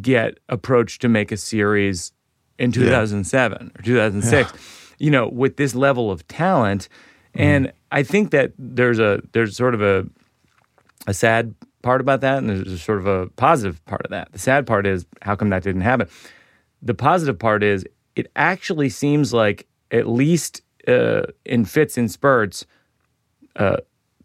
get 0.00 0.38
approached 0.48 1.00
to 1.02 1.08
make 1.08 1.30
a 1.30 1.36
series 1.36 2.12
in 2.58 2.72
2007 2.72 3.72
or 3.78 3.82
2006? 3.82 4.52
You 4.98 5.10
know, 5.10 5.28
with 5.28 5.58
this 5.58 5.74
level 5.74 6.10
of 6.10 6.26
talent. 6.28 6.88
Mm-hmm. 7.34 7.42
And 7.42 7.72
I 7.90 8.02
think 8.02 8.30
that 8.32 8.52
there's 8.58 8.98
a 8.98 9.22
there's 9.32 9.56
sort 9.56 9.74
of 9.74 9.82
a 9.82 10.06
a 11.06 11.14
sad 11.14 11.54
part 11.82 12.00
about 12.00 12.20
that, 12.22 12.38
and 12.38 12.48
there's 12.50 12.72
a 12.72 12.78
sort 12.78 12.98
of 12.98 13.06
a 13.06 13.28
positive 13.36 13.82
part 13.86 14.02
of 14.04 14.10
that. 14.10 14.32
The 14.32 14.38
sad 14.38 14.66
part 14.66 14.86
is 14.86 15.06
how 15.22 15.36
come 15.36 15.48
that 15.50 15.62
didn't 15.62 15.82
happen. 15.82 16.08
The 16.82 16.94
positive 16.94 17.38
part 17.38 17.62
is 17.62 17.84
it 18.16 18.30
actually 18.36 18.88
seems 18.88 19.32
like 19.32 19.66
at 19.90 20.06
least 20.08 20.62
uh, 20.86 21.22
in 21.44 21.64
fits 21.64 21.96
and 21.96 22.10
spurts, 22.10 22.66
uh, 23.56 23.78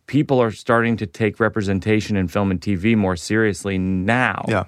people 0.07 0.41
are 0.41 0.51
starting 0.51 0.97
to 0.97 1.05
take 1.05 1.39
representation 1.39 2.17
in 2.17 2.27
film 2.27 2.51
and 2.51 2.59
TV 2.59 2.95
more 2.97 3.15
seriously 3.15 3.77
now 3.77 4.43
Yeah. 4.47 4.65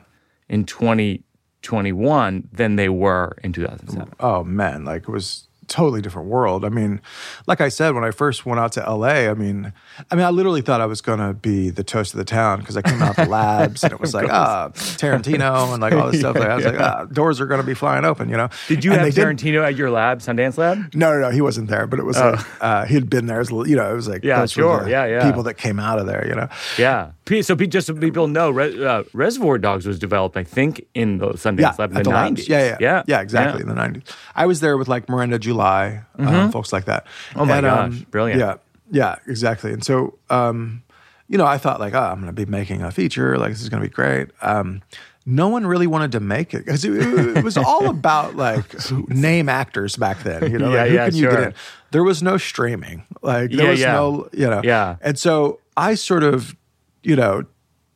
in 0.48 0.64
2021 0.66 2.50
than 2.52 2.76
they 2.76 2.90
were 2.90 3.38
in 3.44 3.52
2007. 3.54 4.14
oh 4.20 4.44
man, 4.44 4.86
like 4.86 5.04
it 5.04 5.10
was 5.10 5.48
totally 5.68 6.02
different 6.02 6.28
world. 6.28 6.66
I 6.66 6.70
mean, 6.70 7.02
like 7.48 7.62
I 7.62 7.70
said, 7.70 7.96
when 7.96 8.04
I 8.04 8.12
first 8.12 8.46
went 8.46 8.60
out 8.60 8.74
to 8.74 8.82
LA, 8.82 9.30
I 9.30 9.34
mean, 9.34 9.72
I 10.12 10.16
mean, 10.16 10.26
I 10.26 10.30
literally 10.30 10.62
thought 10.62 10.82
I 10.82 10.86
was 10.86 11.02
gonna 11.02 11.34
be 11.34 11.70
the 11.70 11.84
toast 11.84 12.14
of 12.14 12.18
the 12.18 12.26
town 12.26 12.60
because 12.60 12.76
I 12.76 12.82
came 12.82 13.02
out 13.02 13.16
the 13.16 13.26
labs 13.26 13.84
and 13.84 13.94
it 13.94 14.00
was 14.00 14.14
like 14.14 14.30
ah 14.30 14.70
Tarantino 14.74 15.72
and 15.74 15.82
like 15.82 15.94
all 15.94 16.12
this 16.12 16.20
stuff. 16.20 16.36
Like, 16.36 16.50
I 16.50 16.56
was 16.56 16.66
like, 16.66 16.80
ah, 16.80 17.06
doors 17.12 17.40
are 17.40 17.46
gonna 17.46 17.64
be 17.64 17.74
flying 17.74 18.06
open, 18.06 18.30
you 18.30 18.38
know. 18.38 18.50
Did 18.68 18.84
you 18.84 18.92
And 18.92 19.02
have 19.02 19.14
Tarantino 19.14 19.64
at 19.64 19.76
your 19.76 19.92
lab, 19.92 20.20
Sundance 20.20 20.58
Lab? 20.58 20.94
No, 20.94 21.14
no, 21.14 21.20
no, 21.20 21.30
he 21.30 21.42
wasn't 21.42 21.70
there, 21.70 21.88
but 21.88 22.00
it 22.00 22.06
was 22.06 22.20
like 22.20 22.40
uh, 22.62 22.86
he 22.86 22.96
had 22.96 23.10
been 23.10 23.28
there 23.28 23.40
as 23.40 23.50
you 23.50 23.76
know, 23.76 23.92
it 23.92 23.96
was 23.96 24.08
like 24.08 24.26
Oh. 24.26 24.28
Yeah, 24.28 24.46
sure. 24.46 24.88
Yeah, 24.88 25.06
yeah. 25.06 25.28
people 25.28 25.44
that 25.44 25.56
came 25.56 25.80
out 25.80 26.00
of 26.00 26.08
there, 26.08 26.28
you 26.28 26.36
know. 26.36 26.50
Yeah. 26.78 27.12
So 27.42 27.56
just 27.56 27.88
so 27.88 27.94
people 27.94 28.28
know, 28.28 28.58
uh, 28.60 29.04
Reservoir 29.14 29.58
Dogs 29.58 29.86
was 29.86 29.98
developed, 30.00 30.38
I 30.38 30.44
think, 30.44 30.86
in 30.94 31.18
the 31.18 31.30
Sundance 31.30 31.60
yeah, 31.60 31.76
Lab 31.78 31.92
in 31.92 32.04
the, 32.04 32.10
90s. 32.10 32.48
Yeah, 32.48 32.60
yeah, 32.60 32.78
yeah, 32.80 33.04
yeah, 33.08 33.22
exactly. 33.22 33.62
In 33.62 33.68
the 33.68 33.74
nineties, 33.74 34.04
I 34.36 34.46
was 34.46 34.60
there 34.60 34.78
with 34.78 34.88
like 34.88 35.10
Miranda 35.10 35.40
July, 35.56 36.04
um, 36.20 36.52
folks 36.52 36.74
like 36.74 36.86
that. 36.86 37.06
Mm-hmm. 37.06 37.40
Oh 37.40 37.46
my 37.46 37.58
And, 37.58 37.66
um, 37.66 37.92
gosh, 37.92 38.00
brilliant. 38.12 38.40
Yeah, 38.40 38.56
yeah, 38.92 39.16
exactly. 39.28 39.72
And 39.72 39.84
so, 39.84 40.18
um, 40.30 40.84
you 41.28 41.38
know, 41.38 41.46
I 41.46 41.58
thought 41.58 41.80
like, 41.80 41.94
oh, 41.94 42.00
I'm 42.00 42.16
going 42.22 42.28
to 42.36 42.46
be 42.46 42.46
making 42.50 42.82
a 42.82 42.92
feature. 42.92 43.38
Like, 43.38 43.52
this 43.52 43.62
is 43.62 43.70
going 43.70 43.82
to 43.82 43.88
be 43.90 43.94
great. 43.94 44.30
Um, 44.42 44.82
no 45.26 45.48
one 45.48 45.66
really 45.66 45.88
wanted 45.88 46.12
to 46.12 46.20
make 46.20 46.54
it 46.54 46.66
because 46.66 46.86
it, 46.86 46.92
it 47.38 47.44
was 47.44 47.58
all 47.58 47.90
about 47.98 48.36
like 48.36 48.76
name 49.10 49.50
actors 49.50 49.96
back 49.96 50.22
then. 50.24 50.52
You 50.52 50.60
know, 50.60 50.72
Yeah, 50.72 50.82
like, 50.82 50.90
who 50.90 50.96
yeah, 50.96 51.06
can 51.08 51.16
you 51.16 51.24
sure. 51.24 51.32
get 51.32 51.44
in? 51.44 51.54
There 51.92 52.04
was 52.04 52.22
no 52.22 52.38
streaming. 52.38 53.06
Like 53.24 53.50
there 53.52 53.64
Yeah, 53.66 53.72
was 53.72 53.80
yeah. 53.80 53.94
no, 53.94 54.30
you 54.34 54.50
know. 54.50 54.62
Yeah. 54.64 54.98
And 55.02 55.18
so 55.18 55.60
I 55.78 55.96
sort 55.96 56.24
of, 56.24 56.56
you 57.02 57.16
know, 57.16 57.44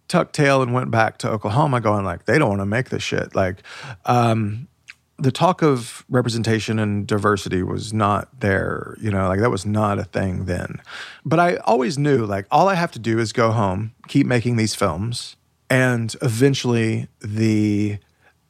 tucked 0.07 0.33
tail 0.33 0.63
and 0.63 0.73
went 0.73 0.89
back 0.89 1.19
to 1.19 1.29
Oklahoma, 1.29 1.81
going 1.81 2.03
like, 2.05 2.25
they 2.25 2.39
don't 2.39 2.49
want 2.49 2.61
to 2.61 2.65
make 2.65 2.89
this 2.89 3.03
shit. 3.03 3.35
Like, 3.35 3.57
um, 4.05 4.67
the 5.19 5.31
talk 5.31 5.61
of 5.61 6.05
representation 6.09 6.79
and 6.79 7.05
diversity 7.05 7.63
was 7.63 7.93
not 7.93 8.39
there. 8.39 8.95
You 9.01 9.11
know, 9.11 9.27
like 9.27 9.39
that 9.39 9.51
was 9.51 9.65
not 9.65 9.99
a 9.99 10.03
thing 10.03 10.45
then. 10.45 10.81
But 11.25 11.39
I 11.39 11.57
always 11.57 11.97
knew 11.97 12.25
like 12.25 12.45
all 12.51 12.67
I 12.67 12.75
have 12.75 12.91
to 12.93 12.99
do 12.99 13.19
is 13.19 13.33
go 13.33 13.51
home, 13.51 13.93
keep 14.07 14.25
making 14.25 14.55
these 14.55 14.75
films, 14.75 15.35
and 15.69 16.15
eventually 16.21 17.07
the 17.19 17.99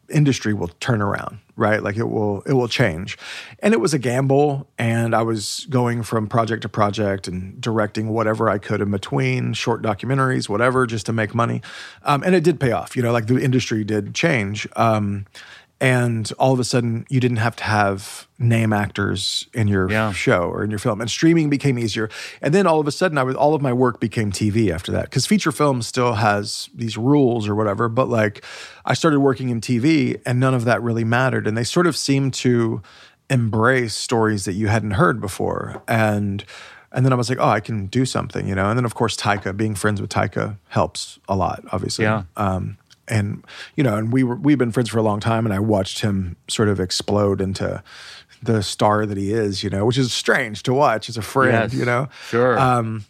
industry 0.10 0.54
will 0.54 0.70
turn 0.80 1.02
around 1.02 1.40
right 1.56 1.84
like 1.84 1.98
it 1.98 2.06
will 2.06 2.42
it 2.42 2.54
will 2.54 2.68
change 2.68 3.18
and 3.60 3.74
it 3.74 3.80
was 3.80 3.94
a 3.94 4.00
gamble 4.00 4.68
and 4.78 5.14
i 5.14 5.22
was 5.22 5.68
going 5.70 6.02
from 6.02 6.26
project 6.26 6.62
to 6.62 6.70
project 6.70 7.28
and 7.28 7.60
directing 7.62 8.10
whatever 8.10 8.50
i 8.50 8.58
could 8.58 8.82
in 8.82 8.90
between 8.90 9.54
short 9.54 9.82
documentaries 9.82 10.50
whatever 10.50 10.88
just 10.88 11.06
to 11.06 11.14
make 11.14 11.36
money 11.36 11.62
um, 12.04 12.24
and 12.24 12.34
it 12.34 12.44
did 12.44 12.60
pay 12.60 12.72
off 12.72 12.96
you 12.96 13.04
know 13.04 13.12
like 13.12 13.28
the 13.28 13.40
industry 13.40 13.84
did 13.84 14.16
change 14.16 14.68
um, 14.76 15.26
and 15.82 16.32
all 16.38 16.52
of 16.54 16.60
a 16.60 16.63
sudden 16.63 17.06
you 17.10 17.20
didn't 17.20 17.38
have 17.38 17.56
to 17.56 17.63
have 17.63 18.28
name 18.38 18.74
actors 18.74 19.48
in 19.54 19.68
your 19.68 19.89
Yeah. 19.89 20.12
show 20.12 20.42
or 20.44 20.63
in 20.63 20.70
your 20.70 20.80
film 20.80 21.00
and 21.02 21.10
streaming 21.10 21.50
became 21.50 21.80
easier 21.80 22.10
and 22.42 22.54
then 22.54 22.68
all 22.68 22.80
of 22.80 22.88
a 22.88 22.92
sudden 22.92 23.18
i 23.18 23.24
was 23.24 23.36
all 23.36 23.54
of 23.56 23.62
my 23.62 23.72
work 23.74 24.00
became 24.00 24.32
tv 24.32 24.72
after 24.72 24.92
that 24.92 25.04
because 25.06 25.26
feature 25.26 25.52
film 25.52 25.82
still 25.82 26.13
has 26.15 26.70
these 26.76 26.98
rules 26.98 27.48
or 27.48 27.56
whatever 27.56 27.88
but 27.88 28.10
like 28.10 28.44
i 28.86 28.94
started 28.94 29.20
working 29.20 29.50
in 29.50 29.62
tv 29.62 30.20
and 30.26 30.39
none 30.39 30.54
of 30.54 30.65
that 30.65 30.82
really 30.82 31.04
mattered 31.04 31.48
and 31.48 31.58
they 31.58 31.63
sort 31.63 31.88
of 31.88 31.96
seemed 31.96 32.34
to 32.34 32.82
embrace 33.30 33.94
stories 33.94 34.46
that 34.46 34.54
you 34.54 34.68
hadn't 34.68 34.92
heard 34.92 35.22
before 35.22 35.82
and 35.88 36.44
and 36.92 37.06
then 37.06 37.13
i 37.13 37.15
was 37.15 37.30
like 37.30 37.38
oh 37.39 37.48
i 37.50 37.60
can 37.60 37.86
do 37.86 38.04
something 38.06 38.48
you 38.48 38.56
know 38.56 38.68
and 38.70 38.78
then 38.78 38.86
of 38.86 38.96
course 38.96 39.15
taika 39.15 39.56
being 39.56 39.76
friends 39.76 40.02
with 40.02 40.10
taika 40.10 40.58
helps 40.70 41.20
a 41.30 41.36
lot 41.36 41.63
obviously 41.72 42.06
Yeah. 42.06 42.24
um, 42.38 42.78
and 43.10 43.43
you 43.76 43.84
know, 43.84 43.95
and 43.98 44.13
we 44.13 44.24
were 44.24 44.36
we've 44.36 44.58
been 44.58 44.72
friends 44.72 44.89
for 44.89 44.98
a 45.00 45.04
long 45.04 45.19
time, 45.19 45.45
and 45.45 45.54
I 45.54 45.60
watched 45.60 46.00
him 46.02 46.36
sort 46.48 46.69
of 46.69 46.80
explode 46.80 47.41
into 47.41 47.82
the 48.41 48.63
star 48.63 49.06
that 49.06 49.17
he 49.17 49.34
is, 49.34 49.63
you 49.63 49.69
know, 49.69 49.86
which 49.86 49.98
is 49.98 50.13
strange 50.13 50.63
to 50.63 50.74
watch 50.74 51.10
as 51.10 51.17
a 51.17 51.22
friend, 51.22 51.72
Yes, 51.72 51.80
you 51.80 51.86
know. 51.86 52.08
sure. 52.30 52.58
Um, 52.58 53.04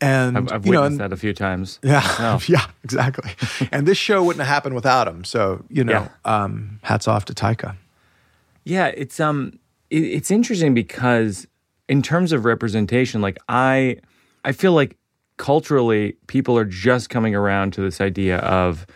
and 0.00 0.36
I've, 0.38 0.52
I've 0.52 0.66
you 0.66 0.70
know, 0.72 0.82
witnessed 0.82 1.00
and- 1.00 1.10
that 1.10 1.14
a 1.14 1.16
few 1.18 1.32
times. 1.34 1.80
yeah, 1.84 2.14
No. 2.20 2.38
yeah, 2.46 2.66
exactly. 2.84 3.32
and 3.72 3.86
this 3.88 3.98
show 3.98 4.22
wouldn't 4.22 4.38
have 4.44 4.54
happened 4.54 4.76
without 4.76 5.08
him. 5.08 5.24
So 5.24 5.64
you 5.68 5.82
know, 5.82 5.92
Yeah. 6.24 6.42
um, 6.44 6.78
hats 6.82 7.08
off 7.08 7.24
to 7.24 7.34
Taika. 7.34 7.74
Yeah, 8.64 8.86
it's 8.88 9.18
um, 9.18 9.58
it, 9.90 10.04
it's 10.04 10.30
interesting 10.30 10.74
because 10.74 11.46
in 11.88 12.02
terms 12.02 12.30
of 12.32 12.44
representation, 12.44 13.20
like 13.22 13.38
I, 13.48 13.96
I 14.44 14.52
feel 14.52 14.72
like 14.74 14.96
culturally 15.38 16.16
people 16.26 16.56
are 16.58 16.64
just 16.64 17.10
coming 17.10 17.34
around 17.34 17.72
to 17.72 17.80
this 17.80 18.00
idea 18.00 18.38
of 18.38 18.86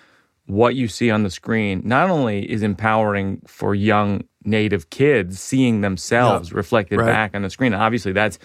what 0.53 0.75
you 0.75 0.87
see 0.89 1.11
on 1.11 1.23
the 1.23 1.31
screen. 1.31 1.83
Not 1.85 2.11
only 2.11 2.51
is 2.51 2.63
empowering 2.63 3.41
for 3.47 3.75
young 3.75 4.25
native 4.45 4.91
kids 4.91 5.41
seeing 5.41 5.81
themselves 5.81 6.51
Yeah. 6.51 6.57
reflected 6.57 6.99
Right. 6.99 7.07
back 7.07 7.35
on 7.35 7.43
the 7.43 7.51
screen. 7.51 7.75
Obviously, 7.75 8.13
that's 8.13 8.39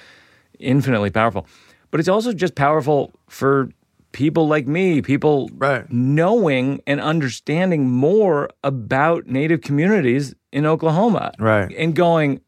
infinitely 0.59 1.09
powerful, 1.09 1.45
but 1.91 1.99
it's 1.99 2.09
also 2.09 2.33
just 2.33 2.55
powerful 2.55 3.11
for 3.27 3.69
people 4.13 4.47
like 4.47 4.67
me, 4.67 5.01
people 5.01 5.49
Right. 5.55 5.85
knowing 5.91 6.81
and 6.87 6.99
understanding 7.01 7.89
more 7.89 8.49
about 8.63 9.27
Native 9.27 9.61
communities 9.61 10.33
in 10.51 10.65
Oklahoma. 10.65 11.31
Right. 11.39 11.71
And 11.77 11.93
going, 11.95 12.39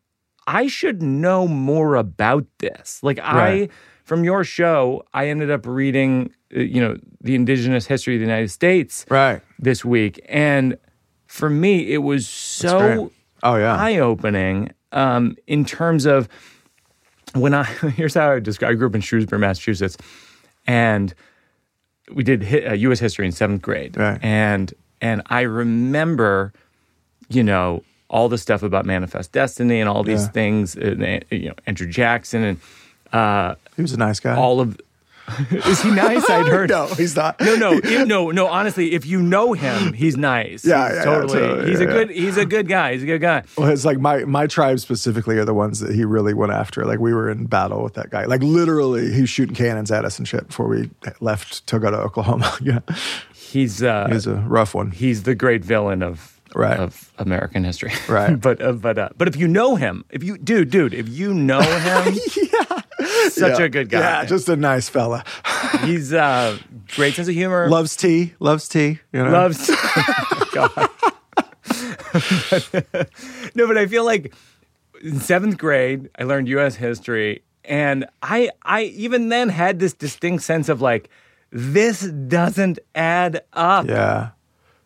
I 0.48 0.66
should 0.68 1.04
know 1.04 1.48
more 1.48 1.96
about 1.96 2.46
this. 2.60 3.00
Like, 3.04 3.20
I, 3.22 3.36
Right. 3.38 3.72
From 4.10 4.24
your 4.24 4.44
show, 4.44 5.04
I 5.14 5.28
ended 5.28 5.52
up 5.52 5.66
reading, 5.68 6.34
uh, 6.56 6.62
you 6.62 6.82
know, 6.82 6.98
the 7.22 7.36
indigenous 7.36 7.86
history 7.86 8.16
of 8.16 8.20
the 8.20 8.26
United 8.26 8.50
States 8.50 9.06
Right. 9.10 9.42
this 9.60 9.86
week. 9.86 10.20
And 10.28 10.78
for 11.28 11.48
me, 11.50 11.94
it 11.94 12.00
was 12.00 12.28
so. 12.28 13.12
Oh 13.44 13.56
yeah. 13.56 13.76
eye 13.78 14.00
opening 14.00 14.72
um, 14.92 15.38
in 15.48 15.64
terms 15.64 16.06
of 16.06 16.28
when 17.36 17.54
I 17.54 17.64
here's 17.96 18.16
how 18.16 18.32
I 18.32 18.40
describe. 18.40 18.72
I 18.72 18.74
grew 18.74 18.88
up 18.88 18.96
in 18.96 19.02
Shrewsbury, 19.02 19.40
Massachusetts, 19.40 19.96
and 20.68 21.14
we 22.12 22.24
did 22.24 22.44
uh, 22.68 22.74
U.S. 22.74 23.00
history 23.00 23.26
in 23.28 23.32
seventh 23.32 23.62
grade, 23.62 23.96
Right. 23.96 24.20
and 24.24 24.74
and 25.02 25.22
I 25.28 25.42
remember, 25.42 26.52
you 27.30 27.44
know, 27.44 27.84
all 28.10 28.28
the 28.28 28.38
stuff 28.40 28.64
about 28.64 28.86
manifest 28.86 29.32
destiny 29.32 29.80
and 29.80 29.88
all 29.88 30.04
these 30.04 30.24
Yeah. 30.24 30.32
things, 30.32 30.76
and, 30.76 31.02
uh, 31.04 31.20
you 31.30 31.50
know, 31.50 31.56
Andrew 31.68 31.88
Jackson 31.88 32.44
and 32.44 32.58
uh, 33.14 33.56
he 33.80 33.82
was 33.84 33.94
a 33.94 33.98
nice 33.98 34.20
guy. 34.20 34.36
all 34.36 34.60
of. 34.60 34.78
Is 35.52 35.80
he 35.84 35.92
nice? 35.92 36.28
I'd 36.28 36.48
heard. 36.56 36.70
no, 36.72 36.88
he's 36.88 37.16
not. 37.16 37.40
No, 37.40 37.56
no, 37.56 37.74
if- 37.74 38.08
no, 38.08 38.32
no. 38.32 38.48
Honestly, 38.48 38.94
if 38.94 39.06
you 39.06 39.22
know 39.22 39.54
him, 39.54 39.94
he's 39.94 40.18
nice. 40.18 40.66
Yeah, 40.66 40.88
He's 40.88 40.96
yeah, 40.96 40.96
yeah, 40.96 41.04
totally. 41.06 41.40
totally, 41.40 41.70
he's 41.70 41.80
yeah, 41.80 41.86
a 41.86 41.88
yeah. 41.90 41.94
good. 41.94 42.10
He's 42.10 42.38
a 42.38 42.46
good 42.46 42.68
guy. 42.68 42.94
He's 42.94 43.04
a 43.04 43.06
good 43.06 43.22
guy. 43.22 43.44
Well, 43.56 43.70
it's 43.70 43.86
like 43.86 44.00
my 44.00 44.26
my 44.26 44.48
tribe 44.48 44.80
specifically 44.80 45.38
are 45.38 45.46
the 45.46 45.54
ones 45.54 45.82
that 45.82 45.94
he 45.94 46.04
really 46.04 46.34
went 46.34 46.52
after. 46.52 46.84
Like 46.84 46.98
we 47.00 47.14
were 47.14 47.30
in 47.30 47.46
battle 47.46 47.84
with 47.84 47.94
that 47.94 48.10
guy. 48.10 48.26
Like 48.26 48.42
literally, 48.42 49.14
he 49.14 49.22
was 49.22 49.30
shooting 49.30 49.54
cannons 49.56 49.92
at 49.92 50.04
us 50.04 50.18
and 50.18 50.28
shit 50.28 50.48
before 50.48 50.68
we 50.68 50.90
left 51.20 51.66
to 51.68 51.78
go 51.78 51.92
to 51.92 51.98
Oklahoma. 51.98 52.52
yeah, 52.62 52.80
He's 53.36 53.84
uh, 53.84 54.08
he 54.08 54.16
was 54.16 54.26
a 54.26 54.34
rough 54.36 54.74
one. 54.74 54.90
he's 54.90 55.24
the 55.24 55.36
great 55.36 55.64
villain 55.64 56.02
of 56.02 56.36
Right. 56.56 56.80
of 56.80 57.14
American 57.20 57.64
history. 57.64 57.92
Right. 58.08 58.34
but 58.42 58.60
uh, 58.60 58.72
but 58.72 58.98
uh, 58.98 59.10
but 59.16 59.28
if 59.28 59.36
you 59.36 59.48
know 59.48 59.76
him, 59.76 60.06
if 60.10 60.24
you 60.24 60.40
dude, 60.40 60.72
dude, 60.72 60.96
if 60.96 61.08
you 61.08 61.32
know 61.36 61.62
him, 61.62 62.18
such 63.30 63.60
Yeah. 63.60 63.66
a 63.66 63.70
good 63.70 63.90
guy. 63.90 64.00
Yeah, 64.00 64.26
just 64.26 64.50
a 64.50 64.56
nice 64.56 64.90
fella. 64.90 65.24
he's 65.84 66.14
uh, 66.14 66.58
great 66.96 67.14
sense 67.16 67.28
of 67.28 67.34
humor. 67.34 67.70
loves 67.70 67.96
tea. 67.96 68.34
Loves 68.40 68.68
tea. 68.68 69.00
You 69.12 69.24
know. 69.24 69.32
loves. 69.32 69.68
God. 70.54 70.90
no, 73.56 73.68
but 73.68 73.78
I 73.78 73.86
feel 73.88 74.06
like 74.06 74.34
in 75.04 75.20
seventh 75.20 75.58
grade, 75.58 76.10
I 76.18 76.24
learned 76.24 76.48
U.S. 76.50 76.76
history, 76.76 77.44
and 77.64 78.06
I, 78.22 78.50
I 78.64 78.84
even 78.84 79.30
then 79.30 79.50
had 79.50 79.80
this 79.80 79.94
distinct 79.94 80.44
sense 80.44 80.70
of 80.70 80.82
like, 80.82 81.10
this 81.52 82.02
doesn't 82.02 82.80
add 82.96 83.42
up. 83.54 83.88
Yeah, 83.88 84.32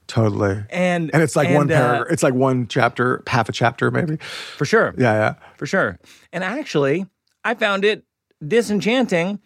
totally. 0.07 0.63
And 0.69 1.12
and 1.13 1.23
it's 1.23 1.36
like 1.36 1.49
one 1.49 1.71
uh, 1.71 1.75
paragraph. 1.75 2.07
It's 2.12 2.23
like 2.23 2.33
one 2.33 2.67
chapter, 2.67 3.23
half 3.27 3.49
a 3.49 3.51
chapter, 3.51 3.89
maybe. 3.91 4.17
for 4.57 4.65
sure. 4.65 4.93
Yeah, 4.97 5.13
yeah. 5.13 5.33
for 5.57 5.65
sure. 5.65 5.99
And 6.31 6.43
actually, 6.43 7.05
I 7.43 7.53
found 7.55 7.86
it 7.86 8.03
disenchanting 8.47 9.39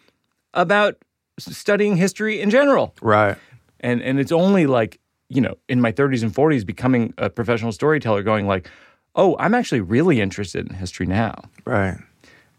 about 0.54 0.96
studying 1.38 1.96
history 1.96 2.40
in 2.40 2.50
general. 2.50 2.94
Right. 3.02 3.36
And 3.80 4.02
and 4.02 4.18
it's 4.18 4.32
only 4.32 4.66
like, 4.66 4.98
you 5.28 5.40
know, 5.40 5.54
in 5.68 5.80
my 5.80 5.92
30s 5.92 6.22
and 6.22 6.34
40s 6.34 6.64
becoming 6.66 7.14
a 7.18 7.30
professional 7.30 7.72
storyteller 7.72 8.22
going 8.22 8.46
like, 8.46 8.68
"Oh, 9.14 9.36
I'm 9.38 9.54
actually 9.54 9.80
really 9.80 10.20
interested 10.20 10.66
in 10.68 10.74
history 10.74 11.06
now." 11.06 11.34
Right. 11.64 11.96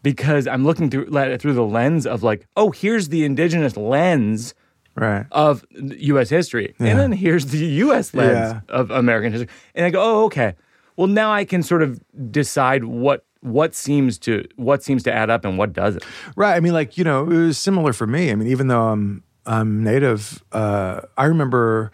Because 0.02 0.46
I'm 0.46 0.64
looking 0.64 0.88
through 0.88 1.06
let- 1.10 1.40
through 1.42 1.52
the 1.54 1.64
lens 1.64 2.06
of 2.06 2.22
like, 2.22 2.46
"Oh, 2.56 2.70
here's 2.70 3.08
the 3.10 3.24
indigenous 3.24 3.76
lens 3.76 4.54
Right. 4.96 5.26
of 5.30 5.64
US 5.72 6.30
history." 6.30 6.74
And 6.78 6.98
then 6.98 7.12
here's 7.12 7.46
the 7.46 7.66
US 7.84 8.14
lens 8.14 8.54
Yeah. 8.54 8.60
of 8.68 8.90
American 8.90 9.32
history. 9.32 9.50
And 9.74 9.84
I 9.84 9.90
go, 9.90 10.00
"Oh, 10.02 10.24
okay. 10.26 10.54
Well, 10.96 11.06
now 11.06 11.32
I 11.32 11.44
can 11.44 11.62
sort 11.62 11.82
of 11.82 12.00
decide 12.32 12.84
what 12.84 13.24
what 13.40 13.74
seems 13.74 14.18
to 14.18 14.46
what 14.56 14.82
seems 14.82 15.02
to 15.04 15.12
add 15.12 15.30
up 15.30 15.44
and 15.44 15.58
what 15.58 15.72
doesn't." 15.72 16.04
Right. 16.36 16.54
I 16.54 16.60
mean, 16.60 16.72
like 16.72 16.98
you 16.98 17.04
know, 17.04 17.22
it 17.22 17.36
was 17.36 17.58
similar 17.58 17.92
for 17.92 18.06
me. 18.06 18.30
I 18.30 18.34
mean, 18.34 18.48
even 18.48 18.68
though 18.68 18.88
I'm 18.88 19.22
I'm 19.46 19.82
native, 19.82 20.42
uh, 20.52 21.02
I 21.16 21.24
remember, 21.26 21.90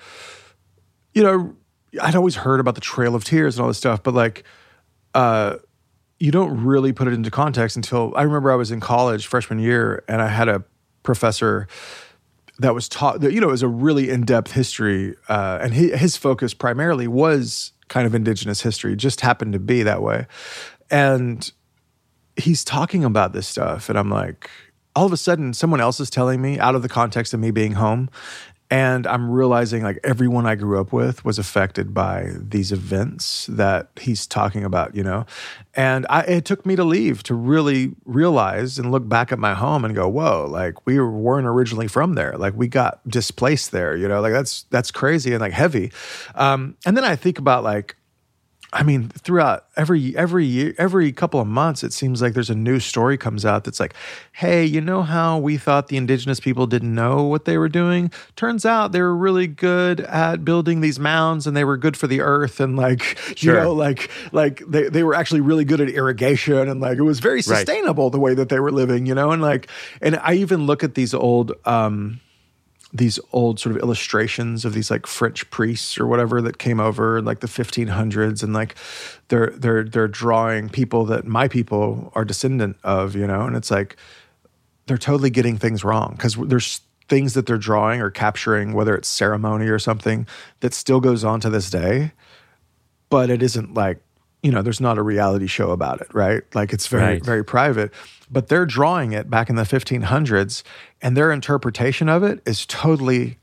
you 1.14 1.22
know, 1.22 1.54
I'd 2.02 2.16
always 2.16 2.36
heard 2.36 2.60
about 2.60 2.74
the 2.74 2.80
Trail 2.80 3.14
of 3.14 3.24
Tears 3.24 3.56
and 3.56 3.62
all 3.62 3.68
this 3.68 3.78
stuff, 3.78 4.02
but 4.02 4.14
like, 4.14 4.44
uh, 5.14 5.56
you 6.18 6.32
don't 6.32 6.64
really 6.64 6.92
put 6.92 7.08
it 7.08 7.14
into 7.14 7.30
context 7.30 7.76
until 7.76 8.12
I 8.16 8.22
remember 8.22 8.50
I 8.50 8.56
was 8.56 8.70
in 8.70 8.80
college 8.80 9.26
freshman 9.26 9.58
year, 9.58 10.04
and 10.08 10.20
I 10.20 10.28
had 10.28 10.48
a 10.48 10.64
professor 11.02 11.68
that 12.58 12.74
was 12.74 12.88
taught 12.88 13.20
that 13.20 13.32
you 13.32 13.40
know 13.40 13.48
it 13.48 13.52
was 13.52 13.62
a 13.62 13.68
really 13.68 14.10
in-depth 14.10 14.52
history 14.52 15.14
uh, 15.28 15.58
and 15.62 15.74
he, 15.74 15.90
his 15.90 16.16
focus 16.16 16.54
primarily 16.54 17.06
was 17.06 17.72
kind 17.88 18.06
of 18.06 18.14
indigenous 18.14 18.62
history 18.62 18.96
just 18.96 19.20
happened 19.20 19.52
to 19.52 19.58
be 19.58 19.82
that 19.82 20.02
way 20.02 20.26
and 20.90 21.52
he's 22.36 22.64
talking 22.64 23.04
about 23.04 23.32
this 23.32 23.46
stuff 23.46 23.88
and 23.88 23.98
i'm 23.98 24.10
like 24.10 24.50
all 24.94 25.06
of 25.06 25.12
a 25.12 25.16
sudden 25.16 25.52
someone 25.54 25.80
else 25.80 26.00
is 26.00 26.10
telling 26.10 26.40
me 26.40 26.58
out 26.58 26.74
of 26.74 26.82
the 26.82 26.88
context 26.88 27.34
of 27.34 27.40
me 27.40 27.50
being 27.50 27.72
home 27.72 28.08
and 28.70 29.06
i'm 29.06 29.30
realizing 29.30 29.82
like 29.82 29.98
everyone 30.02 30.44
i 30.46 30.54
grew 30.54 30.80
up 30.80 30.92
with 30.92 31.24
was 31.24 31.38
affected 31.38 31.94
by 31.94 32.30
these 32.36 32.72
events 32.72 33.46
that 33.46 33.88
he's 34.00 34.26
talking 34.26 34.64
about 34.64 34.94
you 34.94 35.02
know? 35.02 35.26
And 35.74 36.06
I, 36.08 36.22
it 36.22 36.44
took 36.46 36.64
me 36.64 36.74
to 36.76 36.84
leave 36.84 37.22
to 37.24 37.34
really 37.34 37.94
realize 38.06 38.78
and 38.78 38.90
look 38.90 39.06
back 39.06 39.30
at 39.30 39.38
my 39.38 39.52
home 39.54 39.84
and 39.84 39.94
go 39.94 40.08
whoa 40.08 40.46
like 40.48 40.86
we 40.86 40.98
weren't 40.98 41.46
originally 41.46 41.86
from 41.86 42.14
there. 42.14 42.36
Like 42.38 42.54
we 42.56 42.66
got 42.66 43.06
displaced 43.06 43.72
there 43.72 43.94
you 43.94 44.08
know? 44.08 44.20
Like 44.20 44.32
that's 44.32 44.64
that's 44.70 44.90
crazy 44.90 45.32
and 45.32 45.40
like 45.40 45.52
heavy. 45.52 45.92
Um, 46.34 46.76
and 46.86 46.96
then 46.96 47.04
i 47.04 47.14
think 47.14 47.38
about 47.38 47.62
like 47.62 47.96
I 48.72 48.82
mean, 48.82 49.08
throughout 49.08 49.66
every 49.76 50.14
every 50.16 50.44
year, 50.44 50.74
every 50.76 51.12
couple 51.12 51.40
of 51.40 51.46
months, 51.46 51.84
it 51.84 51.92
seems 51.92 52.20
like 52.20 52.34
there's 52.34 52.50
a 52.50 52.54
new 52.54 52.80
story 52.80 53.16
comes 53.16 53.44
out 53.44 53.64
that's 53.64 53.78
like, 53.80 53.94
"Hey, 54.32 54.64
you 54.64 54.80
know 54.80 55.02
how 55.02 55.38
we 55.38 55.56
thought 55.56 55.88
the 55.88 55.96
indigenous 55.96 56.40
people 56.40 56.66
didn't 56.66 56.94
know 56.94 57.22
what 57.22 57.44
they 57.44 57.58
were 57.58 57.68
doing? 57.68 58.10
Turns 58.34 58.66
out 58.66 58.92
they 58.92 59.00
were 59.00 59.16
really 59.16 59.46
good 59.46 60.00
at 60.00 60.44
building 60.44 60.80
these 60.80 60.98
mounds, 60.98 61.46
and 61.46 61.56
they 61.56 61.64
were 61.64 61.76
good 61.76 61.96
for 61.96 62.06
the 62.08 62.20
earth, 62.20 62.58
and 62.60 62.76
like, 62.76 63.16
you 63.30 63.36
Sure. 63.36 63.62
know, 63.62 63.72
like 63.72 64.10
like 64.32 64.62
they 64.66 64.88
they 64.88 65.04
were 65.04 65.14
actually 65.14 65.40
really 65.40 65.64
good 65.64 65.80
at 65.80 65.88
irrigation, 65.88 66.68
and 66.68 66.80
like 66.80 66.98
it 66.98 67.02
was 67.02 67.20
very 67.20 67.42
sustainable 67.42 68.10
the 68.10 68.20
way 68.20 68.34
that 68.34 68.48
they 68.48 68.58
were 68.60 68.72
living, 68.72 69.06
you 69.06 69.14
know, 69.14 69.30
and 69.30 69.40
like, 69.40 69.68
and 70.02 70.16
I 70.22 70.34
even 70.34 70.66
look 70.66 70.82
at 70.84 70.94
these 70.96 71.14
old. 71.14 71.52
um 71.64 72.20
these 72.92 73.18
old 73.32 73.58
sort 73.58 73.74
of 73.74 73.82
illustrations 73.82 74.64
of 74.64 74.72
these 74.72 74.90
like 74.90 75.06
French 75.06 75.48
priests 75.50 75.98
or 75.98 76.06
whatever 76.06 76.40
that 76.40 76.58
came 76.58 76.80
over 76.80 77.18
in 77.18 77.24
like 77.24 77.40
the 77.40 77.46
1500s 77.46 78.42
and 78.42 78.54
like 78.54 78.76
they're 79.28 79.52
they're 79.56 79.84
they're 79.84 80.08
drawing 80.08 80.68
people 80.68 81.04
that 81.04 81.26
my 81.26 81.48
people 81.48 82.12
are 82.14 82.24
descendant 82.24 82.76
of 82.84 83.14
you 83.16 83.26
know? 83.26 83.42
And 83.42 83.56
it's 83.56 83.70
like 83.70 83.96
they're 84.86 84.98
totally 84.98 85.30
getting 85.30 85.58
things 85.58 85.84
wrong 85.84 86.12
because 86.16 86.36
there's 86.36 86.80
things 87.08 87.34
that 87.34 87.46
they're 87.46 87.58
drawing 87.58 88.00
or 88.00 88.10
capturing 88.10 88.72
whether 88.72 88.94
it's 88.94 89.08
ceremony 89.08 89.66
or 89.66 89.78
something 89.78 90.26
that 90.60 90.74
still 90.74 91.00
goes 91.00 91.24
on 91.24 91.40
to 91.40 91.50
this 91.50 91.70
day 91.70 92.12
but 93.08 93.30
it 93.30 93.42
isn't 93.42 93.74
like 93.74 94.00
you 94.42 94.50
know 94.52 94.62
there's 94.62 94.80
not 94.80 94.98
a 94.98 95.02
reality 95.02 95.46
show 95.46 95.70
about 95.70 96.00
it 96.00 96.08
right 96.14 96.42
like 96.54 96.72
it's 96.72 96.86
very 96.86 97.02
Right. 97.14 97.24
very 97.24 97.44
private 97.44 97.92
but 98.30 98.48
they're 98.48 98.66
drawing 98.66 99.12
it 99.12 99.30
back 99.30 99.48
in 99.50 99.56
the 99.56 99.62
1500s 99.62 100.62
and 101.02 101.16
their 101.16 101.30
interpretation 101.32 102.08
of 102.08 102.22
it 102.22 102.40
is 102.46 102.66
totally 102.66 103.38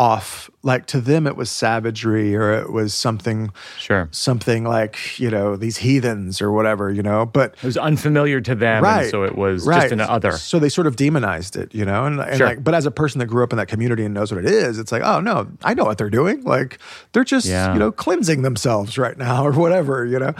off 0.00 0.48
like 0.62 0.86
to 0.86 0.98
them 0.98 1.26
it 1.26 1.36
was 1.36 1.50
savagery 1.50 2.34
or 2.34 2.52
it 2.54 2.72
was 2.72 2.94
something 2.94 3.50
Sure. 3.78 4.08
something 4.12 4.64
like 4.64 5.18
you 5.20 5.30
know 5.30 5.56
these 5.56 5.76
heathens 5.76 6.40
or 6.40 6.50
whatever 6.50 6.90
you 6.90 7.02
know 7.02 7.26
but 7.26 7.54
It 7.62 7.64
was 7.64 7.76
unfamiliar 7.76 8.40
to 8.40 8.54
them, 8.54 8.82
right 8.82 9.02
and 9.02 9.10
so 9.10 9.24
it 9.24 9.36
was 9.36 9.66
right. 9.66 9.82
just 9.82 9.92
an 9.92 10.00
other. 10.00 10.32
so 10.32 10.58
they 10.58 10.70
sort 10.70 10.86
of 10.86 10.96
demonized 10.96 11.54
it 11.54 11.74
you 11.74 11.84
know 11.84 12.06
and, 12.06 12.18
and 12.18 12.38
Sure. 12.38 12.46
like 12.46 12.64
but 12.64 12.72
as 12.74 12.86
a 12.86 12.90
person 12.90 13.18
that 13.18 13.26
grew 13.26 13.44
up 13.44 13.52
in 13.52 13.58
that 13.58 13.68
community 13.68 14.02
and 14.06 14.14
knows 14.14 14.32
what 14.32 14.42
it 14.42 14.50
is 14.50 14.78
it's 14.78 14.90
like 14.90 15.02
oh 15.02 15.20
no 15.20 15.46
i 15.64 15.74
know 15.74 15.84
what 15.84 15.98
they're 15.98 16.08
doing 16.08 16.42
like 16.44 16.78
they're 17.12 17.22
just 17.36 17.44
Yeah. 17.46 17.74
you 17.74 17.78
know 17.78 17.92
cleansing 17.92 18.40
themselves 18.40 18.96
right 18.96 19.18
now 19.18 19.44
or 19.48 19.52
whatever 19.52 20.06
you 20.06 20.18
know 20.18 20.32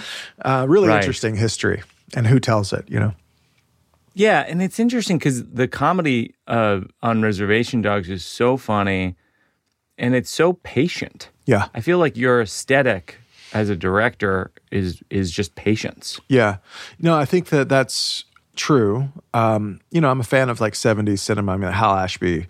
uh, 0.42 0.64
really 0.68 0.88
Right. 0.88 0.96
interesting 1.02 1.36
history 1.36 1.82
and 2.16 2.26
who 2.26 2.40
tells 2.40 2.72
it 2.72 2.86
you 2.88 2.98
know 2.98 3.12
Yeah, 4.14 4.40
and 4.48 4.60
it's 4.62 4.78
interesting 4.80 5.18
because 5.18 5.44
the 5.44 5.68
comedy 5.68 6.34
uh, 6.48 6.80
on 7.02 7.22
Reservation 7.22 7.80
Dogs 7.82 8.08
is 8.10 8.24
so 8.24 8.56
funny, 8.56 9.14
and 10.00 10.14
it's 10.16 10.30
so 10.30 10.54
patient. 10.64 11.28
yeah 11.46 11.68
I 11.74 11.80
feel 11.80 11.98
like 11.98 12.16
your 12.16 12.40
aesthetic 12.42 13.16
as 13.52 13.68
a 13.68 13.76
director 13.76 14.50
is 14.72 15.02
is 15.10 15.30
just 15.30 15.54
patience. 15.54 16.18
Yeah. 16.28 16.56
No, 16.98 17.16
I 17.16 17.24
think 17.24 17.48
that 17.50 17.68
that's 17.68 18.24
true. 18.56 19.08
Um, 19.34 19.80
you 19.90 20.00
know, 20.00 20.10
I'm 20.10 20.20
a 20.20 20.24
fan 20.24 20.48
of 20.50 20.60
like 20.60 20.74
70s 20.74 21.18
cinema. 21.20 21.52
I 21.52 21.56
mean, 21.56 21.72
Hal 21.72 21.94
Ashby. 21.94 22.46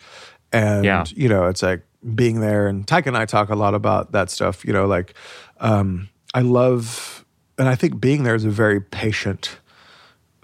And, 0.53 0.85
Yeah. 0.85 1.05
you 1.09 1.29
know, 1.29 1.47
it's 1.47 1.63
like 1.63 1.83
being 2.15 2.41
there. 2.41 2.67
And 2.69 2.87
Taika 2.87 3.07
and 3.07 3.17
I 3.17 3.25
talk 3.27 3.49
a 3.51 3.55
lot 3.55 3.75
about 3.75 4.13
that 4.13 4.29
stuff. 4.31 4.65
You 4.65 4.73
know, 4.73 4.87
like 4.87 5.15
um, 5.61 6.09
I 6.35 6.41
love, 6.43 7.25
and 7.59 7.69
I 7.69 7.75
think 7.77 8.01
being 8.01 8.25
there 8.25 8.35
is 8.35 8.45
a 8.45 8.51
very 8.51 8.81
patient 8.81 9.59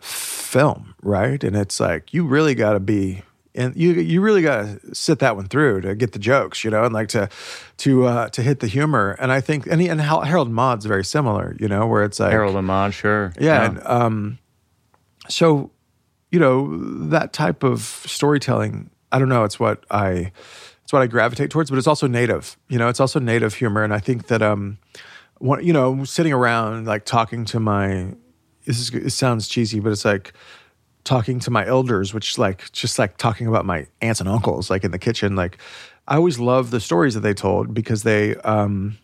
film, 0.01 0.95
right? 1.03 1.43
And 1.43 1.57
it's 1.57 1.81
like 1.81 2.13
you 2.15 2.25
really 2.27 2.55
got 2.55 2.73
to 2.75 2.81
be. 2.81 3.23
And 3.57 3.75
you 3.75 3.93
you 3.95 4.21
really 4.21 4.43
got 4.43 4.63
to 4.63 4.95
sit 4.95 5.19
that 5.21 5.35
one 5.35 5.49
through 5.49 5.81
to 5.81 5.95
get 5.95 6.13
the 6.13 6.19
jokes, 6.19 6.63
you 6.63 6.71
know, 6.71 6.85
and 6.85 6.93
like 6.93 7.09
to 7.09 7.29
to 7.79 8.05
uh, 8.05 8.29
to 8.29 8.43
hit 8.43 8.61
the 8.61 8.67
humor. 8.67 9.17
And 9.19 9.33
I 9.33 9.41
think 9.41 9.67
and, 9.67 9.81
he, 9.81 9.89
and 9.89 10.01
Harold 10.01 10.51
Maude's 10.51 10.85
very 10.85 11.05
similar, 11.05 11.57
you 11.59 11.69
know, 11.69 11.87
where 11.87 12.05
it's 12.05 12.21
like 12.21 12.31
Harold 12.31 12.57
and 12.57 12.67
Maude, 12.67 12.93
sure. 12.93 13.33
yeah. 13.41 13.65
And, 13.65 13.83
um, 13.87 14.39
so, 15.29 15.71
you 16.31 16.39
know, 16.39 16.77
that 17.09 17.33
type 17.33 17.63
of 17.63 17.81
storytelling, 17.81 18.91
I 19.11 19.19
don't 19.19 19.29
know, 19.29 19.45
it's 19.45 19.59
what 19.59 19.85
I, 19.91 20.33
it's 20.85 20.93
what 20.93 21.03
I 21.03 21.07
gravitate 21.07 21.51
towards, 21.51 21.71
but 21.71 21.79
it's 21.79 21.89
also 21.89 22.07
native, 22.07 22.57
you 22.69 22.79
know, 22.79 22.89
it's 22.89 23.01
also 23.01 23.19
native 23.19 23.55
humor. 23.55 23.83
And 23.83 23.93
I 23.93 23.99
think 23.99 24.29
that, 24.29 24.43
um, 24.43 24.79
one, 25.39 25.65
you 25.65 25.73
know, 25.73 26.05
sitting 26.05 26.33
around, 26.33 26.87
like 26.87 27.05
talking 27.05 27.45
to 27.47 27.59
my, 27.59 28.15
this 28.67 28.79
is, 28.79 28.91
it 28.95 29.11
sounds 29.11 29.49
cheesy, 29.49 29.81
but 29.81 29.93
it's 29.93 30.05
like 30.05 30.33
talking 31.07 31.41
to 31.41 31.51
my 31.51 31.67
elders, 31.67 32.13
which 32.13 32.37
like, 32.37 32.71
just 32.73 32.99
like 32.99 33.17
talking 33.17 33.47
about 33.47 33.65
my 33.65 33.87
aunts 34.03 34.21
and 34.21 34.29
uncles, 34.29 34.69
like 34.69 34.85
in 34.85 34.91
the 34.91 34.99
kitchen, 34.99 35.37
like, 35.37 35.57
I 36.07 36.17
always 36.17 36.39
loved 36.39 36.71
the 36.71 36.81
stories 36.81 37.15
that 37.15 37.21
they 37.21 37.33
told 37.33 37.73
because 37.73 38.03
they, 38.03 38.37
um, 38.37 38.99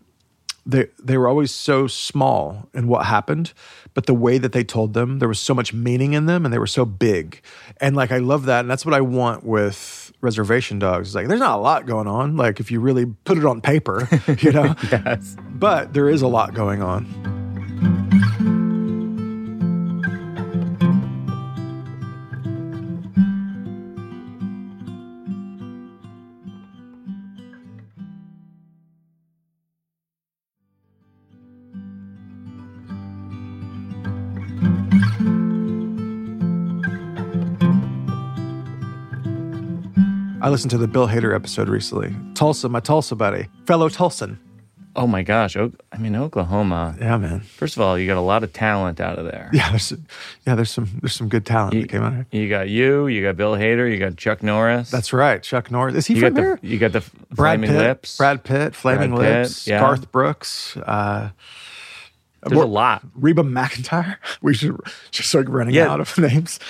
they 0.65 0.87
they 1.03 1.17
were 1.17 1.27
always 1.29 1.51
so 1.51 1.87
small 1.87 2.69
in 2.73 2.87
what 2.87 3.07
happened, 3.07 3.53
but 3.95 4.07
the 4.07 4.15
way 4.15 4.39
that 4.39 4.53
they 4.53 4.63
told 4.63 4.95
them, 4.95 5.19
there 5.19 5.29
was 5.29 5.41
so 5.41 5.55
much 5.55 5.73
meaning 5.73 6.13
in 6.13 6.27
them, 6.27 6.45
and 6.45 6.55
they 6.55 6.59
were 6.59 6.67
so 6.69 6.85
big. 6.85 7.43
And 7.81 7.97
like 7.97 8.13
I 8.13 8.19
love 8.19 8.45
that, 8.45 8.61
and 8.61 8.71
that's 8.71 8.87
what 8.87 8.95
I 8.95 9.01
want 9.01 9.45
with 9.45 10.13
Reservation 10.21 10.79
Dogs. 10.79 11.09
It's 11.09 11.15
like 11.15 11.27
there's 11.27 11.41
not 11.41 11.59
a 11.59 11.61
lot 11.63 11.87
going 11.87 12.07
on, 12.07 12.37
like 12.37 12.61
if 12.61 12.71
you 12.71 12.81
really 12.81 13.07
put 13.07 13.39
it 13.39 13.45
on 13.45 13.61
paper, 13.61 14.09
you 14.39 14.53
know. 14.53 14.75
Yes. 14.93 15.37
But 15.51 15.95
there 15.95 16.09
is 16.09 16.23
a 16.23 16.29
lot 16.29 16.55
going 16.55 16.83
on. 16.83 17.42
Listened 40.53 40.71
to 40.73 40.77
the 40.77 40.87
Bill 40.87 41.09
Hader 41.09 41.35
episode 41.35 41.71
recently. 41.71 42.15
Tulsa, 42.35 42.69
my 42.69 42.81
Tulsa 42.81 43.17
buddy, 43.17 43.49
fellow 43.65 43.89
Tulsan. 43.89 44.37
Oh 44.95 45.07
my 45.07 45.23
gosh. 45.23 45.57
O- 45.57 45.73
I 45.91 45.97
mean, 45.97 46.15
Oklahoma. 46.15 46.95
Yeah, 47.01 47.17
man. 47.17 47.41
First 47.41 47.75
of 47.77 47.81
all, 47.81 47.99
you 47.99 48.07
got 48.07 48.19
a 48.19 48.21
lot 48.21 48.45
of 48.45 48.53
talent 48.53 49.01
out 49.01 49.19
of 49.19 49.25
there. 49.25 49.49
Yeah, 49.55 49.71
there's 49.71 49.95
yeah, 50.47 50.55
there's 50.55 50.71
some 50.71 50.91
there's 51.01 51.15
some 51.15 51.31
good 51.31 51.47
talent 51.47 51.73
You, 51.73 51.81
that 51.83 51.89
came 51.89 52.03
out 52.03 52.13
here. 52.13 52.27
you 52.33 52.51
got 52.51 52.69
you, 52.69 53.07
you 53.07 53.23
got 53.23 53.39
Bill 53.39 53.55
Hader, 53.55 53.91
you 53.91 53.97
got 53.99 54.19
Chuck 54.19 54.43
Norris. 54.43 54.91
That's 54.91 55.15
right. 55.15 55.43
Chuck 55.43 55.71
Norris. 55.71 55.95
Is 55.95 56.07
he 56.07 56.15
you 56.17 56.21
from 56.21 56.35
got 56.35 56.41
here? 56.43 56.59
the 56.61 56.69
you 56.69 56.79
got 56.79 56.93
the 56.93 57.01
Brad 57.31 57.59
flaming 57.59 57.71
Pitt. 57.71 57.79
lips. 57.79 58.17
Brad 58.19 58.45
Pitt, 58.45 58.75
Flaming 58.75 59.15
Brad 59.15 59.23
Pitt, 59.25 59.39
Lips, 59.45 59.67
yeah. 59.67 59.81
Garth 59.81 60.13
Brooks, 60.13 60.77
uh, 60.77 61.31
There's 62.47 62.61
a 62.61 62.67
lot. 62.67 63.03
Reba 63.15 63.43
McEntire. 63.43 64.17
We 64.43 64.53
should 64.53 64.79
just 65.13 65.31
start 65.31 65.49
running 65.49 65.75
Yeah. 65.75 65.91
out 65.91 66.01
of 66.01 66.19
names. 66.19 66.61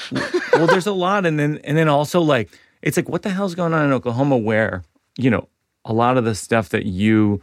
well, 0.53 0.69
there's 0.69 0.87
a 0.87 0.93
lot, 0.93 1.27
and 1.27 1.37
then 1.37 1.59
and 1.65 1.77
then 1.77 1.89
also 1.89 2.21
like 2.21 2.49
it's 2.83 2.97
like 2.97 3.09
what 3.09 3.23
the 3.23 3.31
hell's 3.31 3.55
going 3.55 3.73
on 3.73 3.85
in 3.87 3.93
Oklahoma 3.93 4.37
where 4.37 4.83
you 5.17 5.31
know 5.31 5.49
a 5.85 5.93
lot 5.93 6.17
of 6.17 6.25
the 6.25 6.35
stuff 6.35 6.69
that 6.71 6.87
you 6.87 7.41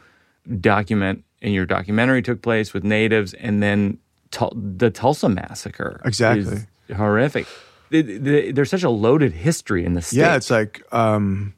document 0.59 1.23
in 1.41 1.53
your 1.53 1.65
documentary 1.65 2.21
took 2.21 2.41
place 2.41 2.73
with 2.73 2.83
natives, 2.83 3.33
and 3.35 3.61
then 3.63 3.97
Tul- 4.31 4.53
the 4.55 4.89
Tulsa 4.89 5.29
massacre 5.29 6.01
Exactly. 6.05 6.59
horrific. 6.95 7.47
Th- 7.91 8.05
th- 8.05 8.53
There's 8.55 8.69
such 8.69 8.83
a 8.83 8.89
loaded 8.89 9.31
history 9.33 9.83
in 9.85 9.93
the 9.95 10.01
state. 10.01 10.19
yeah, 10.19 10.35
it's 10.35 10.51
like, 10.51 10.83
um, 10.93 11.53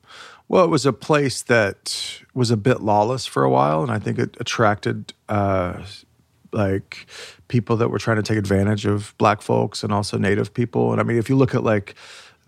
well, 0.48 0.64
it 0.64 0.70
was 0.70 0.86
a 0.86 0.94
place 0.94 1.42
that 1.44 2.22
was 2.34 2.52
a 2.52 2.58
bit 2.58 2.82
lawless 2.82 3.26
for 3.26 3.44
a 3.44 3.50
while, 3.50 3.82
and 3.84 3.92
I 3.92 4.00
think 4.00 4.18
it 4.20 4.38
attracted 4.40 5.14
uh, 5.30 5.84
like 6.54 7.06
people 7.48 7.76
that 7.78 7.90
were 7.90 8.00
trying 8.00 8.18
to 8.18 8.24
take 8.24 8.38
advantage 8.38 8.86
of 8.86 9.14
black 9.18 9.42
folks 9.42 9.84
and 9.84 9.92
also 9.94 10.18
native 10.18 10.54
people. 10.54 10.92
And 10.92 11.02
I 11.02 11.04
mean, 11.04 11.18
if 11.18 11.30
you 11.30 11.36
look 11.36 11.54
at 11.56 11.64
like 11.64 11.96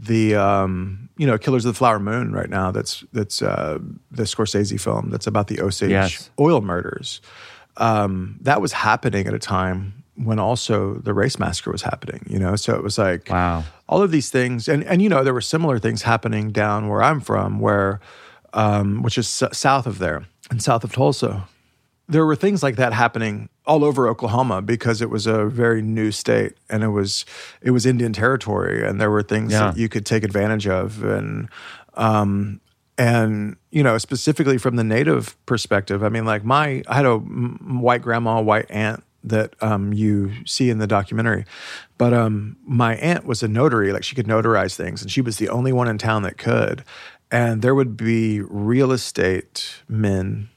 the 0.06 0.36
um, 0.36 1.10
you 1.18 1.26
know 1.28 1.38
Killers 1.38 1.66
of 1.66 1.74
the 1.74 1.78
Flower 1.78 2.00
Moon 2.00 2.32
right 2.34 2.50
now, 2.50 2.72
that's 2.72 3.04
that's 3.13 3.42
uh, 3.42 3.80
the 4.12 4.24
Scorsese 4.24 4.80
film 4.80 5.10
that's 5.10 5.28
about 5.28 5.48
the 5.48 5.60
Osage 5.62 5.89
Yes. 5.92 6.30
oil 6.39 6.62
murders. 6.62 7.22
Um, 7.78 8.38
that 8.42 8.62
was 8.62 8.72
happening 8.72 9.26
at 9.28 9.34
a 9.34 9.39
time 9.39 10.04
when 10.16 10.38
also 10.38 10.96
the 10.96 11.13
race 11.13 11.39
massacre 11.39 11.72
was 11.72 11.82
happening. 11.82 12.24
You 12.30 12.38
know, 12.38 12.56
so 12.56 12.76
it 12.76 12.84
was 12.84 12.98
like 13.00 13.30
Wow. 13.30 13.63
all 13.89 14.02
of 14.04 14.12
these 14.12 14.30
things 14.30 14.68
and 14.68 14.84
and 14.84 15.02
you 15.02 15.10
know 15.10 15.24
there 15.24 15.34
were 15.34 15.42
similar 15.42 15.80
things 15.80 16.04
happening 16.04 16.52
down 16.52 16.88
where 16.88 17.02
i'm 17.02 17.20
from 17.22 17.60
where 17.60 18.00
um, 18.54 19.02
which 19.02 19.18
is 19.18 19.26
s- 19.42 19.58
south 19.58 19.88
of 19.88 19.98
there 20.00 20.24
and 20.52 20.62
south 20.62 20.84
of 20.84 20.92
tulsa 20.94 21.48
there 22.08 22.26
were 22.26 22.36
things 22.36 22.62
like 22.62 22.76
that 22.76 22.92
happening 22.94 23.50
all 23.66 23.84
over 23.84 24.08
oklahoma 24.08 24.62
because 24.62 25.02
it 25.02 25.10
was 25.10 25.26
a 25.26 25.46
very 25.46 25.82
new 25.82 26.12
state 26.12 26.54
and 26.70 26.84
it 26.84 26.89
was 26.89 27.26
it 27.62 27.72
was 27.72 27.86
indian 27.86 28.12
territory 28.13 28.86
and 28.86 29.00
there 29.00 29.10
were 29.12 29.24
things 29.24 29.52
Yeah. 29.54 29.72
that 29.72 29.78
you 29.78 29.88
could 29.89 30.06
take 30.06 30.24
advantage 30.24 30.68
of 30.68 31.04
and 31.04 31.48
um 31.94 32.60
and 32.98 33.56
you 33.72 33.82
know 33.84 33.98
specifically 33.98 34.58
from 34.58 34.76
the 34.76 34.84
native 34.84 35.36
perspective 35.46 36.04
i 36.04 36.10
mean 36.10 36.26
like 36.26 36.44
my 36.44 36.84
i 36.88 36.96
had 36.96 37.06
a 37.06 37.18
white 37.18 38.02
grandma 38.02 38.42
white 38.42 38.70
aunt 38.70 39.04
that 39.26 39.56
um, 39.62 39.94
you 39.94 40.34
see 40.46 40.70
in 40.70 40.80
the 40.80 40.88
documentary 40.88 41.46
but 41.98 42.13
um, 42.13 42.58
my 42.66 42.98
aunt 42.98 43.26
was 43.26 43.42
a 43.42 43.48
notary 43.48 43.94
like 43.94 44.04
she 44.04 44.16
could 44.16 44.28
notarize 44.28 44.76
things 44.76 45.02
and 45.02 45.10
she 45.10 45.22
was 45.22 45.38
the 45.38 45.48
only 45.48 45.72
one 45.72 45.88
in 45.88 45.98
town 45.98 46.24
that 46.24 46.38
could 46.38 46.84
and 47.32 47.62
there 47.62 47.74
would 47.74 47.96
be 47.96 48.42
real 48.42 48.92
estate 48.92 49.82
men 49.88 50.50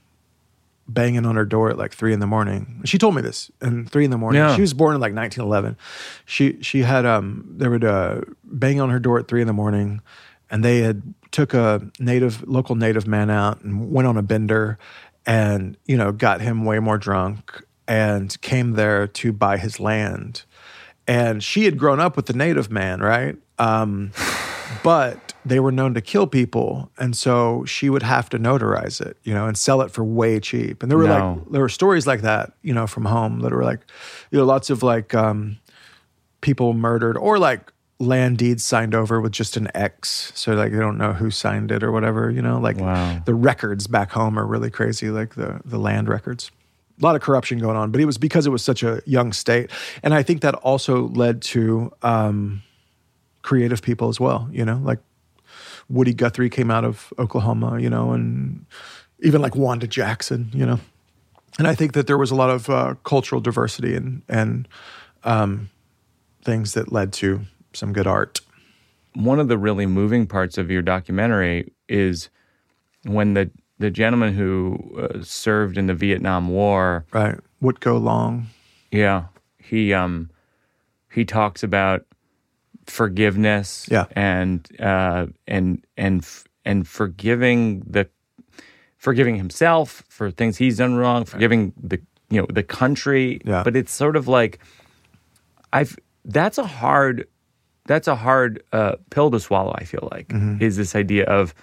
banging 0.89 1.27
on 1.27 1.37
her 1.37 1.45
door 1.45 1.71
at 1.71 1.79
like 1.79 1.93
three 1.93 2.13
in 2.13 2.21
the 2.21 2.27
morning. 2.27 2.81
She 2.85 2.99
told 2.99 3.15
me 3.15 3.23
this 3.23 3.51
and 3.61 3.91
three 3.91 4.05
in 4.05 4.11
the 4.11 4.19
morning. 4.19 4.41
Yeah. 4.41 4.55
She 4.55 4.61
was 4.61 4.75
born 4.75 4.95
in 4.95 5.01
like 5.01 5.15
1911. 5.15 5.77
She 6.25 6.61
she 6.63 6.83
had 6.83 7.05
um 7.05 7.45
they 7.57 7.69
would 7.69 7.85
uh, 7.85 8.21
bang 8.45 8.81
on 8.81 8.91
her 8.91 8.99
door 8.99 9.19
at 9.19 9.29
three 9.29 9.41
in 9.41 9.47
the 9.47 9.53
morning, 9.53 10.01
and 10.51 10.65
they 10.65 10.81
had 10.81 11.03
took 11.31 11.55
a 11.55 11.91
native 11.99 12.47
local 12.47 12.77
native 12.77 13.07
man 13.07 13.31
out 13.31 13.63
and 13.63 13.91
went 13.91 14.07
on 14.09 14.17
a 14.17 14.23
bender, 14.23 14.79
and 15.25 15.77
you 15.87 15.97
know 15.97 16.13
got 16.13 16.41
him 16.41 16.65
way 16.65 16.79
more 16.79 16.99
drunk 16.99 17.65
and 17.89 18.41
came 18.41 18.73
there 18.73 19.07
to 19.07 19.33
buy 19.33 19.57
his 19.57 19.81
land, 19.81 20.45
and 21.07 21.43
she 21.43 21.65
had 21.65 21.79
grown 21.79 22.01
up 22.01 22.17
with 22.17 22.27
the 22.27 22.33
native 22.33 22.71
man, 22.71 23.01
right? 23.01 23.37
Um, 23.59 24.13
but 24.83 25.26
they 25.49 25.61
were 25.61 25.73
known 25.73 25.95
to 25.95 26.01
kill 26.01 26.27
people 26.27 26.91
and 26.99 27.17
so 27.17 27.65
she 27.65 27.89
would 27.89 28.03
have 28.03 28.29
to 28.29 28.39
notarize 28.39 29.01
it 29.01 29.17
you 29.23 29.33
know 29.33 29.47
and 29.47 29.57
sell 29.57 29.81
it 29.81 29.91
for 29.91 30.03
way 30.05 30.41
cheap 30.41 30.83
and 30.83 30.91
there 30.91 30.99
were 30.99 31.05
No. 31.07 31.35
like 31.43 31.53
there 31.53 31.61
were 31.61 31.69
stories 31.69 32.07
like 32.07 32.23
that 32.23 32.53
you 32.63 32.75
know 32.75 32.87
from 32.87 33.05
home 33.07 33.41
that 33.41 33.53
were 33.53 33.65
like 33.65 33.81
you 34.31 34.39
know 34.39 34.45
lots 34.45 34.71
of 34.71 34.83
like 34.83 35.15
um 35.15 35.59
people 36.41 36.73
murdered 36.75 37.17
or 37.17 37.39
like 37.39 37.73
land 37.99 38.37
deeds 38.39 38.63
signed 38.63 38.95
over 38.95 39.21
with 39.21 39.33
just 39.33 39.57
an 39.57 39.69
x 39.75 40.31
so 40.35 40.53
like 40.55 40.71
they 40.73 40.79
don't 40.79 40.99
know 40.99 41.13
who 41.15 41.31
signed 41.31 41.71
it 41.73 41.83
or 41.83 41.91
whatever 41.93 42.31
you 42.31 42.43
know 42.43 42.59
like 42.59 42.77
Wow. 42.79 43.23
the 43.25 43.35
records 43.35 43.87
back 43.87 44.11
home 44.13 44.39
are 44.39 44.47
really 44.47 44.71
crazy 44.71 45.09
like 45.11 45.35
the 45.35 45.61
the 45.65 45.79
land 45.79 46.09
records 46.09 46.51
a 47.01 47.05
lot 47.05 47.15
of 47.15 47.21
corruption 47.21 47.59
going 47.59 47.77
on, 47.77 47.91
but 47.91 48.01
it 48.01 48.07
was 48.07 48.17
because 48.17 48.47
it 48.47 48.51
was 48.51 48.65
such 48.65 48.83
a 48.83 49.03
young 49.05 49.31
state, 49.35 49.71
and 50.03 50.15
I 50.15 50.23
think 50.23 50.41
that 50.41 50.55
also 50.55 51.09
led 51.09 51.43
to 51.43 51.93
um, 52.03 52.63
creative 53.43 53.83
people 53.83 54.09
as 54.09 54.19
well. 54.19 54.49
You 54.51 54.65
know, 54.65 54.81
like 54.83 55.01
Woody 55.89 56.15
Guthrie 56.15 56.51
came 56.51 56.71
out 56.71 56.85
of 56.85 57.13
Oklahoma, 57.19 57.81
you 57.81 57.91
know, 57.91 58.13
and 58.13 58.67
even 59.21 59.41
like 59.41 59.55
Wanda 59.55 59.87
Jackson, 59.87 60.51
you 60.53 60.67
know, 60.67 60.81
and 61.59 61.67
I 61.67 61.75
think 61.75 61.93
that 61.95 62.07
there 62.07 62.19
was 62.19 62.31
a 62.31 62.35
lot 62.35 62.51
of 62.51 62.69
uh, 62.69 62.95
cultural 63.05 63.41
diversity 63.41 63.95
and 63.95 64.23
and 64.29 64.69
um, 65.25 65.71
things 66.43 66.75
that 66.75 66.93
led 66.93 67.13
to 67.15 67.41
some 67.73 67.93
good 67.93 68.07
art. 68.07 68.41
One 69.15 69.41
of 69.41 69.49
the 69.49 69.59
really 69.59 69.87
moving 69.87 70.27
parts 70.27 70.59
of 70.59 70.71
your 70.71 70.83
documentary 70.83 71.73
is 71.89 72.29
when 73.05 73.35
the 73.35 73.51
the 73.79 73.91
gentleman 73.91 74.35
who 74.35 74.79
uh, 74.99 75.23
served 75.23 75.77
in 75.77 75.87
the 75.87 75.95
Vietnam 75.95 76.49
War, 76.49 77.05
right, 77.13 77.39
Would 77.61 77.81
Go 77.81 77.97
Long. 77.97 78.47
Yeah, 78.91 79.25
he 79.59 79.93
um 79.93 80.31
he 81.13 81.25
talks 81.25 81.63
about 81.63 82.05
forgiveness, 82.87 83.87
yeah. 83.91 84.07
and 84.13 84.67
uh, 84.81 85.27
and 85.47 85.85
and 85.97 86.27
and 86.65 86.87
forgiving 86.89 87.81
the 87.87 88.09
forgiving 88.97 89.37
himself 89.37 90.03
for 90.09 90.31
things 90.31 90.57
he's 90.57 90.79
done 90.79 90.97
wrong, 90.97 91.25
forgiving 91.25 91.73
the 91.81 92.01
you 92.31 92.41
know 92.41 92.47
the 92.51 92.63
country. 92.63 93.41
Yeah. 93.45 93.63
But 93.63 93.77
it's 93.77 93.93
sort 93.93 94.17
of 94.17 94.29
like 94.29 94.59
I've 95.73 95.97
that's 96.25 96.59
a 96.59 96.67
hard 96.67 97.27
that's 97.87 98.09
a 98.09 98.17
hard 98.17 98.63
uh, 98.73 98.97
pill 99.11 99.31
to 99.31 99.39
swallow. 99.41 99.73
I 99.77 99.85
feel 99.85 100.09
like 100.11 100.29
Mm-hmm. 100.29 100.63
is 100.63 100.77
this 100.77 100.95
idea 100.97 101.25
of 101.27 101.55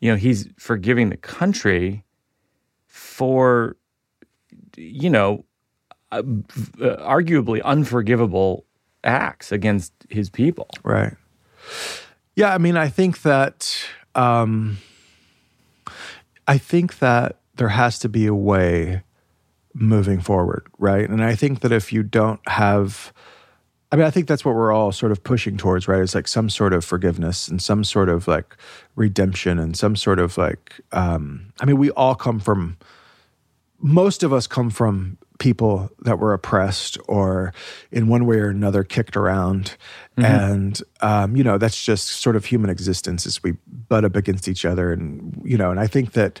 you 0.00 0.10
know 0.10 0.16
he's 0.16 0.48
forgiving 0.58 1.08
the 1.10 1.16
country 1.16 2.04
for 2.86 3.76
you 4.76 5.08
know 5.10 5.44
uh, 6.10 6.18
uh, 6.18 6.96
arguably 7.08 7.62
unforgivable 7.62 8.64
acts 9.04 9.52
against 9.52 9.92
his 10.08 10.30
people. 10.30 10.68
Right. 10.82 11.14
Yeah, 12.34 12.54
I 12.54 12.58
mean, 12.58 12.76
I 12.76 12.88
think 12.88 13.22
that 13.22 13.72
um, 14.14 14.78
I 16.46 16.58
think 16.58 16.98
that 16.98 17.36
there 17.56 17.68
has 17.68 17.98
to 18.00 18.08
be 18.08 18.26
a 18.26 18.34
way 18.34 19.02
moving 19.74 20.20
forward, 20.20 20.66
right? 20.78 21.08
And 21.08 21.22
I 21.22 21.34
think 21.34 21.60
that 21.60 21.72
if 21.72 21.92
you 21.92 22.02
don't 22.02 22.40
have 22.48 23.12
I 23.92 23.96
mean, 23.96 24.06
I 24.06 24.10
think 24.10 24.26
that's 24.26 24.42
what 24.42 24.54
we're 24.54 24.72
all 24.72 24.90
sort 24.90 25.12
of 25.12 25.22
pushing 25.22 25.58
towards, 25.58 25.86
right? 25.86 26.00
It's 26.00 26.14
like 26.14 26.26
some 26.26 26.48
sort 26.48 26.72
of 26.72 26.82
forgiveness 26.82 27.46
and 27.46 27.60
some 27.60 27.84
sort 27.84 28.08
of 28.08 28.26
like 28.26 28.56
redemption 28.96 29.58
and 29.58 29.76
some 29.76 29.96
sort 29.96 30.18
of 30.18 30.38
like, 30.38 30.80
um, 30.92 31.52
I 31.60 31.66
mean, 31.66 31.76
we 31.76 31.90
all 31.90 32.14
come 32.14 32.40
from, 32.40 32.78
most 33.82 34.22
of 34.22 34.32
us 34.32 34.46
come 34.46 34.70
from 34.70 35.18
people 35.42 35.90
that 36.02 36.20
were 36.20 36.32
oppressed 36.32 36.96
or 37.08 37.52
in 37.90 38.06
one 38.06 38.26
way 38.26 38.36
or 38.36 38.48
another 38.48 38.84
kicked 38.84 39.16
around. 39.16 39.76
And, 40.16 40.80
um, 41.00 41.34
you 41.34 41.42
know, 41.42 41.58
that's 41.58 41.84
just 41.84 42.06
sort 42.06 42.36
of 42.36 42.44
human 42.44 42.70
existence 42.70 43.26
as 43.26 43.42
we 43.42 43.54
butt 43.88 44.04
up 44.04 44.14
against 44.14 44.46
each 44.46 44.64
other. 44.64 44.92
And, 44.92 45.42
you 45.44 45.58
know, 45.58 45.72
and 45.72 45.80
I 45.80 45.88
think 45.88 46.12
that, 46.12 46.40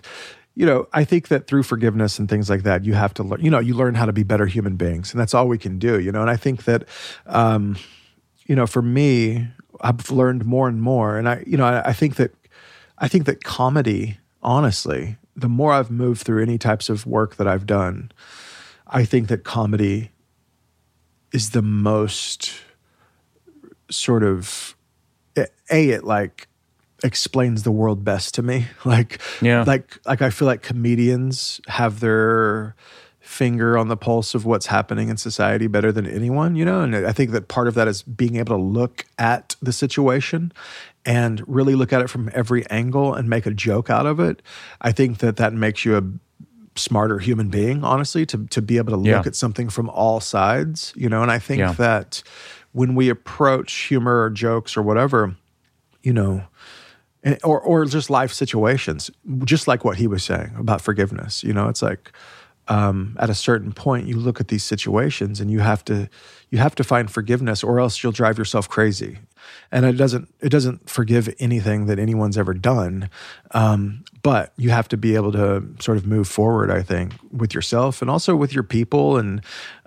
you 0.54 0.64
know, 0.64 0.86
I 0.92 1.02
think 1.02 1.28
that 1.28 1.48
through 1.48 1.64
forgiveness 1.64 2.20
and 2.20 2.28
things 2.28 2.48
like 2.48 2.62
that, 2.62 2.84
you 2.84 2.94
have 2.94 3.12
to 3.14 3.24
learn, 3.24 3.40
you 3.40 3.50
know, 3.50 3.58
you 3.58 3.74
learn 3.74 3.96
how 3.96 4.06
to 4.06 4.12
be 4.12 4.22
better 4.22 4.46
human 4.46 4.76
beings. 4.76 5.12
And 5.12 5.20
that's 5.20 5.34
all 5.34 5.48
we 5.48 5.58
can 5.58 5.80
do, 5.80 5.98
you 5.98 6.12
know. 6.12 6.20
And 6.20 6.30
I 6.30 6.36
think 6.36 6.62
that, 6.64 6.84
um, 7.26 7.76
you 8.46 8.54
know, 8.54 8.68
for 8.68 8.82
me, 8.82 9.48
I've 9.80 10.12
learned 10.12 10.44
more 10.44 10.68
and 10.68 10.80
more. 10.80 11.18
And 11.18 11.28
I, 11.28 11.42
you 11.44 11.56
know, 11.56 11.66
I, 11.66 11.88
I 11.88 11.92
think 11.92 12.14
that, 12.16 12.32
I 12.98 13.08
think 13.08 13.24
that 13.24 13.42
comedy, 13.42 14.18
honestly, 14.42 15.16
the 15.34 15.48
more 15.48 15.72
I've 15.72 15.90
moved 15.90 16.22
through 16.22 16.42
any 16.42 16.58
types 16.58 16.88
of 16.88 17.04
work 17.04 17.34
that 17.36 17.48
I've 17.48 17.66
done, 17.66 18.12
I 18.92 19.04
think 19.04 19.28
that 19.28 19.42
comedy 19.42 20.10
is 21.32 21.50
the 21.50 21.62
most 21.62 22.52
sort 23.90 24.22
of, 24.22 24.76
a, 25.36 25.46
it 25.70 26.04
like, 26.04 26.46
explains 27.02 27.62
the 27.64 27.72
world 27.72 28.04
best 28.04 28.34
to 28.34 28.42
me. 28.42 28.66
Like, 28.84 29.20
Yeah. 29.40 29.64
like, 29.66 29.98
like 30.06 30.22
I 30.22 30.30
feel 30.30 30.46
like 30.46 30.62
comedians 30.62 31.60
have 31.68 32.00
their 32.00 32.76
finger 33.20 33.78
on 33.78 33.88
the 33.88 33.96
pulse 33.96 34.34
of 34.34 34.44
what's 34.44 34.66
happening 34.66 35.08
in 35.08 35.16
society 35.16 35.66
better 35.68 35.90
than 35.92 36.06
anyone, 36.06 36.54
you 36.56 36.64
know? 36.64 36.82
And 36.82 36.94
I 36.94 37.12
think 37.12 37.30
that 37.30 37.48
part 37.48 37.68
of 37.68 37.74
that 37.74 37.88
is 37.88 38.02
being 38.02 38.36
able 38.36 38.56
to 38.56 38.62
look 38.62 39.06
at 39.18 39.56
the 39.62 39.72
situation 39.72 40.52
and 41.04 41.42
really 41.48 41.74
look 41.74 41.92
at 41.92 42.02
it 42.02 42.10
from 42.10 42.30
every 42.34 42.68
angle 42.68 43.14
and 43.14 43.28
make 43.30 43.46
a 43.46 43.52
joke 43.52 43.88
out 43.90 44.06
of 44.06 44.20
it. 44.20 44.42
I 44.80 44.92
think 44.92 45.18
that 45.18 45.36
that 45.36 45.52
makes 45.52 45.84
you 45.84 45.96
a 45.96 46.02
smarter 46.74 47.18
human 47.18 47.48
being, 47.48 47.84
honestly, 47.84 48.24
to, 48.26 48.46
to 48.46 48.62
be 48.62 48.78
able 48.78 48.90
to 48.92 48.96
look 48.96 49.06
Yeah. 49.06 49.22
at 49.26 49.36
something 49.36 49.68
from 49.68 49.88
all 49.90 50.20
sides, 50.20 50.92
you 50.96 51.08
know? 51.08 51.22
And 51.22 51.30
I 51.30 51.38
think 51.38 51.58
Yeah. 51.60 51.72
that 51.74 52.22
when 52.72 52.94
we 52.94 53.08
approach 53.10 53.72
humor 53.72 54.22
or 54.22 54.30
jokes 54.30 54.76
or 54.76 54.82
whatever, 54.82 55.36
you 56.02 56.12
know, 56.12 56.44
and, 57.22 57.38
or 57.44 57.60
or 57.60 57.84
just 57.84 58.10
life 58.10 58.32
situations, 58.32 59.10
just 59.44 59.68
like 59.68 59.84
what 59.84 59.96
he 59.98 60.06
was 60.08 60.24
saying 60.24 60.52
about 60.58 60.80
forgiveness. 60.80 61.44
You 61.44 61.52
know, 61.52 61.68
it's 61.68 61.82
like 61.82 62.10
um, 62.72 63.16
at 63.18 63.28
a 63.28 63.34
certain 63.34 63.72
point, 63.72 64.06
you 64.06 64.16
look 64.16 64.40
at 64.40 64.48
these 64.48 64.64
situations 64.64 65.40
and 65.40 65.50
you 65.50 65.60
have 65.60 65.84
to 65.84 66.08
you 66.48 66.58
have 66.58 66.74
to 66.76 66.84
find 66.84 67.10
forgiveness, 67.10 67.62
or 67.62 67.78
else 67.78 68.02
you'll 68.02 68.12
drive 68.12 68.38
yourself 68.38 68.66
crazy. 68.66 69.18
And 69.70 69.84
it 69.84 69.92
doesn't 69.92 70.32
it 70.40 70.48
doesn't 70.48 70.88
forgive 70.88 71.34
anything 71.38 71.84
that 71.86 71.98
anyone's 71.98 72.38
ever 72.38 72.54
done, 72.54 73.10
um, 73.50 74.04
but 74.22 74.54
you 74.56 74.70
have 74.70 74.88
to 74.88 74.96
be 74.96 75.16
able 75.16 75.32
to 75.32 75.62
sort 75.80 75.98
of 75.98 76.06
move 76.06 76.26
forward. 76.26 76.70
I 76.70 76.82
think 76.82 77.12
with 77.30 77.52
yourself 77.54 78.00
and 78.00 78.10
also 78.10 78.34
with 78.34 78.54
your 78.54 78.64
people 78.64 79.18
and. 79.18 79.42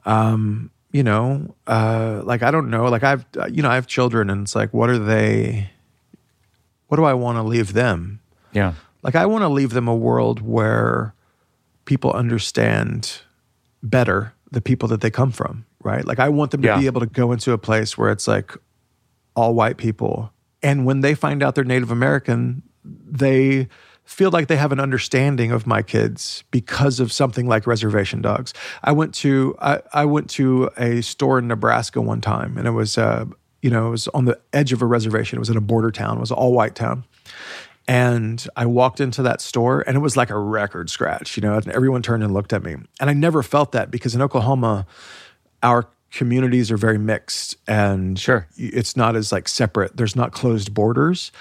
Um, 0.06 0.70
you 0.92 1.04
know, 1.04 1.56
uh, 1.68 2.22
like 2.24 2.42
I 2.42 2.52
don't 2.52 2.70
know, 2.70 2.86
like 2.86 3.04
I've, 3.04 3.26
you 3.52 3.62
know, 3.64 3.70
I 3.70 3.76
have 3.76 3.86
children, 3.86 4.30
and 4.30 4.44
it's 4.44 4.56
like, 4.56 4.74
what 4.74 4.90
are 4.90 5.00
they? 5.00 5.70
What 6.88 6.98
do 6.98 7.04
I 7.04 7.14
want 7.14 7.38
to 7.38 7.44
leave 7.44 7.74
them? 7.74 8.22
Yeah. 8.54 8.76
Like, 9.04 9.16
I 9.16 9.26
want 9.26 9.42
to 9.42 9.50
leave 9.50 9.72
them 9.72 9.90
a 9.90 9.96
world 9.96 10.40
where 10.42 11.15
people 11.86 12.12
understand 12.12 13.22
better 13.84 14.34
the 14.52 14.62
people 14.62 14.88
that 14.90 15.02
they 15.02 15.10
come 15.12 15.32
from, 15.32 15.66
right? 15.84 16.06
Like, 16.06 16.20
I 16.20 16.30
want 16.30 16.52
them 16.52 16.62
to 16.62 16.68
Yeah. 16.68 16.80
be 16.80 16.86
able 16.86 17.02
to 17.02 17.08
go 17.08 17.32
into 17.32 17.52
a 17.52 17.58
place 17.58 17.98
where 17.98 18.12
it's 18.12 18.28
like 18.28 18.52
all 19.36 19.54
white 19.54 19.78
people. 19.78 20.32
And 20.64 20.86
when 20.86 21.02
they 21.02 21.14
find 21.16 21.44
out 21.44 21.56
they're 21.56 21.64
Native 21.64 21.92
American, 21.92 22.64
they 22.84 23.68
feel 24.04 24.30
like 24.30 24.48
they 24.48 24.56
have 24.56 24.72
an 24.72 24.80
understanding 24.80 25.52
of 25.52 25.66
my 25.66 25.82
kids 25.82 26.44
because 26.52 27.00
of 27.00 27.12
something 27.12 27.48
like 27.48 27.66
reservation 27.68 28.22
dogs. 28.22 28.54
I 28.84 28.92
went 28.92 29.14
to 29.16 29.56
I, 29.60 29.82
I 29.94 30.06
went 30.06 30.30
to 30.32 30.70
a 30.78 31.02
store 31.02 31.40
in 31.40 31.48
Nebraska 31.48 32.00
one 32.02 32.22
time 32.22 32.56
and 32.58 32.68
it 32.68 32.72
was 32.72 32.98
uh 33.00 33.26
you 33.64 33.72
know, 33.72 33.88
it 33.88 33.92
was 33.92 34.08
on 34.10 34.26
the 34.26 34.40
edge 34.54 34.72
of 34.74 34.84
a 34.84 34.86
reservation. 34.86 35.38
It 35.38 35.40
was 35.40 35.50
in 35.50 35.58
a 35.58 35.62
border 35.62 35.90
town. 35.90 36.18
It 36.18 36.20
was 36.20 36.30
an 36.30 36.38
all 36.38 36.54
white 36.54 36.76
town. 36.76 37.04
And 37.88 38.46
I 38.56 38.66
walked 38.66 39.00
into 39.00 39.22
that 39.24 39.42
store 39.42 39.82
and 39.86 39.96
it 39.96 40.00
was 40.00 40.18
like 40.18 40.30
a 40.32 40.38
record 40.38 40.90
scratch, 40.90 41.38
you 41.38 41.42
know, 41.42 41.54
and 41.56 41.68
everyone 41.70 42.02
turned 42.02 42.24
and 42.24 42.34
looked 42.34 42.52
at 42.54 42.64
me. 42.64 42.76
And 43.00 43.10
I 43.10 43.14
never 43.14 43.44
felt 43.44 43.74
that 43.74 43.92
because 43.92 44.16
in 44.16 44.22
Oklahoma, 44.22 44.88
our 45.62 45.88
communities 46.12 46.72
are 46.72 46.78
very 46.78 46.98
mixed 46.98 47.58
and 47.68 48.18
Sure. 48.18 48.48
it's 48.58 48.96
not 48.96 49.16
as 49.16 49.32
like 49.32 49.48
separate. 49.48 49.98
There's 49.98 50.16
not 50.16 50.32
closed 50.32 50.74
borders. 50.74 51.32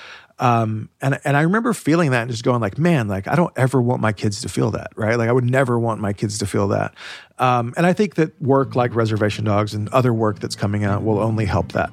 Um, 0.41 0.89
and 1.01 1.21
and 1.25 1.37
I 1.37 1.43
remember 1.43 1.73
feeling 1.73 2.11
that 2.11 2.23
and 2.23 2.31
just 2.31 2.43
going 2.43 2.61
like, 2.61 2.77
man, 2.77 3.07
like 3.07 3.29
I 3.29 3.37
don't 3.37 3.53
ever 3.57 3.81
want 3.81 4.03
my 4.03 4.13
kids 4.13 4.41
to 4.43 4.49
feel 4.49 4.73
that, 4.73 4.91
right? 4.97 5.17
Like 5.17 5.29
I 5.29 5.33
would 5.33 5.49
never 5.49 5.79
want 5.79 6.01
my 6.01 6.13
kids 6.13 6.39
to 6.39 6.47
feel 6.47 6.67
that. 6.69 6.93
Um, 7.39 7.73
and 7.77 7.87
I 7.87 7.93
think 7.93 8.17
that 8.17 8.41
work 8.43 8.75
like 8.75 8.97
Reservation 8.97 9.45
Dogs 9.45 9.75
and 9.75 9.89
other 9.91 10.13
work 10.13 10.41
that's 10.41 10.57
coming 10.57 10.83
out 10.83 11.05
will 11.05 11.21
only 11.21 11.45
help 11.45 11.71
that. 11.73 11.91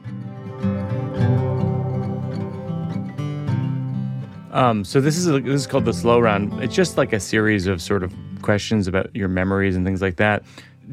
Um, 4.51 4.83
so 4.83 4.99
this 4.99 5.17
is 5.17 5.27
a, 5.27 5.39
this 5.39 5.61
is 5.61 5.67
called 5.67 5.85
the 5.85 5.93
slow 5.93 6.19
round. 6.19 6.61
It's 6.61 6.75
just 6.75 6.97
like 6.97 7.13
a 7.13 7.19
series 7.19 7.67
of 7.67 7.81
sort 7.81 8.03
of 8.03 8.13
questions 8.41 8.87
about 8.87 9.15
your 9.15 9.29
memories 9.29 9.75
and 9.75 9.85
things 9.85 10.01
like 10.01 10.17
that. 10.17 10.43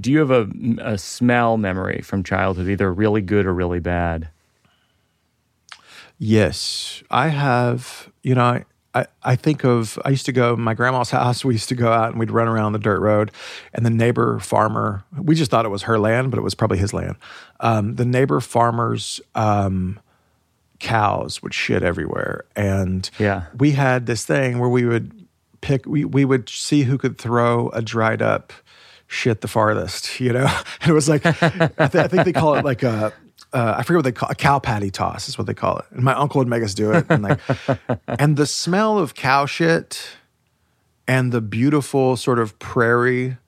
Do 0.00 0.12
you 0.12 0.20
have 0.20 0.30
a, 0.30 0.48
a 0.80 0.96
smell 0.96 1.56
memory 1.56 2.00
from 2.02 2.22
childhood, 2.22 2.68
either 2.68 2.92
really 2.92 3.20
good 3.20 3.46
or 3.46 3.52
really 3.52 3.80
bad? 3.80 4.28
Yes, 6.18 7.02
I 7.11 7.28
have. 7.28 8.11
You 8.22 8.36
know, 8.36 8.44
I, 8.44 8.64
I, 8.94 9.06
I 9.22 9.36
think 9.36 9.64
of, 9.64 9.98
I 10.04 10.11
used 10.11 10.26
to 10.26 10.32
go, 10.32 10.54
my 10.56 10.74
grandma's 10.74 11.11
house, 11.12 11.44
we 11.44 11.54
used 11.54 11.68
to 11.70 11.74
go 11.74 11.92
out 11.92 12.11
and 12.11 12.18
we'd 12.20 12.30
run 12.30 12.46
around 12.46 12.72
the 12.72 12.78
dirt 12.78 13.00
road. 13.00 13.32
And 13.72 13.84
the 13.84 13.90
neighbor 13.90 14.38
farmer, 14.38 15.04
we 15.16 15.34
just 15.34 15.50
thought 15.50 15.64
it 15.64 15.70
was 15.70 15.82
her 15.82 15.98
land, 15.98 16.30
but 16.30 16.38
it 16.38 16.42
was 16.42 16.54
probably 16.54 16.78
his 16.78 16.92
land. 16.92 17.16
Um, 17.59 17.96
the 17.96 18.04
neighbor 18.04 18.40
farmer's 18.40 19.20
um, 19.34 19.98
cows 20.79 21.43
would 21.43 21.55
shit 21.55 21.83
everywhere. 21.83 22.45
And 22.57 23.09
Yeah. 23.18 23.45
we 23.59 23.72
had 23.72 24.07
this 24.07 24.24
thing 24.24 24.59
where 24.59 24.68
we 24.68 24.85
would 24.85 25.26
pick, 25.61 25.87
we, 25.87 26.05
we 26.05 26.24
would 26.24 26.49
see 26.49 26.83
who 26.83 26.99
could 26.99 27.18
throw 27.18 27.68
a 27.70 27.83
dried 27.83 28.22
up 28.22 28.53
shit 29.07 29.41
the 29.41 29.49
farthest, 29.49 30.20
you 30.20 30.33
know? 30.33 30.47
And 30.81 30.91
it 30.91 30.95
was 30.95 31.09
like, 31.09 31.24
I, 31.26 31.33
th- 31.41 31.95
I 31.97 32.09
think 32.09 32.24
they 32.24 32.33
call 32.33 32.55
it 32.55 32.64
like 32.64 32.83
a, 32.83 33.12
uh, 33.53 33.74
I 33.79 33.83
forget 33.83 33.97
what 33.99 34.05
they 34.05 34.12
call 34.12 34.29
a 34.31 34.35
cow 34.35 34.59
patty 34.59 34.91
toss 34.91 35.29
is 35.29 35.39
what 35.39 35.47
they 35.47 35.55
call 35.55 35.79
it. 35.79 35.87
And 35.91 36.03
my 36.05 36.12
uncle 36.14 36.39
would 36.41 36.49
make 36.49 36.62
us 36.62 36.74
do 36.74 36.93
it. 36.93 37.07
And 37.09 37.22
like, 37.22 37.41
and 38.07 38.37
the 38.37 38.47
smell 38.47 38.99
of 38.99 39.14
cow 39.14 39.47
shit 39.47 40.07
and 41.07 41.33
the 41.33 41.41
beautiful 41.41 42.16
sort 42.16 42.39
of 42.39 42.59
prairie 42.59 43.39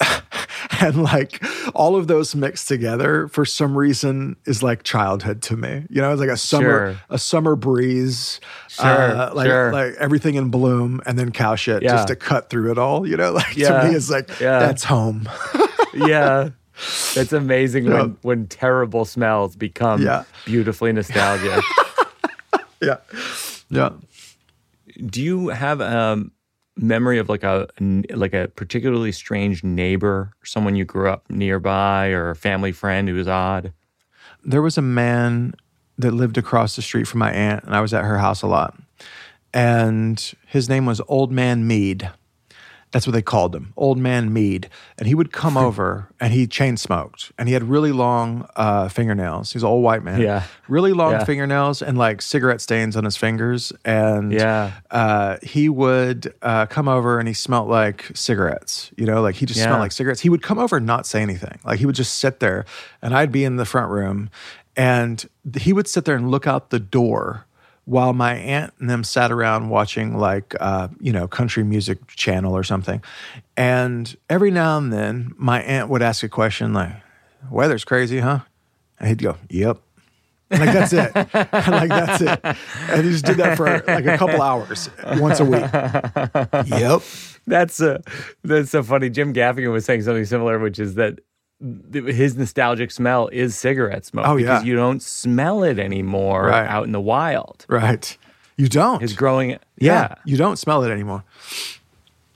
and 0.80 1.02
like 1.02 1.42
all 1.74 1.96
of 1.96 2.06
those 2.06 2.34
mixed 2.34 2.68
together 2.68 3.28
for 3.28 3.44
some 3.44 3.76
reason 3.76 4.36
is 4.46 4.62
like 4.62 4.82
childhood 4.84 5.42
to 5.42 5.56
me. 5.56 5.84
You 5.90 6.00
know, 6.00 6.12
it's 6.12 6.20
like 6.20 6.28
a 6.30 6.36
summer 6.36 6.92
Sure. 6.92 7.00
a 7.10 7.18
summer 7.18 7.56
breeze, 7.56 8.40
Sure, 8.68 8.86
uh, 8.86 9.34
like 9.34 9.46
sure. 9.46 9.72
like 9.72 9.94
everything 9.98 10.34
in 10.36 10.50
bloom, 10.50 11.00
and 11.06 11.18
then 11.18 11.32
cow 11.32 11.54
shit 11.56 11.82
Yeah. 11.82 11.92
just 11.92 12.08
to 12.08 12.16
cut 12.16 12.48
through 12.50 12.70
it 12.70 12.78
all. 12.78 13.06
You 13.06 13.16
know, 13.16 13.32
like 13.40 13.56
Yeah. 13.56 13.82
to 13.82 13.88
me, 13.88 13.96
it's 13.96 14.10
like 14.10 14.28
Yeah. 14.40 14.58
that's 14.60 14.84
home. 14.84 15.28
yeah. 15.94 16.50
That's 17.14 17.32
amazing 17.32 17.86
Yeah. 17.86 18.02
when, 18.02 18.16
when 18.22 18.46
terrible 18.46 19.04
smells 19.04 19.56
become 19.56 20.00
Yeah. 20.02 20.24
beautifully 20.44 20.92
nostalgic. 20.92 21.64
yeah, 22.80 22.98
yeah. 23.68 23.90
Do 25.04 25.20
you 25.22 25.48
have 25.48 25.80
a 25.80 26.24
memory 26.78 27.18
of 27.18 27.28
like 27.28 27.42
a 27.42 27.68
like 28.10 28.32
a 28.32 28.48
particularly 28.54 29.12
strange 29.12 29.62
neighbor, 29.62 30.32
someone 30.44 30.76
you 30.76 30.84
grew 30.84 31.08
up 31.08 31.28
nearby, 31.28 32.08
or 32.08 32.30
a 32.30 32.36
family 32.36 32.72
friend 32.72 33.08
who 33.08 33.14
was 33.14 33.28
odd? 33.28 33.72
there 34.44 34.62
was 34.62 34.78
a 34.78 34.82
man 34.82 35.54
that 35.98 36.12
lived 36.12 36.38
across 36.38 36.76
the 36.76 36.82
street 36.82 37.06
from 37.06 37.18
my 37.18 37.32
aunt, 37.32 37.64
and 37.64 37.74
I 37.74 37.80
was 37.80 37.92
at 37.92 38.04
her 38.04 38.18
house 38.18 38.42
a 38.42 38.46
lot. 38.46 38.78
And 39.52 40.32
his 40.46 40.68
name 40.68 40.86
was 40.86 41.00
Old 41.08 41.32
Man 41.32 41.66
Mead. 41.66 42.10
That's 42.90 43.06
what 43.06 43.12
they 43.12 43.20
called 43.22 43.54
him, 43.54 43.74
Old 43.76 43.98
Man 43.98 44.32
Mead. 44.32 44.70
And 44.96 45.06
he 45.06 45.14
would 45.14 45.30
come 45.30 45.58
over 45.58 46.08
and 46.20 46.32
he 46.32 46.46
chain 46.46 46.78
smoked, 46.78 47.32
and 47.38 47.46
he 47.46 47.52
had 47.52 47.64
really 47.64 47.92
long 47.92 48.48
uh, 48.56 48.88
fingernails. 48.88 49.52
He's 49.52 49.62
an 49.62 49.68
old 49.68 49.82
white 49.84 50.02
man. 50.02 50.20
Yeah. 50.22 50.44
really 50.68 50.92
long 50.92 51.12
Yeah. 51.12 51.24
fingernails 51.24 51.82
and 51.82 51.98
like 51.98 52.22
cigarette 52.22 52.60
stains 52.62 52.96
on 52.96 53.04
his 53.04 53.16
fingers. 53.16 53.72
And 53.84 54.32
Yeah. 54.32 54.72
uh, 54.90 55.36
he 55.42 55.68
would 55.68 56.32
uh, 56.42 56.64
come 56.66 56.88
over 56.88 57.18
and 57.18 57.28
he 57.28 57.34
smelled 57.34 57.68
like 57.68 58.10
cigarettes. 58.14 58.90
You 58.96 59.04
know, 59.06 59.20
like 59.20 59.34
he 59.34 59.44
just 59.46 59.58
Yeah. 59.58 59.66
smelled 59.66 59.80
like 59.80 59.92
cigarettes. 59.92 60.20
He 60.20 60.30
would 60.30 60.42
come 60.42 60.58
over 60.58 60.78
and 60.78 60.86
not 60.86 61.06
say 61.06 61.20
anything. 61.20 61.58
Like 61.64 61.78
he 61.80 61.86
would 61.86 61.94
just 61.94 62.18
sit 62.18 62.40
there, 62.40 62.64
and 63.02 63.14
I'd 63.14 63.32
be 63.32 63.44
in 63.44 63.56
the 63.56 63.64
front 63.66 63.90
room, 63.90 64.30
and 64.76 65.28
he 65.58 65.72
would 65.72 65.88
sit 65.88 66.04
there 66.06 66.16
and 66.16 66.30
look 66.30 66.46
out 66.46 66.70
the 66.70 66.78
door 66.80 67.44
while 67.88 68.12
my 68.12 68.34
aunt 68.34 68.74
and 68.78 68.90
them 68.90 69.02
sat 69.02 69.32
around 69.32 69.70
watching 69.70 70.18
like 70.18 70.54
uh, 70.60 70.88
you 71.00 71.10
know 71.12 71.26
country 71.26 71.64
music 71.64 72.06
channel 72.08 72.54
or 72.54 72.62
something. 72.62 73.02
And 73.56 74.14
every 74.28 74.50
now 74.50 74.76
and 74.76 74.92
then, 74.92 75.32
my 75.36 75.62
aunt 75.62 75.88
would 75.88 76.02
ask 76.02 76.22
a 76.22 76.28
question 76.28 76.74
like, 76.74 76.92
"Weather's 77.50 77.84
crazy, 77.84 78.20
huh?" 78.20 78.40
And 79.00 79.08
he'd 79.08 79.22
go, 79.22 79.36
"Yep." 79.48 79.78
like 80.50 80.72
that's 80.72 80.92
it. 80.92 81.14
like 81.14 81.88
that's 81.88 82.20
it. 82.22 82.40
And 82.90 83.04
he 83.04 83.12
just 83.12 83.24
did 83.24 83.36
that 83.38 83.56
for 83.56 83.82
like 83.86 84.06
a 84.06 84.16
couple 84.18 84.40
hours 84.40 84.88
once 85.16 85.40
a 85.40 85.44
week. 85.44 85.64
Yep. 86.78 87.02
That's 87.46 87.80
a 87.80 88.02
that's 88.44 88.70
so 88.70 88.82
funny. 88.82 89.08
Jim 89.08 89.32
Gaffigan 89.32 89.72
was 89.72 89.86
saying 89.86 90.02
something 90.02 90.26
similar, 90.26 90.58
which 90.58 90.78
is 90.78 90.94
that 90.96 91.16
th- 91.16 91.26
his 91.92 92.36
nostalgic 92.36 92.90
smell 92.90 93.28
is 93.28 93.56
cigarette 93.58 94.04
smoke. 94.06 94.26
Oh, 94.28 94.36
because 94.36 94.62
yeah. 94.62 94.66
you 94.68 94.76
don't 94.76 95.02
smell 95.02 95.64
it 95.64 95.78
anymore 95.78 96.46
Right. 96.46 96.68
out 96.68 96.84
in 96.84 96.92
the 96.92 97.00
wild. 97.00 97.66
Right. 97.68 98.16
You 98.56 98.68
don't. 98.68 99.00
His 99.00 99.12
growing, 99.12 99.50
yeah. 99.50 99.58
yeah. 99.78 100.14
You 100.24 100.36
don't 100.36 100.56
smell 100.56 100.82
it 100.84 100.90
anymore. 100.90 101.24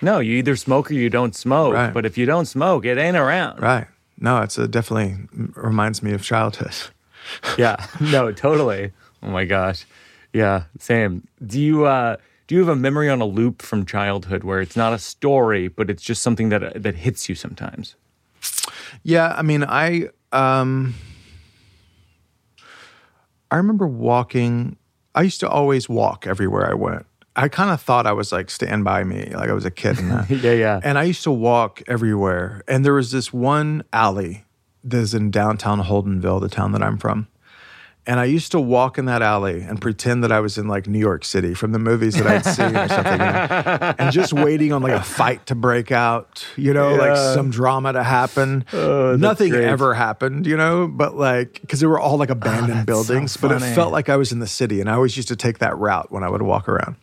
No, 0.01 0.19
you 0.19 0.37
either 0.39 0.57
smoke 0.57 0.91
or 0.91 0.95
you 0.95 1.09
don't 1.11 1.35
smoke. 1.35 1.75
Right. 1.75 1.93
But 1.95 2.05
if 2.07 2.19
you 2.19 2.27
don't 2.27 2.47
smoke, 2.47 2.85
it 2.85 2.99
ain't 2.99 3.17
around. 3.17 3.61
Right. 3.61 3.87
No, 4.19 4.43
it's 4.43 4.59
a 4.59 4.67
definitely 4.69 5.17
reminds 5.55 6.03
me 6.03 6.13
of 6.13 6.23
childhood. 6.23 6.75
Yeah. 7.59 7.85
No, 8.01 8.33
totally. 8.33 8.93
Oh 9.23 9.29
my 9.29 9.45
gosh. 9.45 9.85
Yeah. 10.33 10.65
Same. 10.79 11.27
Do 11.45 11.61
you 11.61 11.85
uh 11.87 12.17
do 12.49 12.57
you 12.57 12.61
have 12.61 12.69
a 12.69 12.77
memory 12.77 13.09
on 13.09 13.21
a 13.21 13.25
loop 13.25 13.63
from 13.63 13.87
childhood 13.87 14.43
where 14.43 14.61
it's 14.61 14.77
not 14.77 14.93
a 14.93 14.99
story, 14.99 15.69
but 15.69 15.89
it's 15.89 16.03
just 16.03 16.23
something 16.23 16.49
that 16.49 16.83
that 16.83 16.97
hits 16.97 17.29
you 17.29 17.35
sometimes? 17.37 17.95
Yeah, 19.03 19.35
I 19.37 19.43
mean, 19.43 19.65
I 19.65 20.09
um 20.33 20.95
I 23.51 23.57
remember 23.57 23.87
walking. 23.87 24.77
I 25.15 25.23
used 25.23 25.41
to 25.41 25.49
always 25.49 25.89
walk 25.89 26.27
everywhere 26.27 26.71
I 26.71 26.75
went. 26.75 27.07
I 27.37 27.49
kind 27.49 27.71
of 27.71 27.81
thought 27.81 28.07
I 28.07 28.13
was 28.13 28.33
like 28.33 28.51
stand 28.51 28.85
by 28.85 29.05
me, 29.05 29.33
like 29.35 29.49
I 29.49 29.53
was 29.53 29.65
a 29.65 29.71
kid. 29.71 29.97
That. 29.97 30.31
Yeah, 30.43 30.53
yeah. 30.53 30.81
And 30.83 30.99
I 30.99 31.05
used 31.05 31.23
to 31.25 31.31
walk 31.31 31.83
everywhere. 31.87 32.63
And 32.69 32.85
there 32.85 32.95
was 32.95 33.11
this 33.11 33.33
one 33.33 33.85
alley 33.93 34.45
that's 34.85 35.15
in 35.15 35.31
downtown 35.31 35.83
Holdenville, 35.83 36.41
the 36.41 36.49
town 36.49 36.73
that 36.73 36.83
I'm 36.83 36.99
from. 36.99 37.29
And 38.05 38.19
I 38.19 38.25
used 38.25 38.51
to 38.51 38.61
walk 38.61 38.99
in 38.99 39.05
that 39.05 39.23
alley 39.23 39.63
and 39.63 39.81
pretend 39.81 40.25
that 40.25 40.33
I 40.33 40.41
was 40.41 40.59
in 40.59 40.67
like 40.67 40.89
New 40.89 40.99
York 40.99 41.25
City 41.25 41.55
from 41.55 41.71
the 41.71 41.79
movies 41.79 42.15
that 42.17 42.27
I'd 42.27 42.45
seen 42.45 42.77
or 42.77 42.89
something. 42.89 43.13
you 43.13 43.19
know, 43.19 43.95
and 43.99 44.13
just 44.13 44.33
waiting 44.33 44.73
on 44.73 44.83
like 44.83 44.93
a 44.93 45.03
fight 45.03 45.47
to 45.47 45.55
break 45.55 45.93
out, 45.93 46.45
you 46.57 46.75
know, 46.75 46.97
like 46.97 47.17
some 47.17 47.51
drama 47.51 47.93
to 47.93 48.03
happen. 48.03 48.65
Oh, 48.73 49.15
Nothing 49.15 49.51
great. 49.51 49.65
ever 49.65 49.95
happened, 49.95 50.49
you 50.49 50.57
know, 50.57 50.89
but 50.89 51.15
like, 51.15 51.61
because 51.61 51.79
they 51.79 51.87
were 51.87 52.01
all 52.01 52.17
like 52.17 52.31
oh, 52.31 52.33
abandoned 52.33 52.73
that's 52.79 52.87
buildings, 52.87 53.33
so 53.33 53.49
but 53.49 53.63
it 53.63 53.75
felt 53.75 53.93
like 53.93 54.09
I 54.09 54.17
was 54.17 54.33
in 54.33 54.41
the 54.41 54.49
city. 54.49 54.81
And 54.81 54.91
I 54.91 54.95
always 54.95 55.17
used 55.17 55.29
to 55.29 55.37
take 55.37 55.59
that 55.59 55.79
route 55.79 56.11
when 56.11 56.25
I 56.25 56.29
would 56.29 56.43
walk 56.43 56.69
around. 56.69 56.97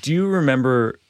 Do 0.00 0.12
you 0.12 0.28
remember 0.28 1.00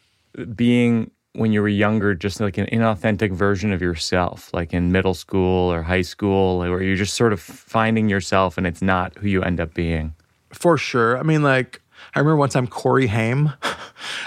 being 0.55 1.11
when 1.35 1.53
you 1.53 1.62
were 1.62 1.68
younger 1.68 2.14
just 2.14 2.41
like 2.41 2.59
an 2.59 2.66
inauthentic 2.66 3.33
version 3.33 3.72
of 3.72 3.81
yourself, 3.81 4.53
like 4.53 4.74
in 4.74 4.91
middle 4.91 5.14
school 5.14 5.72
or 5.72 5.83
high 5.83 6.03
school, 6.03 6.59
where 6.59 6.83
you're 6.83 6.97
just 6.97 7.14
sort 7.14 7.33
of 7.33 7.41
finding 7.41 8.09
yourself 8.09 8.59
and 8.59 8.66
it's 8.66 8.83
not 8.83 9.16
who 9.18 9.28
you 9.28 9.43
end 9.43 9.61
up 9.61 9.72
being? 9.72 10.14
For 10.53 10.76
sure. 10.76 11.16
I 11.16 11.22
mean, 11.22 11.43
like, 11.43 11.81
I 12.14 12.18
remember 12.18 12.37
one 12.37 12.49
time 12.49 12.66
Corey 12.66 13.07
Haim. 13.07 13.53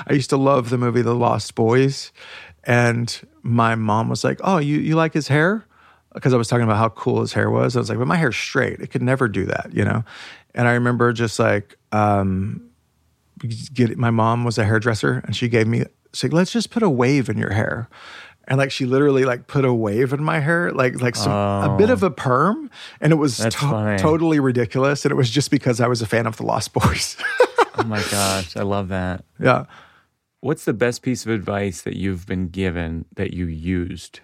I 0.07 0.13
used 0.13 0.29
to 0.29 0.37
love 0.37 0.69
the 0.69 0.77
movie 0.77 1.01
The 1.01 1.15
Lost 1.15 1.55
Boys. 1.55 2.13
And 2.63 3.19
my 3.41 3.75
mom 3.75 4.07
was 4.07 4.23
like, 4.23 4.39
Oh, 4.43 4.57
you, 4.57 4.77
you 4.79 4.95
like 4.95 5.13
his 5.13 5.27
hair? 5.27 5.65
Because 6.13 6.33
I 6.33 6.37
was 6.37 6.47
talking 6.47 6.63
about 6.63 6.77
how 6.77 6.89
cool 6.89 7.21
his 7.21 7.33
hair 7.33 7.49
was. 7.49 7.75
I 7.75 7.79
was 7.79 7.89
like, 7.89 7.99
But 7.99 8.07
my 8.07 8.15
hair's 8.15 8.37
straight. 8.37 8.79
It 8.79 8.91
could 8.91 9.01
never 9.01 9.27
do 9.27 9.45
that, 9.47 9.71
you 9.73 9.83
know? 9.83 10.05
And 10.55 10.67
I 10.67 10.73
remember 10.73 11.11
just 11.11 11.39
like, 11.39 11.77
um, 11.91 12.69
get 13.73 13.97
my 13.97 14.11
mom 14.11 14.45
was 14.45 14.57
a 14.57 14.63
hairdresser 14.63 15.21
and 15.25 15.35
she 15.35 15.49
gave 15.49 15.67
me, 15.67 15.83
she's 16.13 16.23
like, 16.23 16.33
Let's 16.33 16.51
just 16.51 16.69
put 16.69 16.83
a 16.83 16.89
wave 16.89 17.29
in 17.29 17.37
your 17.37 17.51
hair. 17.53 17.89
And 18.47 18.57
like 18.57 18.71
she 18.71 18.85
literally 18.85 19.23
like 19.23 19.47
put 19.47 19.63
a 19.63 19.73
wave 19.73 20.11
in 20.11 20.21
my 20.23 20.39
hair, 20.39 20.71
like 20.71 21.01
like 21.01 21.15
some 21.15 21.31
a 21.31 21.77
bit 21.77 21.89
of 21.89 22.03
a 22.03 22.11
perm, 22.11 22.69
and 22.99 23.13
it 23.13 23.15
was 23.15 23.37
to- 23.37 23.97
totally 23.97 24.39
ridiculous. 24.39 25.05
And 25.05 25.11
it 25.13 25.15
was 25.15 25.29
just 25.29 25.49
because 25.49 25.79
I 25.79 25.87
was 25.87 26.01
a 26.01 26.05
fan 26.05 26.25
of 26.27 26.35
the 26.37 26.43
Lost 26.45 26.73
Boys. 26.73 27.15
Oh 27.75 27.83
my 27.85 28.03
gosh, 28.11 28.55
I 28.55 28.61
love 28.61 28.89
that. 28.89 29.25
yeah. 29.39 29.65
What's 30.41 30.63
the 30.65 30.73
best 30.73 31.01
piece 31.01 31.25
of 31.25 31.31
advice 31.31 31.81
that 31.81 31.95
you've 31.97 32.27
been 32.27 32.49
given 32.49 33.05
that 33.15 33.33
you 33.33 33.47
used? 33.47 34.19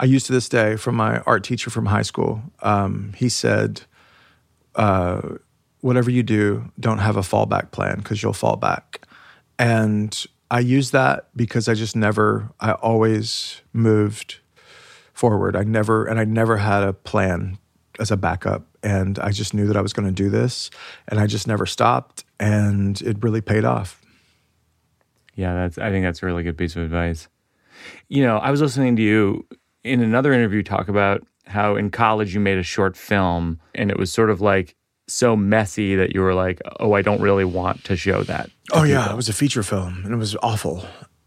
I 0.00 0.06
used 0.06 0.26
to 0.26 0.32
this 0.32 0.48
day 0.48 0.74
from 0.74 0.96
my 0.96 1.18
art 1.20 1.44
teacher 1.44 1.70
from 1.70 1.86
high 1.86 2.02
school. 2.02 2.42
Um, 2.60 3.12
he 3.16 3.28
said, 3.28 3.82
uh, 4.74 5.36
whatever 5.80 6.10
you 6.10 6.24
do, 6.24 6.72
don't 6.80 6.98
have 6.98 7.16
a 7.16 7.20
fallback 7.20 7.70
plan 7.70 7.98
because 7.98 8.20
you'll 8.20 8.32
fall 8.32 8.56
back. 8.56 9.06
And 9.60 10.24
I 10.52 10.60
use 10.60 10.90
that 10.90 11.30
because 11.34 11.66
I 11.66 11.72
just 11.72 11.96
never, 11.96 12.50
I 12.60 12.72
always 12.72 13.62
moved 13.72 14.40
forward. 15.14 15.56
I 15.56 15.64
never, 15.64 16.04
and 16.04 16.20
I 16.20 16.24
never 16.24 16.58
had 16.58 16.82
a 16.82 16.92
plan 16.92 17.56
as 17.98 18.10
a 18.10 18.18
backup. 18.18 18.66
And 18.82 19.18
I 19.18 19.30
just 19.30 19.54
knew 19.54 19.66
that 19.66 19.78
I 19.78 19.80
was 19.80 19.94
going 19.94 20.06
to 20.06 20.12
do 20.12 20.28
this. 20.28 20.68
And 21.08 21.18
I 21.18 21.26
just 21.26 21.48
never 21.48 21.64
stopped. 21.64 22.24
And 22.38 23.00
it 23.00 23.24
really 23.24 23.40
paid 23.40 23.64
off. 23.64 24.02
Yeah, 25.34 25.54
that's 25.54 25.78
I 25.78 25.88
think 25.88 26.04
that's 26.04 26.22
a 26.22 26.26
really 26.26 26.42
good 26.42 26.58
piece 26.58 26.76
of 26.76 26.82
advice. 26.82 27.28
You 28.08 28.22
know, 28.22 28.36
I 28.36 28.50
was 28.50 28.60
listening 28.60 28.94
to 28.96 29.02
you 29.02 29.46
in 29.82 30.02
another 30.02 30.34
interview 30.34 30.62
talk 30.62 30.88
about 30.88 31.26
how 31.46 31.76
in 31.76 31.90
college 31.90 32.34
you 32.34 32.40
made 32.40 32.58
a 32.58 32.62
short 32.62 32.94
film 32.94 33.58
and 33.74 33.90
it 33.90 33.98
was 33.98 34.12
sort 34.12 34.28
of 34.28 34.42
like 34.42 34.76
so 35.12 35.36
messy 35.36 35.94
that 35.96 36.14
you 36.14 36.20
were 36.20 36.34
like, 36.34 36.60
"Oh, 36.80 36.92
I 36.94 37.02
don't 37.02 37.20
really 37.20 37.44
want 37.44 37.84
to 37.84 37.96
show 37.96 38.22
that." 38.24 38.46
to 38.46 38.76
Oh 38.78 38.82
yeah, 38.84 39.00
people." 39.02 39.12
it 39.12 39.16
was 39.16 39.28
a 39.28 39.32
feature 39.32 39.62
film, 39.62 40.02
and 40.04 40.12
it 40.14 40.16
was 40.16 40.36
awful. 40.42 40.84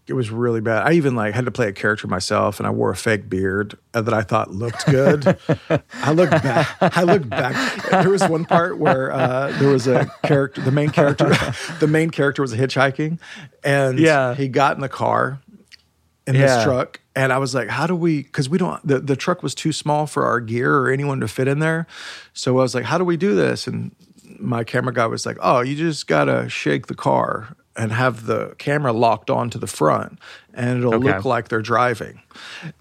It 0.08 0.14
was 0.14 0.30
really 0.30 0.62
bad. 0.62 0.86
I 0.88 0.92
even 0.94 1.16
like 1.16 1.34
had 1.34 1.46
to 1.46 1.52
play 1.52 1.68
a 1.68 1.74
character 1.74 2.08
myself, 2.08 2.60
and 2.60 2.68
I 2.68 2.70
wore 2.70 2.92
a 2.92 2.96
fake 2.96 3.28
beard 3.28 3.76
uh, 3.96 4.02
that 4.04 4.14
I 4.14 4.22
thought 4.22 4.52
looked 4.52 4.86
good. 4.86 5.36
I 5.94 6.12
looked 6.12 6.32
back. 6.44 6.68
I 6.80 7.02
looked 7.02 7.28
back. 7.28 7.56
There 7.90 8.12
was 8.12 8.22
one 8.28 8.46
part 8.46 8.78
where 8.78 9.12
uh, 9.12 9.48
there 9.58 9.70
was 9.70 9.88
a 9.88 10.06
character. 10.24 10.62
The 10.62 10.70
main 10.72 10.92
character. 10.92 11.30
the 11.80 11.88
main 11.88 12.12
character 12.12 12.44
was 12.44 12.54
hitchhiking, 12.54 13.18
and 13.64 13.98
Yeah. 13.98 14.36
he 14.36 14.48
got 14.48 14.76
in 14.76 14.82
the 14.82 14.90
car 14.90 15.40
in 16.28 16.36
Yeah. 16.36 16.42
this 16.56 16.64
truck, 16.64 17.00
and 17.16 17.32
I 17.32 17.38
was 17.38 17.54
like, 17.54 17.70
"How 17.70 17.88
do 17.88 17.96
we?" 17.96 18.24
Because 18.24 18.50
we 18.50 18.58
don't. 18.58 18.86
The, 18.88 19.00
the 19.00 19.16
truck 19.16 19.44
was 19.44 19.54
too 19.56 19.72
small 19.72 20.08
for 20.08 20.26
our 20.26 20.40
gear 20.40 20.76
or 20.78 20.90
anyone 20.90 21.20
to 21.22 21.28
fit 21.28 21.48
in 21.48 21.60
there. 21.60 21.88
So 22.34 22.58
I 22.60 22.62
was 22.62 22.74
like, 22.76 22.86
"How 22.86 22.98
do 22.98 23.04
we 23.06 23.18
do 23.18 23.36
this?" 23.36 23.68
And 23.68 23.92
my 24.40 24.64
camera 24.64 24.94
guy 24.94 25.06
was 25.06 25.26
like, 25.26 25.38
"Oh, 25.42 25.62
you 25.62 25.76
just 25.76 26.08
gotta 26.08 26.50
shake 26.50 26.88
the 26.88 26.96
car." 26.96 27.56
and 27.78 27.92
have 27.92 28.26
the 28.26 28.56
camera 28.58 28.94
locked 28.94 29.30
onto 29.30 29.60
the 29.60 29.68
front, 29.68 30.18
and 30.56 30.80
it'll 30.80 30.96
Okay. 30.96 31.14
look 31.16 31.26
like 31.26 31.48
they're 31.50 31.62
driving. 31.62 32.22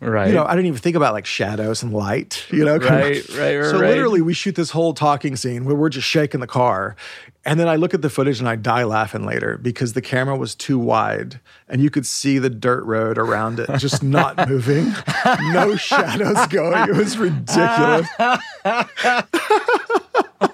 Right. 0.00 0.28
You 0.28 0.34
know, 0.34 0.44
I 0.44 0.50
didn't 0.54 0.66
even 0.66 0.80
think 0.80 0.96
about 0.96 1.12
like 1.12 1.26
shadows 1.26 1.82
and 1.82 1.92
light. 1.92 2.44
You 2.50 2.64
know, 2.64 2.76
Right, 2.78 2.90
right, 2.90 3.28
right, 3.30 3.64
So 3.66 3.78
right. 3.80 3.90
literally, 3.90 4.22
we 4.22 4.32
shoot 4.34 4.54
this 4.56 4.70
whole 4.70 4.94
talking 4.94 5.36
scene 5.36 5.64
where 5.64 5.74
we're 5.76 5.88
just 5.90 6.08
shaking 6.08 6.40
the 6.40 6.46
car, 6.46 6.96
and 7.44 7.60
then 7.60 7.68
I 7.68 7.76
look 7.76 7.92
at 7.94 8.00
the 8.02 8.10
footage 8.10 8.38
and 8.40 8.48
I 8.48 8.56
die 8.56 8.84
laughing 8.84 9.24
later 9.26 9.58
because 9.58 9.92
the 9.92 10.00
camera 10.00 10.36
was 10.36 10.54
too 10.54 10.78
wide, 10.78 11.40
and 11.68 11.80
you 11.82 11.90
could 11.90 12.06
see 12.06 12.38
the 12.38 12.50
dirt 12.50 12.84
road 12.84 13.18
around 13.18 13.60
it 13.60 13.68
just 13.78 14.02
not 14.02 14.36
moving, 14.48 14.92
no 15.52 15.76
shadows 15.76 16.46
going. 16.48 16.88
It 16.88 16.96
was 16.96 17.18
ridiculous. 17.18 18.08
oh 18.18 19.22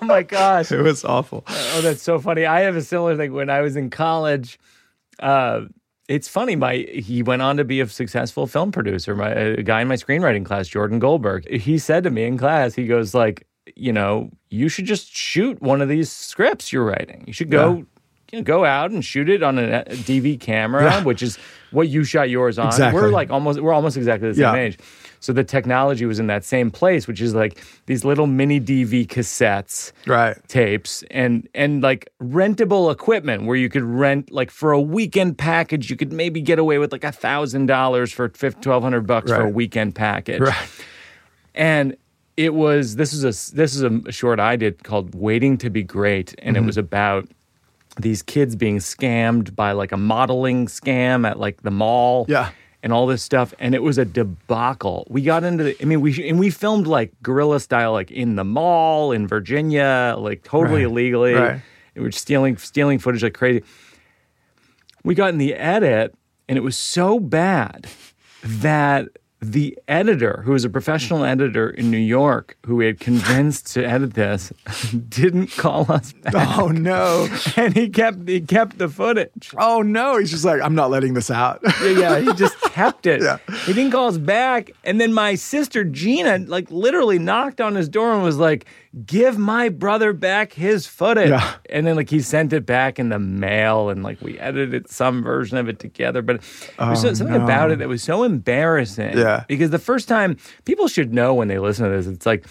my 0.02 0.22
gosh. 0.22 0.72
It 0.72 0.82
was 0.82 1.04
awful. 1.04 1.44
Oh, 1.48 1.80
that's 1.80 2.02
so 2.02 2.18
funny. 2.18 2.46
I 2.46 2.60
have 2.60 2.76
a 2.76 2.82
similar 2.82 3.16
thing 3.16 3.32
when 3.32 3.50
I 3.50 3.60
was 3.60 3.76
in 3.76 3.90
college. 3.90 4.58
Uh, 5.18 5.62
it's 6.10 6.28
funny. 6.28 6.56
My 6.56 6.78
he 6.92 7.22
went 7.22 7.40
on 7.40 7.56
to 7.56 7.64
be 7.64 7.80
a 7.80 7.86
successful 7.86 8.48
film 8.48 8.72
producer. 8.72 9.14
My 9.14 9.32
uh, 9.32 9.54
a 9.58 9.62
guy 9.62 9.80
in 9.80 9.88
my 9.88 9.94
screenwriting 9.94 10.44
class, 10.44 10.66
Jordan 10.66 10.98
Goldberg. 10.98 11.48
He 11.48 11.78
said 11.78 12.02
to 12.02 12.10
me 12.10 12.24
in 12.24 12.36
class, 12.36 12.74
he 12.74 12.86
goes 12.86 13.14
like, 13.14 13.46
you 13.76 13.92
know, 13.92 14.30
you 14.50 14.68
should 14.68 14.86
just 14.86 15.14
shoot 15.14 15.62
one 15.62 15.80
of 15.80 15.88
these 15.88 16.10
scripts 16.10 16.72
you're 16.72 16.84
writing. 16.84 17.22
You 17.28 17.32
should 17.32 17.50
go. 17.50 17.76
Yeah. 17.76 17.82
You 18.32 18.38
know, 18.40 18.44
go 18.44 18.64
out 18.64 18.90
and 18.90 19.04
shoot 19.04 19.28
it 19.28 19.42
on 19.42 19.58
a 19.58 19.84
DV 19.88 20.38
camera, 20.40 20.84
Yeah. 20.84 21.02
which 21.04 21.22
is 21.22 21.38
what 21.72 21.88
you 21.88 22.04
shot 22.04 22.30
yours 22.30 22.58
on. 22.58 22.66
Exactly. 22.68 23.00
We're 23.00 23.10
like 23.10 23.30
almost 23.30 23.60
we're 23.60 23.72
almost 23.72 23.96
exactly 23.96 24.28
the 24.28 24.34
same 24.34 24.42
Yeah. 24.42 24.54
age. 24.54 24.78
So 25.22 25.34
the 25.34 25.44
technology 25.44 26.06
was 26.06 26.18
in 26.18 26.28
that 26.28 26.44
same 26.44 26.70
place, 26.70 27.06
which 27.06 27.20
is 27.20 27.34
like 27.34 27.62
these 27.86 28.04
little 28.06 28.26
mini 28.26 28.58
DV 28.58 29.06
cassettes 29.06 29.92
Right. 30.06 30.36
tapes 30.48 31.04
and 31.10 31.46
and 31.54 31.82
like 31.82 32.08
rentable 32.22 32.90
equipment 32.90 33.44
where 33.44 33.56
you 33.56 33.68
could 33.68 33.82
rent 33.82 34.30
like 34.32 34.50
for 34.50 34.72
a 34.72 34.80
weekend 34.80 35.36
package 35.36 35.90
you 35.90 35.96
could 35.96 36.12
maybe 36.12 36.40
get 36.40 36.58
away 36.58 36.78
with 36.78 36.90
like 36.92 37.04
a 37.04 37.12
thousand 37.12 37.66
dollars 37.66 38.12
for 38.12 38.28
twelve 38.28 38.82
hundred 38.82 39.06
bucks 39.06 39.30
for 39.30 39.42
a 39.42 39.48
weekend 39.50 39.94
package 39.94 40.40
Right. 40.40 40.68
and 41.54 41.96
it 42.36 42.54
was 42.54 42.96
this 42.96 43.12
is 43.12 43.22
a 43.24 43.54
this 43.54 43.74
is 43.74 43.82
a 43.82 44.10
short 44.12 44.40
I 44.40 44.56
did 44.56 44.84
called 44.84 45.14
Waiting 45.14 45.58
to 45.58 45.68
Be 45.70 45.82
Great 45.82 46.34
and 46.38 46.56
Mm-hmm. 46.56 46.64
it 46.64 46.66
was 46.66 46.76
about 46.78 47.28
these 47.98 48.22
kids 48.22 48.56
being 48.56 48.78
scammed 48.78 49.54
by 49.56 49.72
like 49.72 49.92
a 49.92 49.96
modeling 49.96 50.66
scam 50.66 51.28
at 51.28 51.38
like 51.38 51.62
the 51.62 51.70
mall 51.70 52.24
Yeah. 52.28 52.50
and 52.82 52.92
all 52.92 53.06
this 53.06 53.22
stuff 53.22 53.52
and 53.58 53.74
it 53.74 53.82
was 53.82 53.98
a 53.98 54.04
debacle 54.04 55.06
we 55.10 55.22
got 55.22 55.42
into 55.44 55.64
the 55.64 55.76
i 55.82 55.84
mean 55.84 56.00
we 56.00 56.28
and 56.28 56.38
we 56.38 56.50
filmed 56.50 56.86
like 56.86 57.12
guerrilla 57.22 57.58
style 57.60 57.92
like 57.92 58.10
in 58.10 58.36
the 58.36 58.44
mall 58.44 59.12
in 59.12 59.26
virginia 59.26 60.14
like 60.18 60.44
totally 60.44 60.84
Right. 60.84 60.90
illegally 60.90 61.34
Right. 61.34 61.60
we 61.96 62.02
were 62.02 62.12
stealing 62.12 62.56
stealing 62.58 62.98
footage 63.00 63.22
like 63.22 63.34
crazy 63.34 63.62
we 65.04 65.14
got 65.14 65.30
in 65.30 65.38
the 65.38 65.54
edit 65.54 66.14
and 66.48 66.56
it 66.56 66.62
was 66.62 66.78
so 66.78 67.18
bad 67.18 67.86
that 68.42 69.08
the 69.42 69.78
editor 69.88 70.42
who 70.44 70.52
was 70.52 70.64
a 70.64 70.70
professional 70.70 71.24
editor 71.24 71.70
in 71.70 71.90
new 71.90 71.96
york 71.96 72.56
who 72.66 72.76
we 72.76 72.86
had 72.86 73.00
convinced 73.00 73.72
to 73.72 73.84
edit 73.84 74.14
this 74.14 74.52
didn't 75.08 75.48
call 75.52 75.90
us 75.90 76.12
back 76.12 76.58
Oh 76.58 76.68
no. 76.68 77.28
and 77.56 77.74
he 77.74 77.88
kept 77.88 78.28
he 78.28 78.40
kept 78.40 78.78
the 78.78 78.88
footage 78.88 79.50
Oh 79.56 79.82
no. 79.82 80.18
He's 80.18 80.30
just 80.30 80.44
like, 80.44 80.60
I'm 80.60 80.74
not 80.74 80.90
letting 80.90 81.14
this 81.14 81.30
out. 81.30 81.60
yeah, 81.82 81.90
yeah, 81.90 82.18
he 82.20 82.32
just 82.34 82.60
kept 82.72 83.06
it. 83.06 83.22
Yeah. 83.22 83.38
He 83.64 83.72
didn't 83.72 83.92
call 83.92 84.08
us 84.08 84.18
back. 84.18 84.70
And 84.84 85.00
then 85.00 85.12
my 85.12 85.34
sister 85.36 85.84
Gina, 85.84 86.38
like, 86.38 86.70
literally 86.70 87.18
knocked 87.18 87.60
on 87.60 87.74
his 87.74 87.88
door 87.88 88.12
and 88.12 88.22
was 88.22 88.36
like, 88.38 88.66
"Give 89.06 89.38
my 89.38 89.68
brother 89.68 90.12
back 90.12 90.52
his 90.52 90.86
footage." 90.86 91.30
Yeah. 91.30 91.54
And 91.70 91.86
then, 91.86 91.96
like, 91.96 92.10
he 92.10 92.20
sent 92.20 92.52
it 92.52 92.66
back 92.66 92.98
in 92.98 93.08
the 93.08 93.18
mail, 93.18 93.88
and 93.90 94.02
like 94.02 94.20
we 94.20 94.38
edited 94.38 94.90
some 94.90 95.22
version 95.22 95.56
of 95.58 95.68
it 95.68 95.78
together. 95.78 96.22
But 96.22 96.40
there's 96.78 97.02
so- 97.02 97.14
something 97.14 97.36
Oh, 97.36 97.38
no. 97.38 97.44
about 97.44 97.70
it 97.70 97.78
that 97.78 97.88
was 97.88 98.02
so 98.02 98.24
embarrassing. 98.24 99.16
Yeah. 99.16 99.44
Because 99.48 99.70
the 99.70 99.78
first 99.78 100.08
time 100.08 100.36
people 100.64 100.88
should 100.88 101.12
know 101.14 101.34
when 101.34 101.48
they 101.48 101.58
listen 101.58 101.84
to 101.84 101.90
this, 101.96 102.06
it's 102.06 102.26
like, 102.26 102.46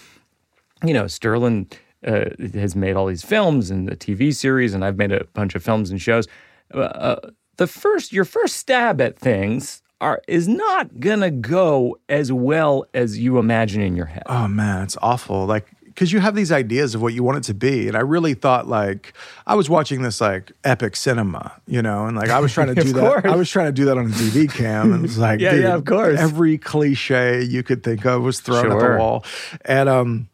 you 0.85 0.93
know, 0.93 1.05
Sterlin 1.05 1.71
uh, 2.07 2.25
has 2.57 2.75
made 2.75 2.95
all 2.95 3.05
these 3.07 3.23
films 3.25 3.69
and 3.69 3.87
the 3.89 3.95
TV 3.95 4.33
series, 4.33 4.73
and 4.73 4.85
I've 4.85 4.97
made 4.97 5.11
a 5.11 5.25
bunch 5.33 5.55
of 5.55 5.63
films 5.63 5.89
and 5.91 6.01
shows. 6.01 6.27
Uh, 6.73 6.79
Uh, 6.79 7.29
the 7.57 7.67
first, 7.67 8.13
your 8.13 8.23
first 8.23 8.55
stab 8.55 9.01
at 9.01 9.19
things 9.19 9.81
are 9.99 10.21
is 10.29 10.47
not 10.47 11.01
gonna 11.01 11.29
go 11.29 11.97
as 12.07 12.31
well 12.31 12.85
as 12.93 13.19
you 13.19 13.37
imagine 13.37 13.81
in 13.81 13.97
your 13.97 14.05
head. 14.05 14.23
Oh 14.27 14.47
man, 14.47 14.83
it's 14.83 14.95
awful. 15.01 15.45
Like 15.45 15.65
because 15.99 16.13
you 16.13 16.21
have 16.21 16.33
these 16.33 16.49
ideas 16.49 16.95
of 16.95 17.01
what 17.01 17.13
you 17.13 17.23
want 17.23 17.39
it 17.39 17.43
to 17.43 17.53
be, 17.53 17.89
and 17.89 17.97
I 17.97 17.99
really 17.99 18.33
thought 18.33 18.69
like 18.69 19.11
I 19.45 19.55
was 19.55 19.69
watching 19.69 20.01
this 20.01 20.21
like 20.21 20.53
epic 20.63 20.95
cinema, 20.95 21.51
you 21.67 21.81
know, 21.81 22.05
and 22.05 22.15
like 22.15 22.29
I 22.29 22.39
was 22.39 22.53
trying 22.53 22.73
to 22.73 22.75
do 22.81 22.87
Of 22.91 22.93
that. 22.95 23.01
course. 23.01 23.25
I 23.25 23.35
was 23.35 23.49
trying 23.49 23.65
to 23.65 23.73
do 23.73 23.83
that 23.85 23.97
on 23.97 24.05
a 24.05 24.09
DV 24.09 24.53
cam, 24.53 24.93
and 24.93 24.99
it 24.99 25.01
was 25.01 25.17
like, 25.17 25.41
Yeah, 25.41 25.51
dude, 25.51 25.63
yeah, 25.63 25.75
of 25.75 25.83
course. 25.83 26.17
every 26.17 26.57
cliche 26.57 27.43
you 27.43 27.63
could 27.63 27.83
think 27.83 28.05
of 28.05 28.23
was 28.23 28.39
thrown 28.39 28.71
at 28.71 28.79
the 28.79 28.97
wall, 28.97 29.25
and 29.65 29.89
um, 29.89 30.29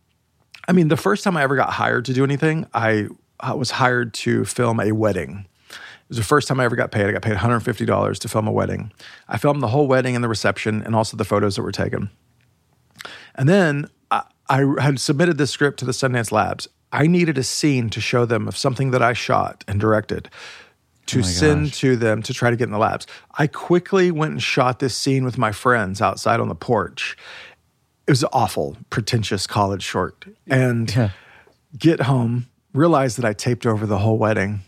I 0.67 0.71
mean, 0.71 0.89
the 0.89 0.97
first 0.97 1.23
time 1.23 1.35
I 1.35 1.41
ever 1.41 1.55
got 1.55 1.71
hired 1.71 2.05
to 2.05 2.13
do 2.13 2.23
anything, 2.23 2.67
I, 2.71 3.07
I 3.39 3.53
was 3.55 3.71
hired 3.71 4.13
to 4.15 4.45
film 4.45 4.79
a 4.79 4.91
wedding. 4.91 5.47
It 5.71 6.09
was 6.09 6.17
the 6.17 6.23
first 6.23 6.47
time 6.47 6.59
I 6.59 6.65
ever 6.65 6.75
got 6.75 6.91
paid. 6.91 7.07
I 7.07 7.11
got 7.11 7.23
paid 7.23 7.35
$150 7.35 8.19
to 8.19 8.27
film 8.27 8.47
a 8.47 8.51
wedding. 8.51 8.91
I 9.27 9.39
filmed 9.39 9.63
the 9.63 9.67
whole 9.69 9.87
wedding 9.87 10.13
and 10.13 10.23
the 10.23 10.27
reception 10.29 10.83
and 10.83 10.95
also 10.95 11.17
the 11.17 11.25
photos 11.25 11.55
that 11.55 11.63
were 11.63 11.71
taken. 11.71 12.11
And 13.33 13.49
then 13.49 13.87
I, 14.49 14.65
had 14.79 14.99
submitted 14.99 15.37
this 15.37 15.51
script 15.51 15.79
to 15.79 15.85
the 15.85 15.91
Sundance 15.91 16.31
Labs. 16.31 16.67
I 16.91 17.07
needed 17.07 17.37
a 17.37 17.43
scene 17.43 17.89
to 17.89 17.99
show 17.99 18.25
them 18.25 18.47
of 18.47 18.57
something 18.57 18.91
that 18.91 19.01
I 19.01 19.13
shot 19.13 19.63
and 19.67 19.79
directed 19.79 20.29
to 21.07 21.19
oh 21.19 21.23
send 21.23 21.73
to 21.73 21.95
them 21.95 22.21
to 22.23 22.33
try 22.33 22.49
to 22.49 22.55
get 22.55 22.65
in 22.65 22.71
the 22.71 22.77
labs. 22.77 23.05
I 23.37 23.47
quickly 23.47 24.11
went 24.11 24.31
and 24.31 24.41
shot 24.41 24.79
this 24.79 24.95
scene 24.95 25.23
with 25.23 25.37
my 25.37 25.51
friends 25.51 26.01
outside 26.01 26.39
on 26.39 26.47
the 26.47 26.55
porch. 26.55 27.17
It 28.07 28.11
was 28.11 28.23
an 28.23 28.29
awful, 28.33 28.77
pretentious 28.89 29.47
college 29.47 29.83
short. 29.83 30.25
And 30.47 31.11
get 31.77 32.01
home, 32.01 32.47
realized 32.73 33.17
that 33.17 33.25
I 33.25 33.33
taped 33.33 33.65
over 33.65 33.85
the 33.85 33.99
whole 33.99 34.17
wedding. 34.17 34.61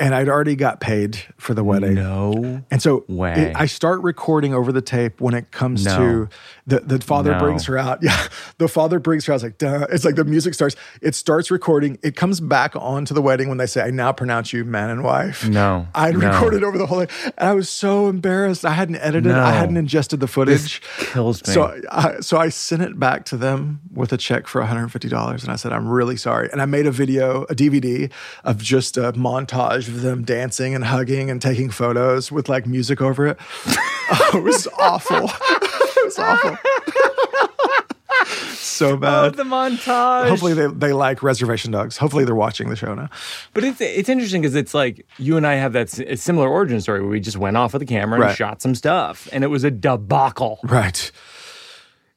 And 0.00 0.14
I'd 0.14 0.28
already 0.28 0.54
got 0.54 0.78
paid 0.80 1.18
for 1.38 1.54
the 1.54 1.64
wedding. 1.64 1.94
No. 1.94 2.62
And 2.70 2.80
so 2.80 3.04
Way. 3.08 3.32
it- 3.50 3.56
I 3.56 3.66
start 3.66 4.00
recording 4.02 4.54
over 4.54 4.70
the 4.70 4.80
tape 4.80 5.20
when 5.20 5.34
it 5.34 5.50
comes 5.50 5.84
No. 5.84 5.98
to 5.98 6.28
the, 6.68 6.80
the 6.80 7.00
father 7.00 7.32
No. 7.32 7.40
brings 7.40 7.64
her 7.66 7.76
out. 7.76 7.98
Yeah. 8.08 8.28
The 8.58 8.68
father 8.68 9.00
brings 9.00 9.26
her 9.26 9.32
out. 9.32 9.36
It's 9.36 9.42
like, 9.44 9.58
duh. 9.58 9.86
It's 9.90 10.04
like 10.04 10.14
the 10.14 10.24
music 10.24 10.54
starts. 10.54 10.76
It 11.02 11.14
starts 11.16 11.50
recording. 11.50 11.98
It 12.04 12.14
comes 12.14 12.38
back 12.38 12.76
onto 12.76 13.12
the 13.12 13.20
wedding 13.22 13.48
when 13.48 13.58
they 13.58 13.66
say, 13.66 13.82
I 13.82 13.90
now 13.90 14.12
pronounce 14.12 14.52
you 14.52 14.64
man 14.64 14.90
and 14.90 15.02
wife. 15.02 15.48
No. 15.48 15.88
I'd 15.96 16.16
No. 16.16 16.28
recorded 16.30 16.62
over 16.62 16.78
the 16.78 16.86
whole 16.86 17.04
thing. 17.04 17.32
And 17.36 17.48
I 17.48 17.54
was 17.54 17.68
so 17.68 18.06
embarrassed. 18.08 18.64
I 18.64 18.70
hadn't 18.74 18.96
edited. 18.96 19.32
I 19.32 19.50
hadn't 19.52 19.76
ingested 19.76 20.20
the 20.20 20.28
footage. 20.28 20.80
kills 20.98 21.44
me. 21.46 21.54
So 21.54 21.80
I, 21.90 22.20
so 22.20 22.38
I 22.38 22.50
sent 22.50 22.82
it 22.82 22.98
back 23.00 23.24
to 23.26 23.36
them 23.36 23.80
with 23.92 24.12
a 24.12 24.16
check 24.16 24.46
for 24.46 24.62
$150. 24.62 25.42
And 25.42 25.50
I 25.50 25.56
said, 25.56 25.72
I'm 25.72 25.88
really 25.88 26.16
sorry. 26.16 26.48
And 26.52 26.62
I 26.62 26.66
made 26.66 26.86
a 26.86 26.92
video, 26.92 27.42
a 27.44 27.54
DVD 27.54 28.12
of 28.44 28.62
just 28.62 28.96
a 28.96 29.12
montage 29.12 29.87
of 29.88 30.02
them 30.02 30.22
dancing 30.24 30.74
and 30.74 30.84
hugging 30.84 31.30
and 31.30 31.40
taking 31.42 31.70
photos 31.70 32.30
with 32.30 32.48
like 32.48 32.66
music 32.66 33.00
over 33.00 33.26
it. 33.26 33.38
Oh, 34.10 34.38
it 34.38 34.42
was 34.42 34.66
awful. 34.78 35.24
it 35.28 36.04
was 36.04 36.18
awful. 36.18 36.56
so 38.56 38.92
Oh, 38.92 38.96
bad. 38.96 39.34
the 39.34 39.42
montage. 39.44 40.28
Hopefully 40.28 40.54
they, 40.54 40.66
they 40.68 40.92
like 40.94 41.22
Reservation 41.22 41.72
Dogs. 41.72 41.98
Hopefully 41.98 42.24
they're 42.24 42.34
watching 42.34 42.70
the 42.70 42.76
show 42.76 42.94
now. 42.94 43.10
But 43.52 43.64
it's 43.64 43.80
it's 43.82 44.08
interesting 44.08 44.40
because 44.40 44.54
it's 44.54 44.72
like 44.72 45.06
you 45.18 45.36
and 45.36 45.46
I 45.46 45.54
have 45.56 45.74
that 45.74 45.90
similar 46.18 46.48
origin 46.48 46.80
story 46.80 47.00
where 47.00 47.10
we 47.10 47.20
just 47.20 47.36
went 47.36 47.56
off 47.58 47.74
with 47.74 47.80
the 47.80 47.86
camera 47.86 48.14
and 48.14 48.22
Right. 48.28 48.36
shot 48.36 48.62
some 48.62 48.74
stuff, 48.74 49.28
and 49.30 49.44
it 49.44 49.48
was 49.48 49.62
a 49.64 49.70
debacle. 49.70 50.58
Right. 50.64 51.10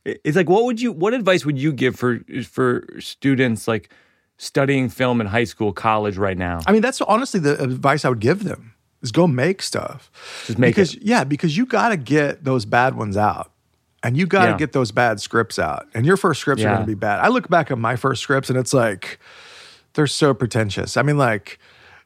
It's 0.05 0.37
like 0.37 0.49
what 0.49 0.63
would 0.65 0.79
you 0.81 0.91
what 0.93 1.13
advice 1.13 1.45
would 1.45 1.59
you 1.59 1.73
give 1.73 1.95
for 1.97 2.19
for 2.49 2.87
students 2.99 3.67
like 3.67 3.89
studying 4.41 4.89
film 4.89 5.21
in 5.21 5.27
high 5.27 5.43
school, 5.43 5.71
college 5.71 6.17
right 6.17 6.37
now? 6.37 6.59
I 6.65 6.71
mean, 6.71 6.81
that's 6.81 6.99
honestly 7.01 7.39
the 7.39 7.61
advice 7.61 8.03
I 8.03 8.09
would 8.09 8.19
give 8.19 8.43
them 8.43 8.73
is 9.03 9.11
go 9.11 9.27
make 9.27 9.61
stuff. 9.61 10.11
Just 10.47 10.57
make 10.57 10.75
because, 10.75 10.95
it. 10.95 11.03
Yeah, 11.03 11.23
because 11.23 11.55
you 11.55 11.65
got 11.67 11.89
to 11.89 11.97
get 11.97 12.43
those 12.43 12.65
bad 12.65 12.95
ones 12.95 13.17
out. 13.17 13.51
And 14.03 14.17
you 14.17 14.25
got 14.25 14.45
to 14.45 14.51
Yeah. 14.51 14.57
get 14.57 14.71
those 14.71 14.91
bad 14.91 15.21
scripts 15.21 15.59
out. 15.59 15.87
And 15.93 16.07
your 16.07 16.17
first 16.17 16.41
scripts 16.41 16.63
are 16.63 16.69
going 16.69 16.81
to 16.81 16.87
be 16.87 16.95
bad. 16.95 17.19
I 17.19 17.27
look 17.27 17.49
back 17.49 17.69
at 17.69 17.77
my 17.77 17.95
first 17.95 18.23
scripts 18.23 18.49
and 18.49 18.57
it's 18.57 18.73
like, 18.73 19.19
they're 19.93 20.07
so 20.07 20.33
pretentious. 20.33 20.97
I 20.97 21.03
mean, 21.03 21.19
like, 21.19 21.59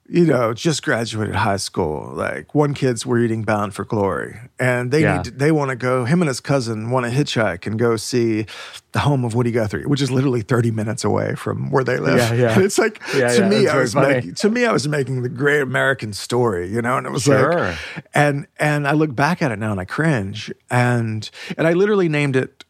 you 0.08 0.24
know, 0.26 0.54
just 0.54 0.84
graduated 0.84 1.34
high 1.34 1.58
school. 1.58 2.12
Like 2.14 2.54
one 2.54 2.76
kid's 2.76 3.06
we're 3.08 3.20
eating 3.20 3.42
Bound 3.44 3.74
for 3.74 3.84
Glory, 3.86 4.40
and 4.60 4.92
they 4.92 5.02
Yeah. 5.02 5.16
need 5.18 5.24
to, 5.26 5.32
they 5.32 5.52
want 5.52 5.70
to 5.70 5.76
go. 5.76 6.06
Him 6.06 6.22
and 6.22 6.28
his 6.28 6.40
cousin 6.40 6.92
want 6.92 7.06
to 7.08 7.12
hitchhike 7.12 7.66
and 7.66 7.80
go 7.80 7.96
see 7.96 8.46
the 8.92 9.00
home 9.00 9.26
of 9.26 9.34
Woody 9.34 9.52
Guthrie, 9.52 9.86
which 9.86 10.02
is 10.02 10.12
literally 10.12 10.42
thirty 10.44 10.70
minutes 10.70 11.04
away 11.04 11.34
from 11.36 11.72
where 11.72 11.84
they 11.84 11.98
live. 11.98 12.18
Yeah, 12.18 12.34
yeah. 12.34 12.54
And 12.56 12.64
it's 12.64 12.78
like 12.78 13.02
Yeah, 13.16 13.30
to 13.30 13.42
yeah, 13.42 13.50
me, 13.50 13.68
I 13.68 13.78
was 13.80 13.96
making 13.96 14.36
to 14.36 14.50
me, 14.50 14.66
I 14.66 14.72
was 14.72 14.88
making 14.88 15.24
the 15.24 15.30
great 15.30 15.62
American 15.62 16.14
story, 16.14 16.72
you 16.72 16.82
know, 16.84 16.98
and 16.98 17.08
it 17.08 17.12
was 17.12 17.24
Sure. 17.24 17.70
like, 17.70 17.78
and 18.14 18.46
and 18.60 18.88
I 18.88 18.92
look 18.92 19.16
back 19.16 19.42
at 19.42 19.52
it 19.52 19.58
now 19.58 19.72
and 19.72 19.80
I 19.82 19.86
cringe, 19.86 20.52
and 20.70 21.28
and 21.58 21.68
I 21.68 21.74
literally 21.74 22.10
named 22.10 22.36
it, 22.36 22.64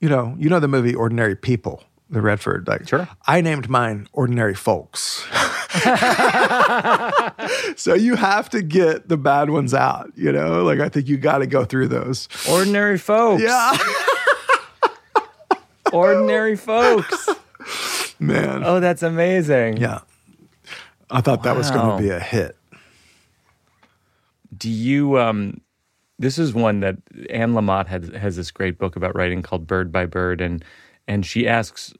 you 0.00 0.08
know, 0.08 0.34
you 0.38 0.48
know 0.48 0.58
the 0.58 0.68
movie 0.68 0.94
Ordinary 0.94 1.36
People, 1.36 1.84
the 2.12 2.22
Redford, 2.22 2.68
like, 2.68 2.86
Sure. 2.86 3.08
I 3.26 3.40
named 3.40 3.68
mine 3.68 4.06
Ordinary 4.12 4.54
Folks. 4.54 5.26
so 7.76 7.94
you 7.94 8.14
have 8.14 8.50
to 8.50 8.60
get 8.62 9.08
the 9.08 9.16
bad 9.16 9.48
ones 9.48 9.72
out, 9.72 10.12
you 10.14 10.30
know? 10.30 10.62
Like 10.62 10.80
I 10.80 10.90
think 10.90 11.08
you 11.08 11.16
got 11.16 11.38
to 11.38 11.46
go 11.46 11.64
through 11.64 11.88
those. 11.88 12.28
Ordinary 12.48 12.98
folks. 12.98 13.42
Yeah. 13.42 13.76
Ordinary 15.92 16.56
folks. 16.56 17.28
Man. 18.20 18.62
Oh, 18.64 18.80
that's 18.80 19.02
amazing. 19.02 19.78
Yeah. 19.78 20.00
I 21.10 21.22
thought 21.22 21.42
that 21.44 21.56
was 21.56 21.70
going 21.70 21.96
to 21.96 22.02
be 22.02 22.10
a 22.10 22.20
hit. 22.20 22.56
Do 24.56 24.68
you 24.70 25.18
um 25.18 25.60
this 26.18 26.38
is 26.38 26.52
one 26.54 26.80
that 26.80 26.96
Anne 27.30 27.54
Lamott 27.54 27.86
has 27.88 28.08
has 28.10 28.36
this 28.36 28.50
great 28.50 28.78
book 28.78 28.94
about 28.96 29.16
writing 29.16 29.40
called 29.42 29.66
Bird 29.66 29.90
by 29.90 30.04
Bird 30.06 30.40
and 30.42 30.62
and 31.08 31.24
she 31.26 31.48
asks 31.48 31.92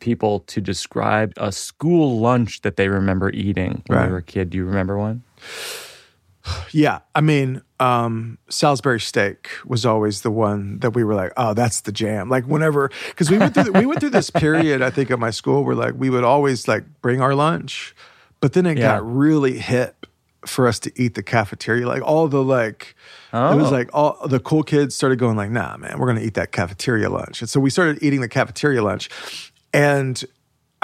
people 0.00 0.40
to 0.40 0.60
describe 0.60 1.32
a 1.36 1.52
school 1.52 2.18
lunch 2.18 2.62
that 2.62 2.76
they 2.76 2.88
remember 2.88 3.30
eating 3.30 3.82
when 3.86 3.98
Right. 3.98 4.06
they 4.06 4.12
were 4.12 4.18
a 4.18 4.22
kid. 4.22 4.50
Do 4.50 4.58
you 4.58 4.64
remember 4.64 4.98
one? 4.98 5.22
Yeah, 6.72 6.98
I 7.14 7.20
mean, 7.20 7.62
um, 7.78 8.36
Salisbury 8.48 8.98
steak 8.98 9.48
was 9.64 9.86
always 9.86 10.22
the 10.22 10.30
one 10.30 10.80
that 10.80 10.90
we 10.90 11.04
were 11.04 11.14
like, 11.14 11.32
oh, 11.36 11.54
that's 11.54 11.82
the 11.82 11.92
jam. 11.92 12.28
Like 12.28 12.46
whenever, 12.46 12.90
because 13.10 13.30
we 13.30 13.38
went 13.38 13.54
through 13.54 13.70
we 13.72 13.86
went 13.86 14.00
through 14.00 14.10
this 14.10 14.28
period, 14.44 14.82
I 14.82 14.90
think, 14.90 15.12
at 15.12 15.20
my 15.20 15.30
school 15.30 15.62
where 15.64 15.76
like 15.76 15.94
we 15.96 16.10
would 16.10 16.24
always 16.24 16.66
like 16.66 16.82
bring 17.00 17.20
our 17.20 17.36
lunch, 17.36 17.94
but 18.40 18.54
then 18.54 18.66
it 18.66 18.76
Yeah. 18.78 18.96
got 18.98 19.06
really 19.08 19.58
hip 19.58 20.04
for 20.46 20.66
us 20.66 20.78
to 20.80 20.92
eat 20.96 21.14
the 21.14 21.22
cafeteria. 21.22 21.86
Like 21.86 22.02
all 22.02 22.28
the 22.28 22.42
like, 22.42 22.94
it 23.32 23.36
was 23.56 23.68
Oh. 23.68 23.70
like 23.70 23.88
all 23.92 24.26
the 24.26 24.40
cool 24.40 24.62
kids 24.62 24.94
started 24.94 25.18
going 25.18 25.36
like, 25.36 25.50
nah, 25.50 25.76
man, 25.76 25.98
we're 25.98 26.06
gonna 26.06 26.20
eat 26.22 26.34
that 26.34 26.52
cafeteria 26.52 27.08
lunch, 27.10 27.40
and 27.40 27.48
so 27.50 27.60
we 27.60 27.70
started 27.70 28.02
eating 28.02 28.20
the 28.20 28.28
cafeteria 28.28 28.82
lunch, 28.82 29.08
and 29.72 30.22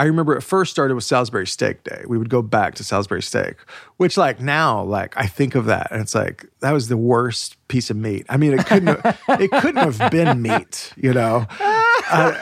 I 0.00 0.04
remember 0.04 0.36
it 0.36 0.42
first 0.42 0.70
started 0.70 0.94
with 0.94 1.02
Salisbury 1.02 1.44
Steak 1.46 1.82
Day. 1.82 2.04
We 2.06 2.18
would 2.18 2.30
go 2.30 2.40
back 2.40 2.76
to 2.76 2.84
Salisbury 2.84 3.20
Steak, 3.20 3.56
which 3.96 4.16
like 4.16 4.40
now, 4.40 4.80
like 4.84 5.12
I 5.16 5.26
think 5.26 5.56
of 5.56 5.64
that 5.64 5.88
and 5.90 6.00
it's 6.00 6.14
like 6.14 6.46
that 6.60 6.70
was 6.70 6.86
the 6.86 6.96
worst 6.96 7.56
piece 7.66 7.90
of 7.90 7.96
meat. 7.96 8.24
I 8.28 8.36
mean, 8.36 8.52
it 8.56 8.64
couldn't 8.64 9.04
have, 9.04 9.18
it 9.40 9.50
couldn't 9.50 9.92
have 9.92 10.10
been 10.12 10.40
meat, 10.40 10.92
you 10.96 11.12
know. 11.12 11.46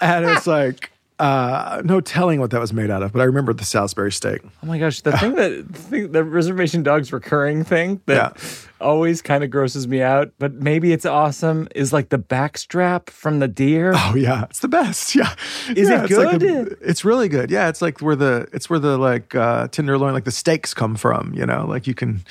And 0.00 0.24
it's 0.26 0.46
like 0.46 0.90
uh, 1.22 1.82
no 1.84 2.00
telling 2.00 2.40
what 2.40 2.50
that 2.50 2.60
was 2.60 2.72
made 2.72 2.90
out 2.90 3.02
of. 3.02 3.12
But 3.12 3.20
I 3.20 3.24
remember 3.24 3.52
the 3.52 3.64
Salisbury 3.64 4.10
steak. 4.10 4.40
Oh 4.62 4.66
my 4.66 4.78
gosh, 4.78 5.00
the 5.02 5.12
thing 5.16 5.34
that 5.36 5.72
the, 5.72 5.78
thing, 5.78 6.12
the 6.12 6.24
reservation 6.24 6.82
dogs 6.82 7.12
recurring 7.12 7.62
thing 7.64 8.00
that 8.06 8.36
Yeah. 8.36 8.42
always 8.80 9.22
kind 9.22 9.44
of 9.44 9.50
grosses 9.50 9.86
me 9.86 10.02
out, 10.02 10.32
but 10.40 10.54
maybe 10.54 10.92
it's 10.92 11.06
awesome 11.06 11.68
is 11.74 11.92
like 11.92 12.08
the 12.08 12.18
backstrap 12.18 13.08
from 13.10 13.38
the 13.38 13.46
deer. 13.48 13.92
Oh 13.94 14.14
yeah, 14.16 14.44
it's 14.50 14.60
the 14.60 14.68
best. 14.68 15.14
Yeah, 15.14 15.32
Is 15.76 15.88
Yeah, 15.88 16.02
it 16.04 16.10
it's 16.10 16.18
like 16.18 16.38
good? 16.40 16.72
a- 16.72 16.88
it's 16.90 17.04
really 17.04 17.28
good. 17.28 17.50
Yeah, 17.50 17.68
it's 17.68 17.80
like 17.82 18.00
where 18.00 18.16
the 18.16 18.48
it's 18.52 18.68
where 18.68 18.80
the 18.80 18.98
like 18.98 19.34
uh, 19.34 19.68
tenderloin, 19.68 20.14
like 20.14 20.24
the 20.24 20.30
steaks 20.32 20.74
come 20.74 20.96
from. 20.96 21.32
You 21.34 21.46
know, 21.46 21.66
like 21.66 21.86
you 21.86 21.94
can. 21.94 22.22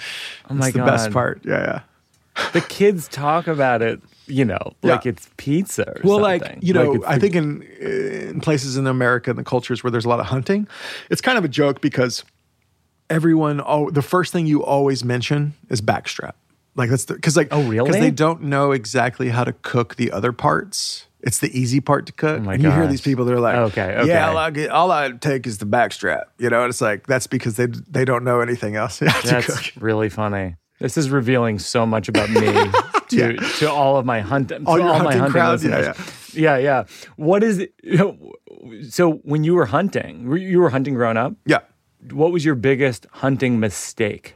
Oh 0.50 0.54
my 0.56 0.68
it's 0.68 0.76
the 0.76 0.84
best 0.84 1.12
part. 1.12 1.42
Yeah, 1.46 1.82
yeah. 2.36 2.50
The 2.54 2.62
kids 2.62 3.08
talk 3.08 3.48
about 3.48 3.82
it, 3.82 4.02
you 4.28 4.46
know, 4.46 4.60
like 4.84 5.06
Yeah. 5.06 5.10
it's 5.12 5.30
pizza 5.38 5.88
or 5.90 6.02
Well, 6.04 6.20
something. 6.20 6.42
like 6.56 6.58
you 6.64 6.74
know, 6.74 6.94
it's 6.96 7.06
I 7.06 7.18
think 7.20 7.36
in 7.36 7.62
in 7.64 8.42
places 8.42 8.78
in 8.78 8.88
America 8.88 9.30
and 9.30 9.38
the 9.40 9.44
cultures 9.44 9.84
where 9.84 9.92
there's 9.92 10.06
a 10.06 10.10
lot 10.10 10.20
of 10.20 10.28
hunting, 10.28 10.68
it's 11.10 11.22
kind 11.22 11.38
of 11.38 11.44
a 11.46 11.50
joke 11.50 11.82
because 11.82 12.24
everyone. 13.10 13.62
Oh, 13.66 13.90
the 13.90 14.02
first 14.02 14.32
thing 14.32 14.46
you 14.48 14.64
always 14.64 15.04
mention 15.04 15.54
is 15.70 15.82
backstrap. 15.82 16.34
Like 16.76 16.90
that's 16.90 17.06
because 17.06 17.36
like 17.36 17.50
Oh, 17.52 17.64
really? 17.64 17.90
Because 17.90 18.02
they 18.02 18.12
don't 18.12 18.44
know 18.44 18.72
exactly 18.72 19.30
how 19.30 19.44
to 19.44 19.54
cook 19.54 19.96
the 19.96 20.12
other 20.12 20.32
parts. 20.32 21.08
It's 21.24 21.38
the 21.40 21.56
easy 21.60 21.82
part 21.82 22.08
to 22.08 22.14
cook. 22.14 22.42
Oh 22.46 22.50
and 22.50 22.64
you 22.64 22.72
hear 22.72 22.88
these 22.88 23.02
people, 23.02 23.26
they're 23.26 23.40
like, 23.40 23.56
Okay, 23.56 23.94
okay. 23.96 24.08
yeah, 24.08 24.30
all 24.30 24.38
I, 24.38 24.50
get, 24.50 24.72
all 24.72 24.92
I 24.92 25.12
take 25.12 25.46
is 25.46 25.60
the 25.60 25.68
backstrap." 25.68 26.24
You 26.40 26.50
know, 26.50 26.62
and 26.64 26.70
it's 26.70 26.82
like 26.82 27.06
that's 27.06 27.28
because 27.28 27.58
they 27.58 27.68
they 27.68 28.06
don't 28.06 28.24
know 28.24 28.40
anything 28.40 28.76
else 28.76 28.98
to 29.00 29.06
cook. 29.06 29.24
That's 29.24 29.78
really 29.78 30.10
funny. 30.10 30.56
This 30.80 30.98
is 30.98 31.12
revealing 31.12 31.60
so 31.60 31.86
much 31.86 32.08
about 32.10 32.30
me 32.32 32.42
to 33.12 33.38
to 33.60 33.72
all 33.72 33.98
of 33.98 34.06
my 34.06 34.22
hunt, 34.22 34.52
oh, 34.52 34.62
All 34.66 34.78
your 34.80 34.88
my 34.88 35.16
hunting 35.16 35.20
hunting 35.20 35.32
crowd? 35.32 35.64
Yeah, 35.64 35.78
listeners. 35.78 36.34
Yeah, 36.34 36.58
yeah. 36.58 36.84
What 37.16 37.44
is 37.44 37.60
it? 37.60 37.74
So 38.90 39.14
when 39.24 39.44
you 39.44 39.54
were 39.56 39.66
hunting, 39.66 40.24
you 40.24 40.36
you 40.36 40.60
were 40.60 40.70
hunting 40.70 40.96
growing 40.96 41.18
up. 41.18 41.34
Yeah. 41.46 41.60
What 42.12 42.32
was 42.32 42.44
your 42.44 42.56
biggest 42.56 43.06
hunting 43.12 43.60
mistake? 43.60 44.36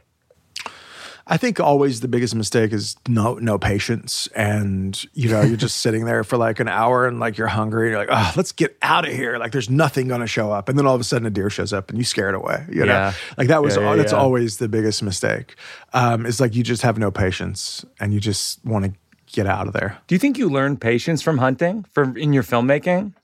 I 1.28 1.36
think 1.38 1.58
always 1.58 2.02
the 2.02 2.08
biggest 2.08 2.36
mistake 2.36 2.72
is 2.72 2.94
no 3.08 3.34
no 3.34 3.58
patience, 3.58 4.28
and 4.36 5.04
you 5.12 5.28
know 5.28 5.40
you're 5.42 5.56
just 5.56 5.78
sitting 5.82 6.04
there 6.04 6.22
for 6.22 6.36
like 6.36 6.60
an 6.60 6.68
hour 6.68 7.06
and 7.08 7.18
like 7.18 7.36
you're 7.36 7.48
hungry. 7.48 7.88
And 7.88 7.92
you're 7.92 8.06
like, 8.06 8.10
oh, 8.12 8.32
let's 8.36 8.52
get 8.52 8.76
out 8.80 9.06
of 9.08 9.12
here. 9.12 9.36
Like 9.36 9.50
there's 9.50 9.68
nothing 9.68 10.06
going 10.06 10.20
to 10.20 10.28
show 10.28 10.52
up, 10.52 10.68
and 10.68 10.78
then 10.78 10.86
all 10.86 10.94
of 10.94 11.00
a 11.00 11.04
sudden 11.04 11.26
a 11.26 11.30
deer 11.30 11.50
shows 11.50 11.72
up 11.72 11.90
and 11.90 11.98
you 11.98 12.04
scare 12.04 12.28
it 12.28 12.36
away. 12.36 12.64
You 12.70 12.80
know, 12.86 12.92
Yeah. 12.92 13.12
like 13.36 13.48
that 13.48 13.62
was 13.62 13.74
Yeah, 13.76 13.82
yeah, 13.90 13.96
that's 13.96 14.12
always 14.12 14.58
the 14.58 14.68
biggest 14.68 15.02
mistake. 15.02 15.56
Um, 15.92 16.26
it's 16.26 16.38
like 16.38 16.54
you 16.54 16.62
just 16.62 16.82
have 16.82 16.96
no 16.96 17.10
patience 17.10 17.84
and 17.98 18.14
you 18.14 18.20
just 18.20 18.64
want 18.64 18.84
to 18.84 18.92
get 19.32 19.46
out 19.48 19.66
of 19.66 19.72
there. 19.72 19.98
Do 20.06 20.14
you 20.14 20.20
think 20.20 20.38
you 20.38 20.48
learned 20.48 20.80
patience 20.80 21.22
from 21.22 21.38
hunting 21.38 21.84
for 21.92 22.16
in 22.16 22.32
your 22.32 22.44
filmmaking? 22.44 23.14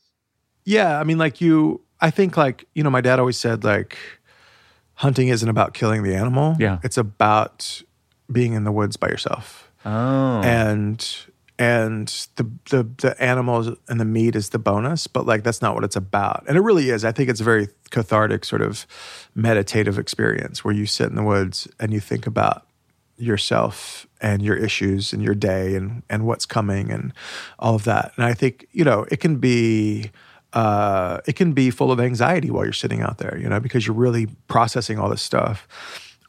Yeah, 0.64 0.98
I 0.98 1.04
mean, 1.04 1.18
like 1.18 1.40
you, 1.40 1.80
I 2.00 2.10
think 2.10 2.36
like 2.36 2.64
you 2.74 2.82
know, 2.82 2.90
my 2.90 3.00
dad 3.00 3.20
always 3.20 3.36
said 3.38 3.62
like 3.62 3.96
hunting 4.94 5.28
isn't 5.28 5.48
about 5.48 5.72
killing 5.72 6.02
the 6.02 6.16
animal. 6.16 6.56
Yeah. 6.58 6.78
it's 6.82 6.96
about 6.98 7.80
being 8.32 8.54
in 8.54 8.64
the 8.64 8.72
woods 8.72 8.96
by 8.96 9.08
yourself. 9.08 9.70
Oh, 9.84 10.40
and 10.42 11.16
and 11.58 12.08
the 12.36 12.50
the 12.70 12.88
the 12.98 13.22
animals 13.22 13.68
and 13.88 14.00
the 14.00 14.04
meat 14.04 14.34
is 14.34 14.48
the 14.48 14.58
bonus 14.58 15.06
but 15.06 15.26
like 15.26 15.42
that's 15.42 15.60
not 15.60 15.74
what 15.74 15.84
it's 15.84 15.96
about 15.96 16.42
and 16.48 16.56
it 16.56 16.60
really 16.60 16.88
is 16.88 17.04
i 17.04 17.12
think 17.12 17.28
it's 17.28 17.42
a 17.42 17.44
very 17.44 17.68
cathartic 17.90 18.44
sort 18.44 18.62
of 18.62 18.86
meditative 19.34 19.98
experience 19.98 20.64
where 20.64 20.72
you 20.72 20.86
sit 20.86 21.08
in 21.08 21.14
the 21.14 21.22
woods 21.22 21.68
and 21.78 21.92
you 21.92 22.00
think 22.00 22.26
about 22.26 22.66
yourself 23.18 24.06
and 24.22 24.42
your 24.42 24.56
issues 24.56 25.12
and 25.12 25.22
your 25.22 25.34
day 25.34 25.74
and 25.74 26.02
and 26.08 26.26
what's 26.26 26.46
coming 26.46 26.90
and 26.90 27.12
all 27.58 27.74
of 27.74 27.84
that 27.84 28.12
and 28.16 28.24
i 28.24 28.32
think 28.32 28.66
you 28.72 28.82
know 28.82 29.04
it 29.10 29.20
can 29.20 29.36
be 29.36 30.10
uh, 30.52 31.20
it 31.26 31.34
can 31.34 31.52
be 31.52 31.70
full 31.70 31.90
of 31.90 31.98
anxiety 31.98 32.50
while 32.50 32.64
you're 32.64 32.72
sitting 32.72 33.00
out 33.00 33.18
there, 33.18 33.38
you 33.38 33.48
know, 33.48 33.58
because 33.58 33.86
you're 33.86 33.96
really 33.96 34.26
processing 34.48 34.98
all 34.98 35.08
this 35.08 35.22
stuff. 35.22 35.66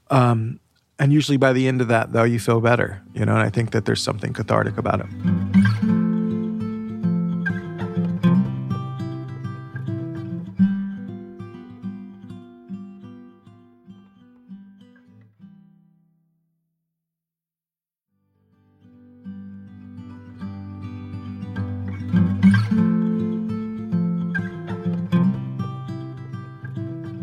Um, 0.10 0.60
and 1.04 1.12
usually 1.12 1.36
by 1.36 1.51
the 1.51 1.68
end 1.68 1.82
of 1.82 1.89
that, 1.89 2.14
though, 2.14 2.24
you 2.24 2.39
feel 2.39 2.62
better, 2.62 3.01
you 3.14 3.26
know, 3.26 3.34
and 3.34 3.41
I 3.41 3.49
think 3.49 3.72
that 3.72 3.84
there's 3.84 4.01
something 4.01 4.32
cathartic 4.32 4.78
about 4.78 5.01
it. 5.01 5.08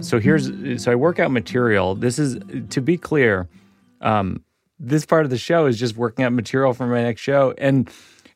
so 0.01 0.19
here's 0.19 0.51
so 0.83 0.91
I 0.91 0.97
work 0.97 1.21
out 1.21 1.31
material. 1.31 1.95
This 1.95 2.19
is 2.19 2.39
to 2.71 2.81
be 2.81 2.99
clear. 2.99 3.49
Um, 4.01 4.45
this 4.79 5.05
part 5.05 5.25
of 5.25 5.31
the 5.31 5.39
show 5.39 5.67
is 5.67 5.79
just 5.79 5.97
working 5.97 6.25
out 6.25 6.33
material 6.33 6.73
for 6.73 6.87
my 6.87 7.03
next 7.03 7.21
show, 7.21 7.55
and 7.59 7.91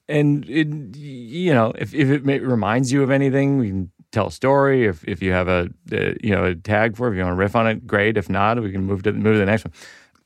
and 0.08 0.48
it, 0.48 0.96
you 0.96 1.54
know 1.54 1.72
if 1.78 1.94
if 1.94 2.10
it 2.10 2.24
may, 2.24 2.38
reminds 2.38 2.92
you 2.92 3.02
of 3.02 3.10
anything, 3.10 3.58
we 3.58 3.68
can 3.68 3.90
tell 4.12 4.26
a 4.26 4.32
story. 4.32 4.86
If 4.86 5.04
if 5.08 5.22
you 5.22 5.32
have 5.32 5.48
a, 5.48 5.70
uh 5.92 6.14
you 6.22 6.30
know 6.30 6.44
a 6.44 6.54
tag 6.54 6.96
for, 6.96 7.08
it, 7.08 7.12
if 7.12 7.16
you 7.16 7.24
want 7.24 7.34
to 7.34 7.38
riff 7.38 7.56
on 7.56 7.66
it, 7.66 7.86
great. 7.86 8.16
If 8.16 8.28
not, 8.28 8.62
we 8.62 8.72
can 8.72 8.84
move 8.84 9.02
to 9.04 9.12
move 9.12 9.34
to 9.34 9.38
the 9.38 9.46
next 9.46 9.64
one. 9.64 9.72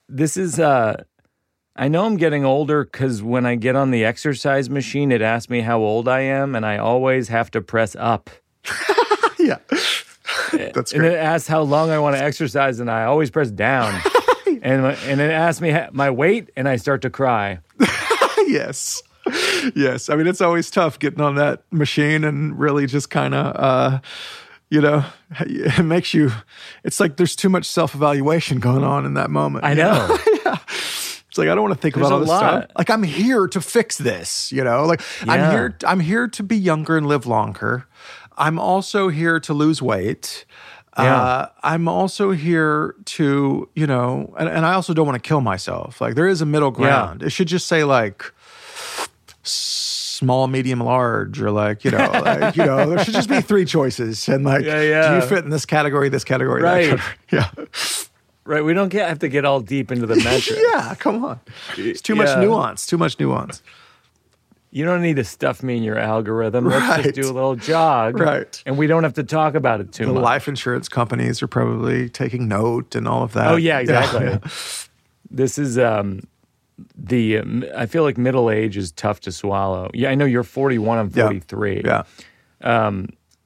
This 0.09 0.37
is 0.37 0.59
uh. 0.59 1.03
I 1.81 1.87
know 1.87 2.07
I'm 2.07 2.17
getting 2.17 2.45
older 2.45 2.83
because 2.83 3.23
when 3.23 3.47
I 3.47 3.55
get 3.55 3.77
on 3.77 3.93
the 3.93 4.05
exercise 4.05 4.69
machine, 4.69 5.13
it 5.13 5.23
asks 5.23 5.49
me 5.49 5.61
how 5.61 5.79
old 5.79 6.09
I 6.09 6.23
am, 6.23 6.57
and 6.57 6.67
I 6.67 6.79
always 6.79 7.29
have 7.29 7.53
to 7.53 7.61
press 7.61 7.95
up. 7.95 8.31
yeah. 9.39 9.59
That's 10.53 10.93
And 10.93 11.05
it 11.05 11.15
asks 11.15 11.47
how 11.47 11.63
long 11.63 11.91
I 11.91 12.01
want 12.01 12.17
to 12.17 12.23
exercise, 12.23 12.81
and 12.81 12.91
I 12.91 13.05
always 13.05 13.31
press 13.31 13.53
down. 13.53 14.01
and 14.63 14.85
and 14.87 15.21
it 15.21 15.31
asks 15.31 15.61
me 15.61 15.77
my 15.93 16.11
weight, 16.11 16.51
and 16.57 16.69
I 16.69 16.77
start 16.77 17.03
to 17.03 17.11
cry. 17.11 17.61
yes. 18.47 19.03
Yes. 19.75 20.09
I 20.09 20.17
mean, 20.17 20.27
it's 20.27 20.41
always 20.41 20.71
tough 20.71 20.99
getting 20.99 21.21
on 21.21 21.35
that 21.35 21.63
machine 21.71 22.25
and 22.25 22.59
really 22.59 22.87
just 22.87 23.11
kind 23.11 23.35
of, 23.35 23.57
uh, 23.57 24.01
you 24.71 24.81
know, 24.81 25.05
it 25.39 25.85
makes 25.85 26.15
you, 26.15 26.31
it's 26.83 26.99
like 26.99 27.17
there's 27.19 27.37
too 27.37 27.51
much 27.51 27.67
self 27.67 27.95
evaluation 27.95 28.59
going 28.59 28.85
on 28.85 29.05
in 29.05 29.15
that 29.15 29.31
moment. 29.31 29.65
I 29.65 29.75
know. 29.75 30.17
It's 31.29 31.37
like 31.37 31.49
I 31.51 31.55
don't 31.55 31.65
want 31.65 31.75
to 31.75 31.81
think 31.81 31.95
There's 31.95 32.07
about 32.07 32.15
all 32.15 32.21
this 32.21 32.29
lot. 32.31 32.63
stuff. 32.63 32.71
Like 32.79 32.89
I'm 32.89 33.03
here 33.03 33.47
to 33.49 33.61
fix 33.61 33.99
this, 33.99 34.51
you 34.51 34.65
know. 34.65 34.87
Like 34.87 35.03
Yeah. 35.27 35.33
I'm 35.33 35.51
here. 35.51 35.77
I'm 35.87 36.01
here 36.01 36.27
to 36.27 36.43
be 36.43 36.57
younger 36.57 36.97
and 36.97 37.07
live 37.07 37.27
longer. 37.27 37.87
I'm 38.39 38.59
also 38.59 39.09
here 39.09 39.39
to 39.41 39.53
lose 39.53 39.83
weight. 39.83 40.47
Yeah. 40.99 41.17
Uh, 41.23 41.49
I'm 41.63 41.87
also 41.89 42.31
here 42.33 42.95
to, 43.05 43.69
you 43.75 43.87
know, 43.87 44.35
and, 44.39 44.49
and 44.49 44.67
I 44.67 44.75
also 44.75 44.93
don't 44.95 45.07
want 45.07 45.23
to 45.23 45.27
kill 45.27 45.41
myself. 45.41 46.01
Like 46.01 46.15
there 46.15 46.27
is 46.29 46.41
a 46.41 46.47
middle 46.47 46.71
ground. 46.71 47.23
It 47.23 47.31
should 47.31 47.49
just 47.49 47.67
say 47.69 47.85
like 47.85 48.33
small, 49.43 50.47
medium, 50.49 50.81
large, 50.81 51.41
or 51.41 51.51
like 51.51 51.85
you 51.85 51.91
know, 51.91 51.99
like, 52.25 52.57
you 52.57 52.65
know, 52.65 52.89
there 52.91 53.05
should 53.05 53.15
just 53.15 53.29
be 53.29 53.41
three 53.41 53.65
choices, 53.65 54.29
and 54.29 54.45
like, 54.45 54.65
Yeah, 54.65 54.81
yeah. 54.83 55.09
do 55.11 55.15
you 55.17 55.23
fit 55.23 55.45
in 55.45 55.51
this 55.51 55.65
category, 55.67 56.09
this 56.09 56.25
category, 56.25 56.63
that 56.63 56.73
Right. 56.73 56.89
category? 56.91 57.15
Yeah, 57.33 57.65
Right. 58.45 58.65
We 58.65 58.73
don't 58.73 58.89
get, 58.89 59.09
have 59.09 59.19
to 59.21 59.29
get 59.29 59.45
all 59.45 59.61
deep 59.61 59.93
into 59.93 60.07
the 60.07 60.17
metrics. 60.25 60.51
yeah. 60.73 60.95
Come 60.99 61.25
on, 61.25 61.41
it's 61.77 62.01
too 62.01 62.15
much 62.15 62.37
nuance. 62.39 62.87
Too 62.87 62.99
much 62.99 63.19
nuance. 63.21 63.63
You 64.71 64.85
don't 64.85 65.01
need 65.01 65.17
to 65.17 65.25
stuff 65.25 65.63
me 65.63 65.79
in 65.79 65.83
your 65.83 65.99
algorithm. 65.99 66.67
Let's 66.67 66.87
Right. 66.87 67.03
just 67.05 67.15
do 67.15 67.31
a 67.31 67.33
little 67.33 67.57
jog. 67.57 68.19
Right. 68.21 68.63
And 68.67 68.77
we 68.77 68.87
don't 68.87 69.03
have 69.03 69.15
to 69.15 69.23
talk 69.23 69.55
about 69.55 69.81
it 69.81 69.93
too 69.93 70.07
The 70.07 70.13
much. 70.13 70.23
life 70.23 70.49
insurance 70.49 70.89
companies 70.91 71.43
are 71.43 71.47
probably 71.49 72.09
taking 72.11 72.49
note 72.49 72.95
and 72.95 73.09
all 73.09 73.23
of 73.23 73.33
that. 73.33 73.51
Oh 73.51 73.57
yeah, 73.57 73.79
exactly. 73.79 74.39
This 75.31 75.59
is 75.59 75.79
um 75.79 76.21
the 76.97 77.39
um, 77.39 77.65
I 77.77 77.87
feel 77.87 78.03
like 78.03 78.17
middle 78.17 78.51
age 78.51 78.77
is 78.77 78.93
tough 78.93 79.21
to 79.21 79.33
swallow. 79.33 79.91
Yeah, 79.95 80.11
I 80.11 80.15
know 80.15 80.25
you're 80.25 80.43
41, 80.45 80.97
I'm 80.99 81.11
Yeah. 81.15 81.25
43. 81.25 81.83
Yeah. 81.85 82.03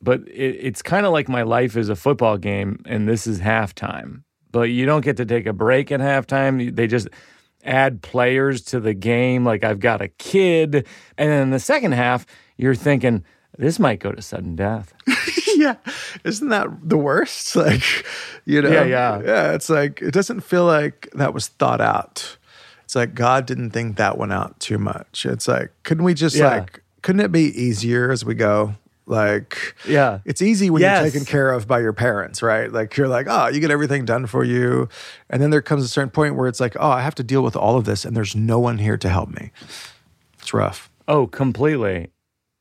But 0.04 0.22
it, 0.28 0.56
it's 0.60 0.82
kind 0.82 1.06
of 1.06 1.12
like 1.12 1.28
my 1.28 1.42
life 1.42 1.76
is 1.76 1.88
a 1.88 1.96
football 1.96 2.36
game 2.36 2.82
and 2.86 3.08
this 3.08 3.26
is 3.26 3.40
halftime. 3.40 4.22
But 4.50 4.70
you 4.70 4.84
don't 4.84 5.02
get 5.04 5.16
to 5.18 5.24
take 5.24 5.46
a 5.46 5.52
break 5.52 5.90
at 5.92 6.00
halftime. 6.00 6.74
They 6.74 6.86
just 6.86 7.08
add 7.62 8.02
players 8.02 8.62
to 8.62 8.80
the 8.80 8.94
game 8.94 9.44
like 9.44 9.62
I've 9.64 9.80
got 9.80 10.00
a 10.00 10.08
kid 10.08 10.74
and 10.74 11.30
then 11.30 11.42
in 11.42 11.50
the 11.50 11.60
second 11.60 11.92
half 11.92 12.26
you're 12.56 12.74
thinking 12.74 13.24
this 13.58 13.78
might 13.78 14.00
go 14.00 14.10
to 14.12 14.22
sudden 14.22 14.56
death. 14.56 14.94
yeah. 15.56 15.76
Isn't 16.24 16.48
that 16.48 16.68
the 16.82 16.96
worst? 16.96 17.54
Like, 17.62 17.82
you 18.46 18.62
know, 18.62 18.70
Yeah, 18.70 18.84
yeah. 18.84 19.20
Yeah. 19.22 19.52
It's 19.52 19.68
like, 19.68 20.00
it 20.00 20.12
doesn't 20.12 20.40
feel 20.40 20.64
like 20.64 21.08
that 21.14 21.34
was 21.34 21.48
thought 21.48 21.80
out. 21.80 22.38
It's 22.84 22.96
like 22.96 23.14
God 23.14 23.46
didn't 23.46 23.70
think 23.70 23.96
that 23.98 24.16
one 24.18 24.32
out 24.32 24.58
too 24.58 24.78
much. 24.78 25.26
It's 25.26 25.46
like, 25.48 25.70
couldn't 25.82 26.04
we 26.04 26.14
just 26.14 26.34
Yeah. 26.34 26.48
like, 26.48 26.82
couldn't 27.02 27.20
it 27.20 27.30
be 27.32 27.42
easier 27.60 28.10
as 28.10 28.24
we 28.24 28.34
go? 28.34 28.74
Like, 29.06 29.74
Yeah. 29.86 30.20
it's 30.24 30.40
easy 30.40 30.70
when 30.70 30.80
Yes. 30.82 31.02
you're 31.02 31.10
taken 31.10 31.26
care 31.26 31.50
of 31.52 31.66
by 31.66 31.80
your 31.80 31.92
parents, 31.92 32.42
right? 32.42 32.72
Like, 32.72 32.96
you're 32.96 33.08
like, 33.08 33.26
oh, 33.28 33.48
you 33.48 33.60
get 33.60 33.70
everything 33.70 34.04
done 34.04 34.26
for 34.26 34.44
you. 34.44 34.88
And 35.28 35.42
then 35.42 35.50
there 35.50 35.62
comes 35.62 35.84
a 35.84 35.88
certain 35.88 36.10
point 36.10 36.36
where 36.36 36.46
it's 36.46 36.60
like, 36.60 36.76
oh, 36.78 36.90
I 36.90 37.02
have 37.02 37.14
to 37.16 37.22
deal 37.24 37.42
with 37.42 37.56
all 37.56 37.76
of 37.76 37.84
this 37.84 38.04
and 38.04 38.16
there's 38.16 38.36
no 38.36 38.58
one 38.60 38.78
here 38.78 38.96
to 38.96 39.08
help 39.08 39.30
me. 39.30 39.50
It's 40.38 40.54
rough. 40.54 40.88
Oh, 41.08 41.26
completely. 41.26 42.08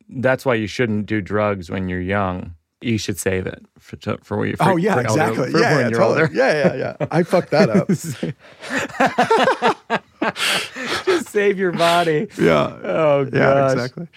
That's 0.09 0.45
why 0.45 0.55
you 0.55 0.67
shouldn't 0.67 1.05
do 1.05 1.21
drugs 1.21 1.69
when 1.69 1.87
you're 1.87 2.01
young. 2.01 2.55
You 2.81 2.97
should 2.97 3.19
save 3.19 3.45
it 3.45 3.63
for 3.77 3.95
for 4.23 4.37
when 4.37 4.49
you. 4.49 4.55
For, 4.55 4.71
Oh 4.71 4.75
yeah, 4.75 4.93
elder- 4.95 5.01
exactly. 5.03 5.51
for 5.51 5.59
yeah, 5.59 5.71
yeah, 5.71 5.79
you're 5.89 5.99
totally. 5.99 6.21
older. 6.21 6.29
yeah, 6.33 6.73
yeah, 6.73 6.95
yeah. 6.99 7.07
I 7.11 7.21
fucked 7.21 7.51
that 7.51 7.69
up. 7.69 7.87
Just 11.05 11.29
save 11.29 11.59
your 11.59 11.71
body. 11.71 12.27
yeah. 12.39 12.75
Oh 12.83 13.29
Yeah, 13.31 13.71
exactly. 13.71 14.07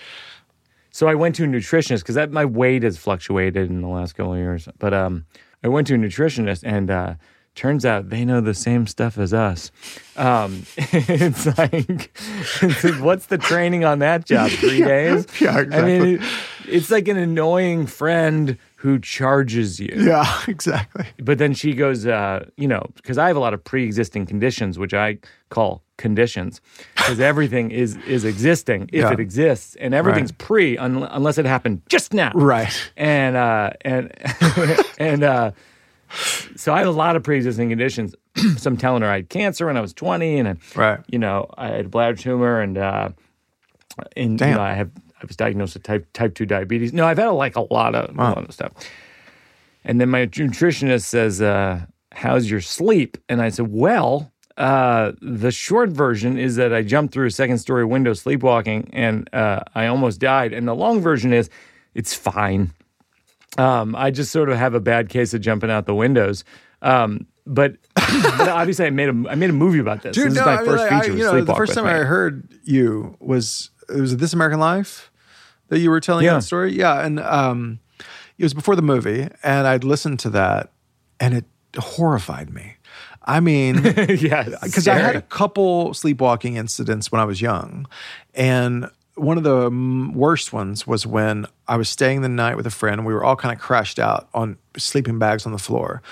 So 0.95 1.09
I 1.09 1.17
went 1.17 1.35
to 1.35 1.45
a 1.45 1.49
nutritionist 1.49 2.03
because 2.03 2.15
that 2.15 2.31
my 2.31 2.45
weight 2.45 2.85
has 2.85 2.97
fluctuated 2.97 3.69
in 3.69 3.81
the 3.81 3.89
last 3.89 4.13
couple 4.13 4.35
of 4.35 4.39
years. 4.39 4.69
But 4.79 4.95
um, 4.95 5.27
I 5.65 5.69
went 5.69 5.89
to 5.89 5.95
a 5.95 5.99
nutritionist, 5.99 6.63
and 6.65 6.89
uh, 6.89 7.15
turns 7.57 7.85
out 7.85 8.11
they 8.11 8.25
know 8.25 8.41
the 8.41 8.55
same 8.55 8.87
stuff 8.87 9.19
as 9.19 9.35
us. 9.35 9.73
Um, 10.17 10.65
it's 10.77 11.47
like, 11.59 12.17
what's 13.01 13.27
the 13.27 13.39
training 13.39 13.85
on 13.85 13.99
that 13.99 14.25
job? 14.25 14.51
Three 14.53 14.85
days? 14.85 15.27
Yeah, 15.41 15.65
I 15.73 15.83
mean, 15.83 16.03
it, 16.07 16.21
it's 16.69 16.93
like 16.93 17.09
an 17.09 17.17
annoying 17.17 17.87
friend 17.87 18.57
who 18.77 19.01
charges 19.01 19.81
you. 19.81 19.97
Yeah, 19.97 20.43
exactly. 20.49 21.07
but 21.19 21.39
then 21.39 21.55
she 21.55 21.73
goes, 21.73 22.07
uh, 22.07 22.49
you 22.57 22.69
know, 22.69 22.87
because 22.95 23.19
I 23.19 23.27
have 23.27 23.37
a 23.37 23.41
lot 23.41 23.53
of 23.53 23.65
pre-existing 23.65 24.27
conditions, 24.27 24.79
which 24.79 24.95
I 24.95 25.19
call 25.49 25.83
conditions, 25.97 26.61
because 26.97 27.21
everything 27.21 27.71
is 27.71 27.97
is 28.07 28.25
existing 28.25 28.89
if 28.93 29.03
Yeah. 29.03 29.13
it 29.13 29.21
exists, 29.21 29.77
and 29.77 29.95
everything's 29.95 30.31
Right. 30.33 30.39
pre 30.39 30.79
un- 30.79 31.09
unless 31.11 31.39
it 31.39 31.47
happened 31.47 31.83
just 31.89 32.13
now, 32.15 32.33
Right. 32.35 32.75
And 32.97 33.37
uh, 33.37 33.71
and 33.83 34.13
and 34.99 35.23
uh, 35.25 35.51
so 36.57 36.73
I 36.75 36.79
have 36.79 36.89
a 36.89 36.93
lot 36.93 37.17
of 37.17 37.23
pre-existing 37.25 37.69
conditions. 37.71 38.15
so 38.57 38.69
I'm 38.71 38.77
telling 38.77 39.03
her 39.03 39.09
I 39.09 39.17
had 39.17 39.29
cancer 39.31 39.67
when 39.67 39.77
I 39.77 39.81
was 39.81 39.93
20, 39.93 40.39
and 40.39 40.49
I, 40.49 40.55
Right. 40.77 41.01
you 41.09 41.19
know, 41.19 41.49
I 41.57 41.69
had 41.69 41.87
a 41.87 41.89
bladder 41.89 42.17
tumor, 42.17 42.61
and 42.61 42.79
uh, 42.79 43.09
and 44.17 44.41
you 44.41 44.47
know, 44.47 44.61
I 44.61 44.75
have 44.75 44.91
I 45.23 45.27
was 45.27 45.37
diagnosed 45.37 45.75
with 45.75 45.83
type 45.85 46.07
type 46.13 46.35
two 46.35 46.47
diabetes. 46.47 46.93
No, 46.93 47.07
I've 47.07 47.19
had 47.19 47.29
like 47.31 47.57
a 47.57 47.63
lot 47.73 47.95
of 47.95 48.11
a 48.17 48.21
lot 48.21 48.39
of 48.45 48.53
stuff. 48.53 48.73
And 49.85 50.01
then 50.01 50.09
my 50.11 50.27
nutritionist 50.27 51.03
says, 51.05 51.41
uh, 51.43 51.81
"How's 52.13 52.51
your 52.51 52.61
sleep?" 52.61 53.17
And 53.29 53.41
I 53.41 53.49
said, 53.51 53.69
"Well." 53.71 54.31
Uh, 54.57 55.13
the 55.21 55.51
short 55.51 55.91
version 55.91 56.39
is 56.39 56.57
that 56.57 56.73
I 56.73 56.83
jumped 56.83 57.13
through 57.13 57.27
a 57.27 57.31
second 57.31 57.59
story 57.59 57.85
window 57.85 58.13
sleepwalking 58.15 58.89
and 58.93 59.29
uh, 59.35 59.61
I 59.75 59.87
almost 59.87 60.21
died. 60.21 60.53
And 60.53 60.69
the 60.69 60.75
long 60.75 61.01
version 61.01 61.33
is 61.33 61.51
it's 61.95 62.15
fine. 62.15 62.73
Um, 63.59 63.95
I 63.97 64.11
just 64.11 64.31
sort 64.33 64.49
of 64.51 64.57
have 64.59 64.75
a 64.75 64.81
bad 64.81 65.09
case 65.09 65.35
of 65.35 65.41
jumping 65.41 65.71
out 65.71 65.87
the 65.87 65.95
windows. 65.95 66.45
Um, 66.83 67.27
but, 67.47 67.77
obviously, 67.99 68.87
I 68.87 68.91
made 68.91 69.09
a 69.11 69.25
I 69.29 69.35
made 69.35 69.51
a 69.51 69.55
movie 69.55 69.79
about 69.79 70.03
this. 70.03 70.17
this 70.17 70.27
is 70.27 70.37
my 70.37 70.43
I 70.55 70.57
mean, 70.57 70.65
first 70.67 70.83
like, 70.85 70.93
I- 70.93 71.01
feature. 71.01 71.17
you 71.17 71.25
know, 71.25 71.45
the 71.45 71.55
first 71.55 71.75
time 71.75 71.85
Me. 71.85 71.91
I 71.91 71.99
heard 72.05 72.49
you 72.65 73.17
was 73.21 73.71
it 73.89 74.01
was 74.01 74.17
This 74.17 74.33
American 74.33 74.61
Life 74.61 75.11
that 75.69 75.79
you 75.81 75.91
were 75.91 76.01
telling 76.01 76.25
Yeah. 76.25 76.35
that 76.35 76.43
story. 76.43 76.73
Yeah, 76.73 77.05
and 77.05 77.21
um, 77.21 77.81
it 78.39 78.45
was 78.45 78.55
before 78.55 78.77
the 78.77 78.83
movie, 78.83 79.29
and 79.43 79.67
I'd 79.67 79.85
listened 79.85 80.21
to 80.21 80.31
that, 80.31 80.73
and 81.21 81.35
it 81.35 81.45
horrified 81.77 82.51
me. 82.53 82.74
I 83.25 83.41
mean, 83.41 83.83
yes, 83.85 84.51
because 84.63 84.87
I 84.87 84.95
had 84.95 85.17
a 85.17 85.23
couple 85.23 85.95
sleepwalking 85.95 86.57
incidents 86.57 87.11
when 87.11 87.21
I 87.21 87.25
was 87.25 87.41
young, 87.41 87.87
and 88.35 88.91
one 89.15 89.39
of 89.39 89.45
the 89.45 89.71
mm, 89.71 90.13
worst 90.13 90.53
ones 90.53 90.87
was 90.87 91.07
when 91.07 91.47
I 91.69 91.77
was 91.77 91.89
staying 91.89 92.23
the 92.23 92.29
night 92.29 92.57
with 92.57 92.67
a 92.67 92.71
friend. 92.71 93.01
And 93.01 93.07
we 93.07 93.15
were 93.15 93.25
all 93.25 93.37
kind 93.37 93.55
of 93.55 93.61
crashed 93.61 93.99
out 93.99 94.29
on 94.35 94.59
sleeping 94.77 95.19
bags 95.19 95.47
on 95.47 95.53
the 95.53 95.59
floor, 95.59 96.03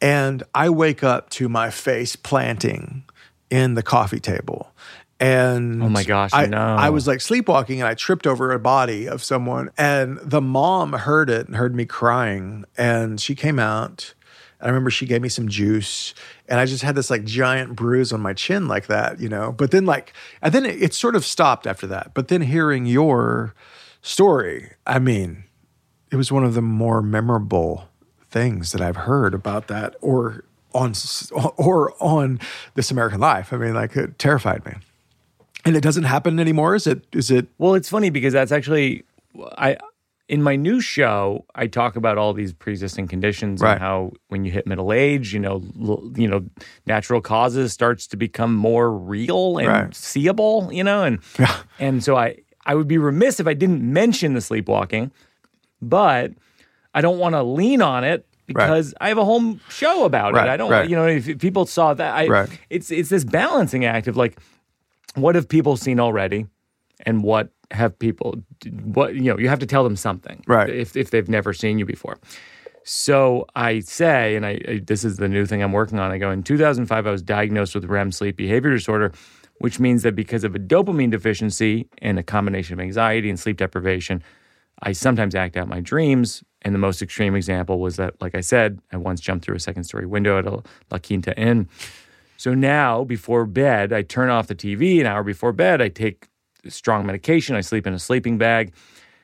and 0.00 0.42
I 0.54 0.70
wake 0.70 1.04
up 1.04 1.30
to 1.30 1.48
my 1.48 1.70
face 1.70 2.16
planting 2.16 3.04
in 3.50 3.74
the 3.74 3.82
coffee 3.82 4.20
table. 4.20 4.72
And 5.20 5.82
Oh 5.82 5.88
my 5.90 6.02
gosh, 6.02 6.30
I, 6.32 6.46
no. 6.46 6.56
I 6.56 6.88
was 6.88 7.06
like 7.06 7.20
sleepwalking 7.20 7.80
and 7.80 7.86
I 7.86 7.92
tripped 7.92 8.26
over 8.26 8.52
a 8.52 8.58
body 8.58 9.06
of 9.06 9.22
someone. 9.22 9.70
And 9.76 10.18
the 10.22 10.40
mom 10.40 10.94
heard 10.94 11.28
it 11.28 11.46
and 11.46 11.56
heard 11.56 11.74
me 11.74 11.84
crying. 11.84 12.64
And 12.78 13.20
she 13.20 13.34
came 13.34 13.58
out. 13.58 14.14
And 14.60 14.66
I 14.66 14.68
remember 14.68 14.90
she 14.90 15.06
gave 15.06 15.22
me 15.22 15.28
some 15.28 15.48
juice. 15.48 16.14
And 16.48 16.60
I 16.60 16.66
just 16.66 16.82
had 16.82 16.94
this 16.94 17.10
like 17.10 17.24
giant 17.24 17.74
bruise 17.74 18.12
on 18.12 18.20
my 18.20 18.32
chin, 18.34 18.68
like 18.68 18.86
that, 18.86 19.20
you 19.20 19.28
know. 19.28 19.52
But 19.52 19.70
then, 19.70 19.86
like, 19.86 20.12
and 20.42 20.52
then 20.52 20.64
it, 20.64 20.82
it 20.82 20.94
sort 20.94 21.16
of 21.16 21.24
stopped 21.24 21.66
after 21.66 21.86
that. 21.88 22.12
But 22.14 22.28
then 22.28 22.42
hearing 22.42 22.86
your 22.86 23.54
story, 24.02 24.72
I 24.86 24.98
mean, 24.98 25.44
it 26.10 26.16
was 26.16 26.30
one 26.30 26.44
of 26.44 26.54
the 26.54 26.62
more 26.62 27.02
memorable 27.02 27.88
things 28.30 28.72
that 28.72 28.80
I've 28.80 28.96
heard 28.96 29.34
about 29.34 29.68
that 29.68 29.96
or 30.00 30.44
on 30.72 30.92
or 31.56 31.94
on 32.00 32.40
this 32.74 32.90
American 32.90 33.20
life. 33.20 33.52
I 33.52 33.56
mean, 33.56 33.74
like 33.74 33.96
it 33.96 34.18
terrified 34.18 34.64
me. 34.64 34.74
And 35.64 35.76
it 35.76 35.82
doesn't 35.82 36.04
happen 36.04 36.40
anymore. 36.40 36.74
Is 36.74 36.86
it? 36.86 37.04
Is 37.12 37.30
it? 37.30 37.46
Well, 37.58 37.74
it's 37.74 37.88
funny 37.88 38.10
because 38.10 38.32
that's 38.32 38.52
actually 38.52 39.04
I 39.58 39.76
in 40.30 40.42
my 40.42 40.54
new 40.56 40.80
show 40.80 41.44
I 41.54 41.66
talk 41.66 41.96
about 41.96 42.16
all 42.16 42.32
these 42.32 42.52
pre-existing 42.52 43.08
conditions 43.08 43.60
Right. 43.60 43.72
and 43.72 43.80
how 43.80 44.12
when 44.28 44.44
you 44.44 44.52
hit 44.52 44.64
middle 44.66 44.92
age, 44.92 45.34
you 45.34 45.40
know, 45.40 45.56
l- 45.80 46.12
you 46.16 46.28
know, 46.28 46.40
natural 46.86 47.20
causes 47.20 47.72
starts 47.72 48.06
to 48.08 48.16
become 48.16 48.54
more 48.54 48.88
real 49.14 49.58
and 49.58 49.68
Right. 49.68 49.94
seeable, 49.94 50.70
you 50.72 50.84
know, 50.84 51.02
and 51.02 51.18
and 51.78 52.02
so 52.04 52.16
I 52.16 52.36
I 52.64 52.74
would 52.76 52.86
be 52.88 52.98
remiss 52.98 53.40
if 53.40 53.46
I 53.46 53.54
didn't 53.54 53.82
mention 53.82 54.34
the 54.34 54.40
sleepwalking, 54.40 55.10
but 55.82 56.32
I 56.94 57.00
don't 57.00 57.18
want 57.18 57.34
to 57.34 57.42
lean 57.42 57.82
on 57.82 58.04
it 58.04 58.26
because 58.46 58.94
I 59.00 59.08
have 59.08 59.18
a 59.18 59.24
whole 59.24 59.58
show 59.68 60.04
about 60.04 60.34
Right, 60.34 60.46
it. 60.46 60.50
I 60.50 60.56
don't, 60.56 60.70
right. 60.70 60.88
you 60.88 60.96
know, 60.96 61.06
if 61.06 61.38
people 61.38 61.66
saw 61.66 61.94
that, 61.94 62.14
I, 62.14 62.26
Right. 62.28 62.48
it's 62.68 62.90
it's 62.90 63.08
this 63.08 63.24
balancing 63.24 63.84
act 63.84 64.06
of 64.08 64.16
like, 64.16 64.38
what 65.14 65.34
have 65.34 65.48
people 65.48 65.76
seen 65.76 65.98
already, 66.00 66.46
and 67.06 67.22
what 67.22 67.50
have 67.70 67.98
people, 67.98 68.42
what 68.84 69.14
you 69.14 69.22
know, 69.22 69.38
you 69.38 69.48
have 69.48 69.60
to 69.60 69.66
tell 69.66 69.84
them 69.84 69.96
something, 69.96 70.42
Right. 70.46 70.70
If 70.70 70.96
if 70.96 71.10
they've 71.10 71.28
never 71.28 71.52
seen 71.52 71.78
you 71.78 71.86
before. 71.86 72.18
So 72.82 73.46
I 73.54 73.80
say, 73.80 74.36
and 74.36 74.46
I, 74.46 74.60
I 74.66 74.80
this 74.84 75.04
is 75.04 75.18
the 75.18 75.28
new 75.28 75.46
thing 75.46 75.62
I'm 75.62 75.72
working 75.72 75.98
on. 75.98 76.10
I 76.10 76.18
go 76.18 76.30
in 76.30 76.42
2005, 76.42 77.06
I 77.06 77.10
was 77.10 77.22
diagnosed 77.22 77.74
with 77.74 77.84
REM 77.84 78.10
sleep 78.12 78.36
behavior 78.36 78.70
disorder, 78.70 79.12
which 79.58 79.78
means 79.78 80.02
that 80.02 80.16
because 80.16 80.44
of 80.44 80.54
a 80.54 80.58
dopamine 80.58 81.10
deficiency 81.10 81.88
and 81.98 82.18
a 82.18 82.22
combination 82.22 82.74
of 82.74 82.80
anxiety 82.80 83.28
and 83.28 83.38
sleep 83.38 83.58
deprivation, 83.58 84.22
I 84.82 84.92
sometimes 84.92 85.34
act 85.34 85.56
out 85.56 85.68
my 85.68 85.80
dreams. 85.80 86.42
And 86.62 86.74
the 86.74 86.78
most 86.78 87.00
extreme 87.02 87.34
example 87.34 87.78
was 87.80 87.96
that, 87.96 88.20
like 88.20 88.34
I 88.34 88.40
said, 88.40 88.80
I 88.92 88.96
once 88.96 89.20
jumped 89.20 89.44
through 89.44 89.56
a 89.56 89.60
second 89.60 89.84
story 89.84 90.06
window 90.06 90.38
at 90.38 90.46
a 90.46 90.62
La 90.90 90.98
Quinta 90.98 91.38
Inn. 91.38 91.68
So 92.36 92.54
now, 92.54 93.04
before 93.04 93.44
bed, 93.44 93.92
I 93.92 94.00
turn 94.00 94.30
off 94.30 94.46
the 94.46 94.54
TV. 94.54 95.00
An 95.00 95.06
hour 95.06 95.22
before 95.22 95.52
bed, 95.52 95.82
I 95.82 95.88
take 95.88 96.29
strong 96.68 97.06
medication. 97.06 97.56
I 97.56 97.60
sleep 97.60 97.86
in 97.86 97.94
a 97.94 97.98
sleeping 97.98 98.38
bag. 98.38 98.72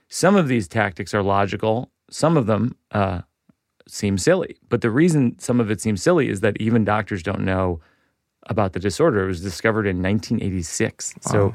Some 0.08 0.36
of 0.36 0.48
these 0.48 0.68
tactics 0.68 1.14
are 1.14 1.22
logical. 1.22 1.90
Some 2.10 2.36
of 2.36 2.46
them 2.46 2.76
uh, 2.92 3.22
seem 3.88 4.18
silly. 4.18 4.56
But 4.68 4.80
the 4.80 4.90
reason 4.90 5.38
some 5.38 5.60
of 5.60 5.70
it 5.70 5.80
seems 5.80 6.02
silly 6.02 6.28
is 6.28 6.40
that 6.40 6.60
even 6.60 6.84
doctors 6.84 7.22
don't 7.22 7.40
know 7.40 7.80
about 8.48 8.72
the 8.72 8.80
disorder. 8.80 9.24
It 9.24 9.26
was 9.26 9.42
discovered 9.42 9.86
in 9.86 10.02
1986. 10.02 11.14
So 11.20 11.54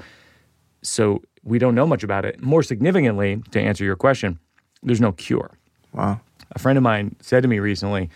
so 0.82 1.22
we 1.44 1.60
don't 1.60 1.76
know 1.76 1.88
much 1.88 2.04
about 2.04 2.26
it. 2.26 2.42
More 2.42 2.64
significantly, 2.64 3.42
to 3.52 3.62
answer 3.62 3.84
your 3.84 3.96
question, 3.96 4.40
there's 4.84 5.02
no 5.02 5.12
cure. 5.12 5.58
Wow. 5.94 6.22
A 6.52 6.60
friend 6.60 6.78
of 6.78 6.84
mine 6.84 7.16
said 7.22 7.44
to 7.44 7.48
me 7.48 7.60
recently, 7.60 8.10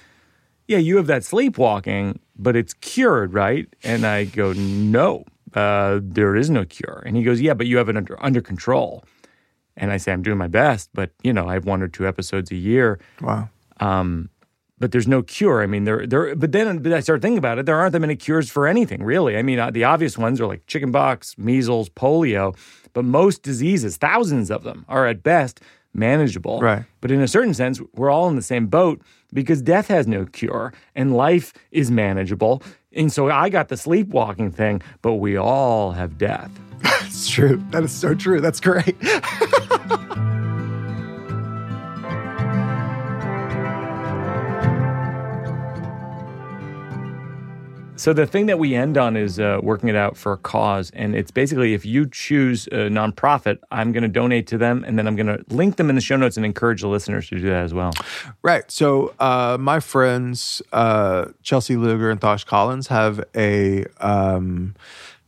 Yeah, 0.68 0.78
you 0.78 0.97
have 0.97 1.07
that 1.07 1.24
sleepwalking, 1.24 2.20
but 2.38 2.55
it's 2.55 2.74
cured, 2.74 3.34
right? 3.34 3.68
And 3.84 4.05
I 4.05 4.26
go, 4.26 4.53
No, 4.53 5.26
uh, 5.56 5.99
there 6.03 6.36
is 6.36 6.49
no 6.49 6.66
cure. 6.66 7.03
And 7.06 7.16
he 7.18 7.24
goes, 7.24 7.41
Yeah, 7.41 7.53
but 7.53 7.68
you 7.68 7.78
have 7.78 7.89
it 7.89 7.97
under, 7.97 8.22
under 8.24 8.41
control. 8.41 9.03
And 9.78 9.91
I 9.91 9.97
say, 9.97 10.14
I'm 10.14 10.22
doing 10.22 10.38
my 10.38 10.47
best, 10.47 10.89
but 10.93 11.12
you 11.24 11.34
know, 11.34 11.47
I 11.47 11.53
have 11.53 11.66
one 11.66 11.82
or 11.82 11.88
two 11.88 12.08
episodes 12.08 12.51
a 12.51 12.56
year. 12.56 12.99
Wow. 13.22 13.49
But 14.78 14.91
there's 14.91 15.08
no 15.08 15.24
cure. 15.24 15.64
I 15.64 15.68
mean, 15.68 15.86
there, 15.86 16.06
there. 16.06 16.36
But 16.36 16.51
then 16.51 16.80
but 16.80 16.91
I 16.91 16.99
start 16.99 17.22
thinking 17.22 17.38
about 17.38 17.58
it. 17.60 17.66
There 17.66 17.78
aren't 17.78 17.93
that 17.93 18.01
many 18.01 18.16
cures 18.16 18.49
for 18.49 18.68
anything, 18.68 19.03
really. 19.03 19.38
I 19.38 19.41
mean, 19.41 19.58
uh, 19.58 19.72
the 19.72 19.86
obvious 19.86 20.18
ones 20.18 20.41
are 20.41 20.47
like 20.47 20.68
chickenpox, 20.68 21.38
measles, 21.38 21.89
polio. 21.89 22.58
But 22.93 23.06
most 23.06 23.41
diseases, 23.41 23.97
thousands 23.97 24.51
of 24.51 24.64
them, 24.64 24.86
are 24.89 25.08
at 25.08 25.24
best 25.24 25.62
manageable. 25.93 26.60
Right. 26.60 26.84
But 26.99 27.12
in 27.12 27.22
a 27.22 27.28
certain 27.28 27.53
sense, 27.53 27.82
we're 27.93 28.10
all 28.10 28.28
in 28.28 28.36
the 28.36 28.41
same 28.41 28.68
boat 28.68 29.01
because 29.34 29.62
death 29.62 29.88
has 29.88 30.08
no 30.08 30.26
cure 30.26 30.74
and 30.93 31.16
life 31.16 31.53
is 31.72 31.89
manageable. 31.89 32.62
And 32.95 33.11
so 33.11 33.29
I 33.29 33.49
got 33.49 33.67
the 33.67 33.77
sleepwalking 33.77 34.51
thing, 34.51 34.81
but 35.01 35.15
we 35.15 35.37
all 35.37 35.91
have 35.91 36.17
death. 36.17 36.49
That's 36.81 37.29
true. 37.29 37.63
That 37.71 37.83
is 37.83 37.91
so 37.91 38.15
true. 38.15 38.39
That's 38.41 38.59
great. 38.59 38.95
So 47.97 48.11
the 48.11 48.27
thing 48.27 48.47
that 48.47 48.59
we 48.59 48.75
end 48.75 48.97
on 48.97 49.15
is 49.15 49.39
uh, 49.39 49.59
working 49.63 49.87
it 49.87 49.95
out 49.95 50.17
for 50.17 50.33
a 50.33 50.37
cause, 50.37 50.91
and 50.91 51.15
it's 51.15 51.31
basically 51.31 51.73
if 51.73 51.85
you 51.85 52.09
choose 52.09 52.67
a 52.67 52.89
nonprofit, 52.89 53.59
I'm 53.71 53.93
going 53.93 54.03
to 54.03 54.09
donate 54.09 54.47
to 54.47 54.57
them, 54.57 54.83
and 54.83 54.99
then 54.99 55.07
I'm 55.07 55.15
going 55.15 55.27
to 55.27 55.43
link 55.49 55.77
them 55.77 55.89
in 55.89 55.95
the 55.95 56.01
show 56.01 56.17
notes 56.17 56.35
and 56.35 56.45
encourage 56.45 56.81
the 56.81 56.89
listeners 56.89 57.29
to 57.29 57.39
do 57.39 57.49
that 57.49 57.63
as 57.63 57.73
well. 57.73 57.93
Right. 58.41 58.69
So 58.69 59.13
uh, 59.19 59.57
my 59.59 59.79
friends 59.79 60.61
uh, 60.73 61.27
Chelsea 61.41 61.77
Luger 61.77 62.11
and 62.11 62.19
Thosh 62.19 62.45
Collins 62.45 62.87
have 62.87 63.23
a 63.33 63.85
um, 64.01 64.75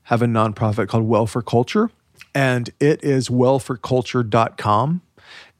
have 0.03 0.21
a 0.21 0.25
nonprofit 0.25 0.89
called 0.89 1.03
Well 1.03 1.25
for 1.25 1.41
Culture, 1.41 1.89
and 2.35 2.69
it 2.81 3.01
is 3.01 3.29
wellforculture.com. 3.29 5.01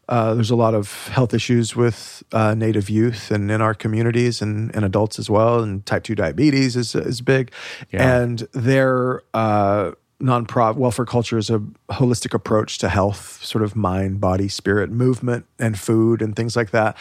Uh, 0.09 0.33
there's 0.33 0.51
a 0.51 0.55
lot 0.55 0.73
of 0.73 1.07
health 1.09 1.33
issues 1.33 1.75
with 1.75 2.23
uh, 2.31 2.53
Native 2.53 2.89
youth 2.89 3.31
and 3.31 3.51
in 3.51 3.61
our 3.61 3.73
communities 3.73 4.41
and, 4.41 4.73
and 4.75 4.85
adults 4.85 5.19
as 5.19 5.29
well. 5.29 5.61
And 5.61 5.85
type 5.85 6.03
2 6.03 6.15
diabetes 6.15 6.75
is, 6.75 6.95
is 6.95 7.21
big. 7.21 7.51
Yeah. 7.91 8.19
And 8.19 8.39
their 8.53 9.23
uh, 9.33 9.91
nonprofit, 10.21 10.77
Well 10.77 10.91
for 10.91 11.05
Culture, 11.05 11.37
is 11.37 11.49
a 11.49 11.59
holistic 11.89 12.33
approach 12.33 12.77
to 12.79 12.89
health, 12.89 13.43
sort 13.43 13.63
of 13.63 13.75
mind, 13.75 14.19
body, 14.19 14.47
spirit, 14.47 14.89
movement, 14.89 15.45
and 15.59 15.77
food 15.77 16.21
and 16.21 16.35
things 16.35 16.55
like 16.55 16.71
that. 16.71 16.97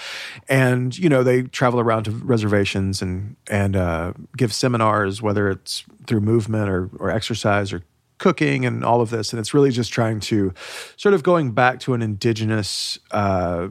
And, 0.49 0.97
you 0.97 1.09
know, 1.09 1.23
they 1.23 1.43
travel 1.43 1.81
around 1.81 2.05
to 2.05 2.11
reservations 2.11 3.01
and, 3.01 3.37
and 3.49 3.77
uh, 3.77 4.13
give 4.37 4.53
seminars, 4.53 5.23
whether 5.23 5.49
it's 5.49 5.85
through 6.07 6.21
movement 6.21 6.69
or, 6.69 6.91
or 6.99 7.11
exercise 7.11 7.73
or 7.73 7.83
cooking 8.19 8.65
and 8.65 8.85
all 8.85 9.01
of 9.01 9.11
this. 9.11 9.33
And 9.33 9.41
it's 9.41 9.53
really 9.53 9.71
just 9.71 9.93
trying 9.93 10.21
to 10.21 10.53
sort 10.97 11.15
of 11.15 11.23
going 11.23 11.53
back 11.53 11.81
to 11.81 11.95
an 11.95 12.03
indigenous 12.03 12.99
uh, 13.11 13.69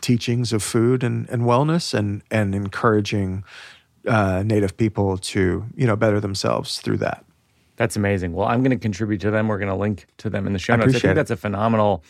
teachings 0.00 0.52
of 0.52 0.62
food 0.62 1.02
and, 1.02 1.28
and 1.30 1.42
wellness 1.42 1.94
and, 1.94 2.22
and 2.30 2.54
encouraging 2.54 3.44
uh, 4.06 4.42
Native 4.44 4.76
people 4.76 5.18
to, 5.18 5.66
you 5.74 5.86
know, 5.86 5.96
better 5.96 6.20
themselves 6.20 6.80
through 6.80 6.98
that. 6.98 7.24
That's 7.76 7.96
amazing. 7.96 8.32
Well, 8.32 8.48
I'm 8.48 8.62
going 8.62 8.76
to 8.76 8.82
contribute 8.82 9.20
to 9.20 9.30
them. 9.30 9.48
We're 9.48 9.58
going 9.58 9.68
to 9.68 9.74
link 9.76 10.06
to 10.18 10.30
them 10.30 10.46
in 10.46 10.52
the 10.52 10.58
show 10.58 10.74
notes. 10.74 10.80
I 10.80 10.84
appreciate 10.84 11.02
think 11.02 11.12
it. 11.12 11.14
that's 11.14 11.30
a 11.30 11.36
phenomenal 11.36 12.02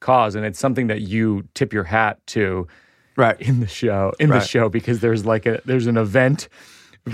cause, 0.00 0.36
and 0.36 0.44
it's 0.46 0.60
something 0.60 0.86
that 0.86 1.00
you 1.00 1.48
tip 1.54 1.72
your 1.72 1.84
hat 1.84 2.24
to 2.28 2.68
Right. 3.16 3.40
in 3.40 3.58
the 3.58 3.66
show. 3.66 4.12
In 4.20 4.30
the 4.30 4.38
show, 4.38 4.68
because 4.68 5.00
there's 5.00 5.26
like 5.26 5.44
a 5.44 5.60
there's 5.64 5.88
an 5.88 5.96
event. 5.96 6.48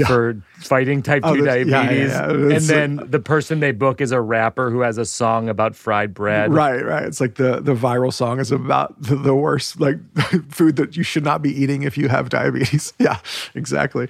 For 0.06 0.42
fighting 0.58 1.02
type 1.02 1.22
Oh, 1.24 1.36
2 1.36 1.42
that's- 1.44 1.66
yeah, 1.66 1.82
yeah, 1.82 1.86
diabetes. 1.86 2.10
yeah. 2.10 2.30
And 2.30 2.52
It's 2.52 2.66
then 2.66 3.00
the 3.08 3.20
person 3.20 3.60
they 3.60 3.70
book 3.72 4.00
is 4.00 4.10
a 4.10 4.20
rapper 4.20 4.70
who 4.70 4.80
has 4.80 4.98
a 4.98 5.04
song 5.04 5.48
about 5.48 5.76
fried 5.76 6.12
bread. 6.14 6.52
Right, 6.52 6.84
right. 6.84 7.04
It's 7.04 7.20
like 7.20 7.36
the 7.36 7.60
the 7.60 7.74
viral 7.74 8.12
song 8.12 8.40
is 8.40 8.50
about 8.50 9.00
the, 9.00 9.14
the 9.14 9.34
worst 9.34 9.78
like 9.80 9.98
food 10.50 10.76
that 10.76 10.96
you 10.96 11.02
should 11.04 11.22
not 11.24 11.42
be 11.42 11.50
eating 11.50 11.82
if 11.84 11.96
you 11.96 12.08
have 12.08 12.28
diabetes. 12.28 12.92
Yeah, 12.98 13.18
exactly. 13.54 14.08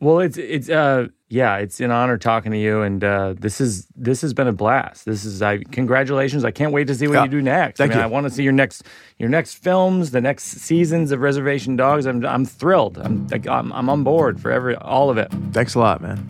Well, 0.00 0.20
it's 0.20 0.36
it's 0.36 0.68
uh 0.70 1.08
yeah, 1.30 1.56
it's 1.56 1.80
an 1.80 1.90
honor 1.90 2.16
talking 2.18 2.52
to 2.52 2.58
you, 2.58 2.82
and 2.82 3.02
uh, 3.04 3.34
this 3.36 3.60
is 3.60 3.86
this 3.96 4.20
has 4.22 4.32
been 4.32 4.46
a 4.46 4.52
blast. 4.52 5.04
This 5.04 5.24
is 5.24 5.42
I 5.42 5.58
congratulations. 5.58 6.44
I 6.44 6.52
can't 6.52 6.72
wait 6.72 6.86
to 6.86 6.94
see 6.94 7.08
what 7.08 7.14
Yeah. 7.14 7.24
you 7.24 7.30
do 7.30 7.42
next. 7.42 7.78
Thank 7.78 7.92
I 7.92 7.94
mean, 7.96 7.98
you. 8.00 8.04
I 8.04 8.06
want 8.06 8.24
to 8.26 8.30
see 8.30 8.44
your 8.44 8.52
next 8.52 8.84
your 9.18 9.28
next 9.28 9.54
films, 9.54 10.12
the 10.12 10.20
next 10.20 10.44
seasons 10.44 11.10
of 11.10 11.20
Reservation 11.20 11.74
Dogs. 11.76 12.06
I'm 12.06 12.24
I'm 12.24 12.44
thrilled. 12.44 12.96
I'm 12.98 13.26
I'm, 13.48 13.72
I'm 13.72 13.90
on 13.90 14.04
board 14.04 14.40
for 14.40 14.52
every 14.52 14.76
all 14.76 15.10
of 15.10 15.18
it. 15.18 15.32
Thanks 15.52 15.74
a 15.74 15.80
lot, 15.80 16.00
man. 16.00 16.24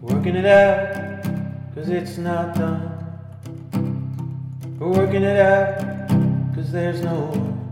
Working 0.00 0.36
it 0.36 0.46
out, 0.46 1.22
cause 1.74 1.90
it's 1.90 2.16
not 2.16 2.54
done. 2.54 2.94
We're 4.78 4.88
working 4.88 5.22
it 5.22 5.38
out, 5.38 6.08
cause 6.54 6.72
there's 6.72 7.02
no 7.02 7.14
one. 7.14 7.67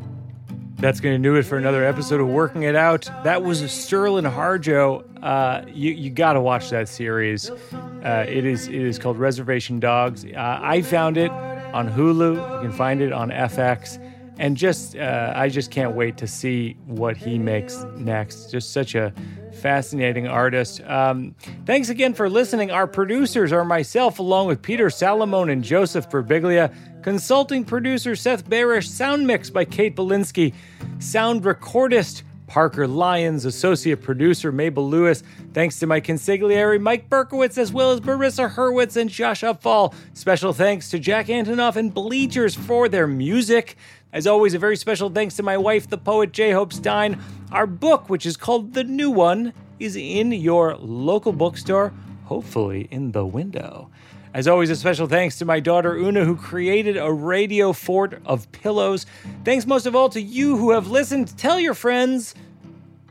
That's 0.79 1.01
going 1.01 1.20
to 1.20 1.29
do 1.29 1.37
it 1.37 1.45
for 1.45 1.57
another 1.57 1.85
episode 1.85 2.20
of 2.20 2.29
Working 2.29 2.64
It 2.64 2.77
Out. 2.77 3.09
That 3.24 3.43
was 3.43 3.62
Sterlin 3.62 4.31
Harjo. 4.31 5.05
Uh, 5.22 5.64
you 5.72 5.93
you 5.93 6.11
got 6.11 6.35
to 6.35 6.41
watch 6.41 6.68
that 6.70 6.87
series. 6.89 7.51
Uh, 7.51 8.27
it 8.29 8.45
is 8.45 8.68
it 8.68 8.74
is 8.74 8.99
called 8.99 9.16
Reservation 9.18 9.81
Dogs. 9.81 10.24
Uh, 10.24 10.61
I 10.62 10.83
found 10.83 11.16
it 11.16 11.31
on 11.31 11.89
Hulu. 11.91 12.62
You 12.62 12.68
can 12.68 12.77
find 12.77 13.01
it 13.01 13.11
on 13.11 13.31
FX. 13.31 13.99
And 14.39 14.57
just 14.57 14.97
uh, 14.97 15.32
I 15.34 15.49
just 15.49 15.70
can't 15.70 15.95
wait 15.95 16.16
to 16.18 16.26
see 16.26 16.76
what 16.84 17.16
he 17.16 17.39
makes 17.39 17.84
next. 17.97 18.51
Just 18.51 18.72
such 18.72 18.95
a 18.95 19.12
fascinating 19.57 20.28
artist. 20.28 20.82
Um, 20.82 21.34
thanks 21.64 21.89
again 21.89 22.12
for 22.14 22.28
listening. 22.28 22.70
Our 22.70 22.87
producers 22.87 23.53
are 23.53 23.64
myself, 23.64 24.18
along 24.18 24.49
with 24.49 24.61
Peter 24.61 24.87
Salamone 24.87 25.51
and 25.51 25.64
Joseph 25.64 26.11
Birbiglia. 26.11 26.74
Consulting 27.03 27.64
producer 27.64 28.14
Seth 28.14 28.49
Barish. 28.49 28.89
Sound 28.89 29.26
mix 29.26 29.49
by 29.49 29.64
Kate 29.64 29.97
Belinsky. 29.97 30.53
Sound 30.99 31.43
recordist 31.43 32.22
Parker 32.47 32.86
Lyons. 32.86 33.44
Associate 33.44 34.01
producer 34.01 34.53
Mabel 34.53 34.88
Lewis. 34.88 35.22
Thanks 35.53 35.78
to 35.80 35.86
my 35.86 36.01
consigliere 36.01 36.80
Mike 36.80 37.09
Berkowitz, 37.09 37.59
as 37.59 37.72
well 37.72 37.92
as 37.92 38.01
Marissa 38.01 38.55
Hurwitz 38.55 38.97
and 38.97 39.11
Josh 39.11 39.42
Upfall. 39.42 39.94
Special 40.14 40.53
thanks 40.53 40.90
to 40.90 40.99
Jack 40.99 41.26
Antonoff 41.26 41.76
and 41.76 41.92
Bleachers 41.92 42.55
for 42.55 42.88
their 42.88 43.07
music. 43.07 43.76
As 44.12 44.26
always, 44.26 44.55
a 44.55 44.59
very 44.59 44.76
special 44.76 45.11
thanks 45.11 45.36
to 45.36 45.42
my 45.42 45.57
wife, 45.57 45.88
the 45.88 45.99
poet 45.99 46.32
J. 46.32 46.53
Hope 46.53 46.72
Stein. 46.72 47.20
Our 47.53 47.66
book, 47.66 48.09
which 48.09 48.24
is 48.24 48.36
called 48.36 48.72
The 48.72 48.84
New 48.84 49.11
One, 49.11 49.53
is 49.78 49.97
in 49.97 50.32
your 50.32 50.76
local 50.76 51.32
bookstore, 51.32 51.92
hopefully 52.24 52.88
in 52.90 53.12
the 53.12 53.26
window. 53.26 53.90
As 54.37 54.47
always, 54.47 54.68
a 54.68 54.76
special 54.76 55.07
thanks 55.07 55.39
to 55.39 55.47
my 55.47 55.61
daughter 55.61 55.95
Oona, 55.95 56.22
who 56.22 56.37
created 56.37 56.99
a 56.99 57.11
radio 57.11 57.72
fort 57.72 58.20
of 58.26 58.53
pillows. 58.53 59.07
Thanks 59.47 59.64
most 59.64 59.87
of 59.87 59.97
all 59.97 60.11
to 60.11 60.20
you 60.20 60.59
who 60.59 60.72
have 60.72 60.89
listened. 60.89 61.34
Tell 61.39 61.59
your 61.59 61.72
friends, 61.72 62.34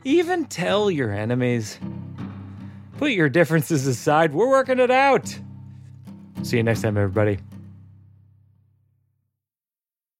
even 0.04 0.44
tell 0.44 0.88
your 0.88 1.12
enemies. 1.12 1.80
Put 2.98 3.10
your 3.10 3.28
differences 3.28 3.88
aside, 3.88 4.32
we're 4.32 4.48
working 4.48 4.78
it 4.78 4.92
out. 4.92 5.36
See 6.44 6.58
you 6.58 6.62
next 6.62 6.82
time, 6.82 6.96
everybody. 6.96 7.38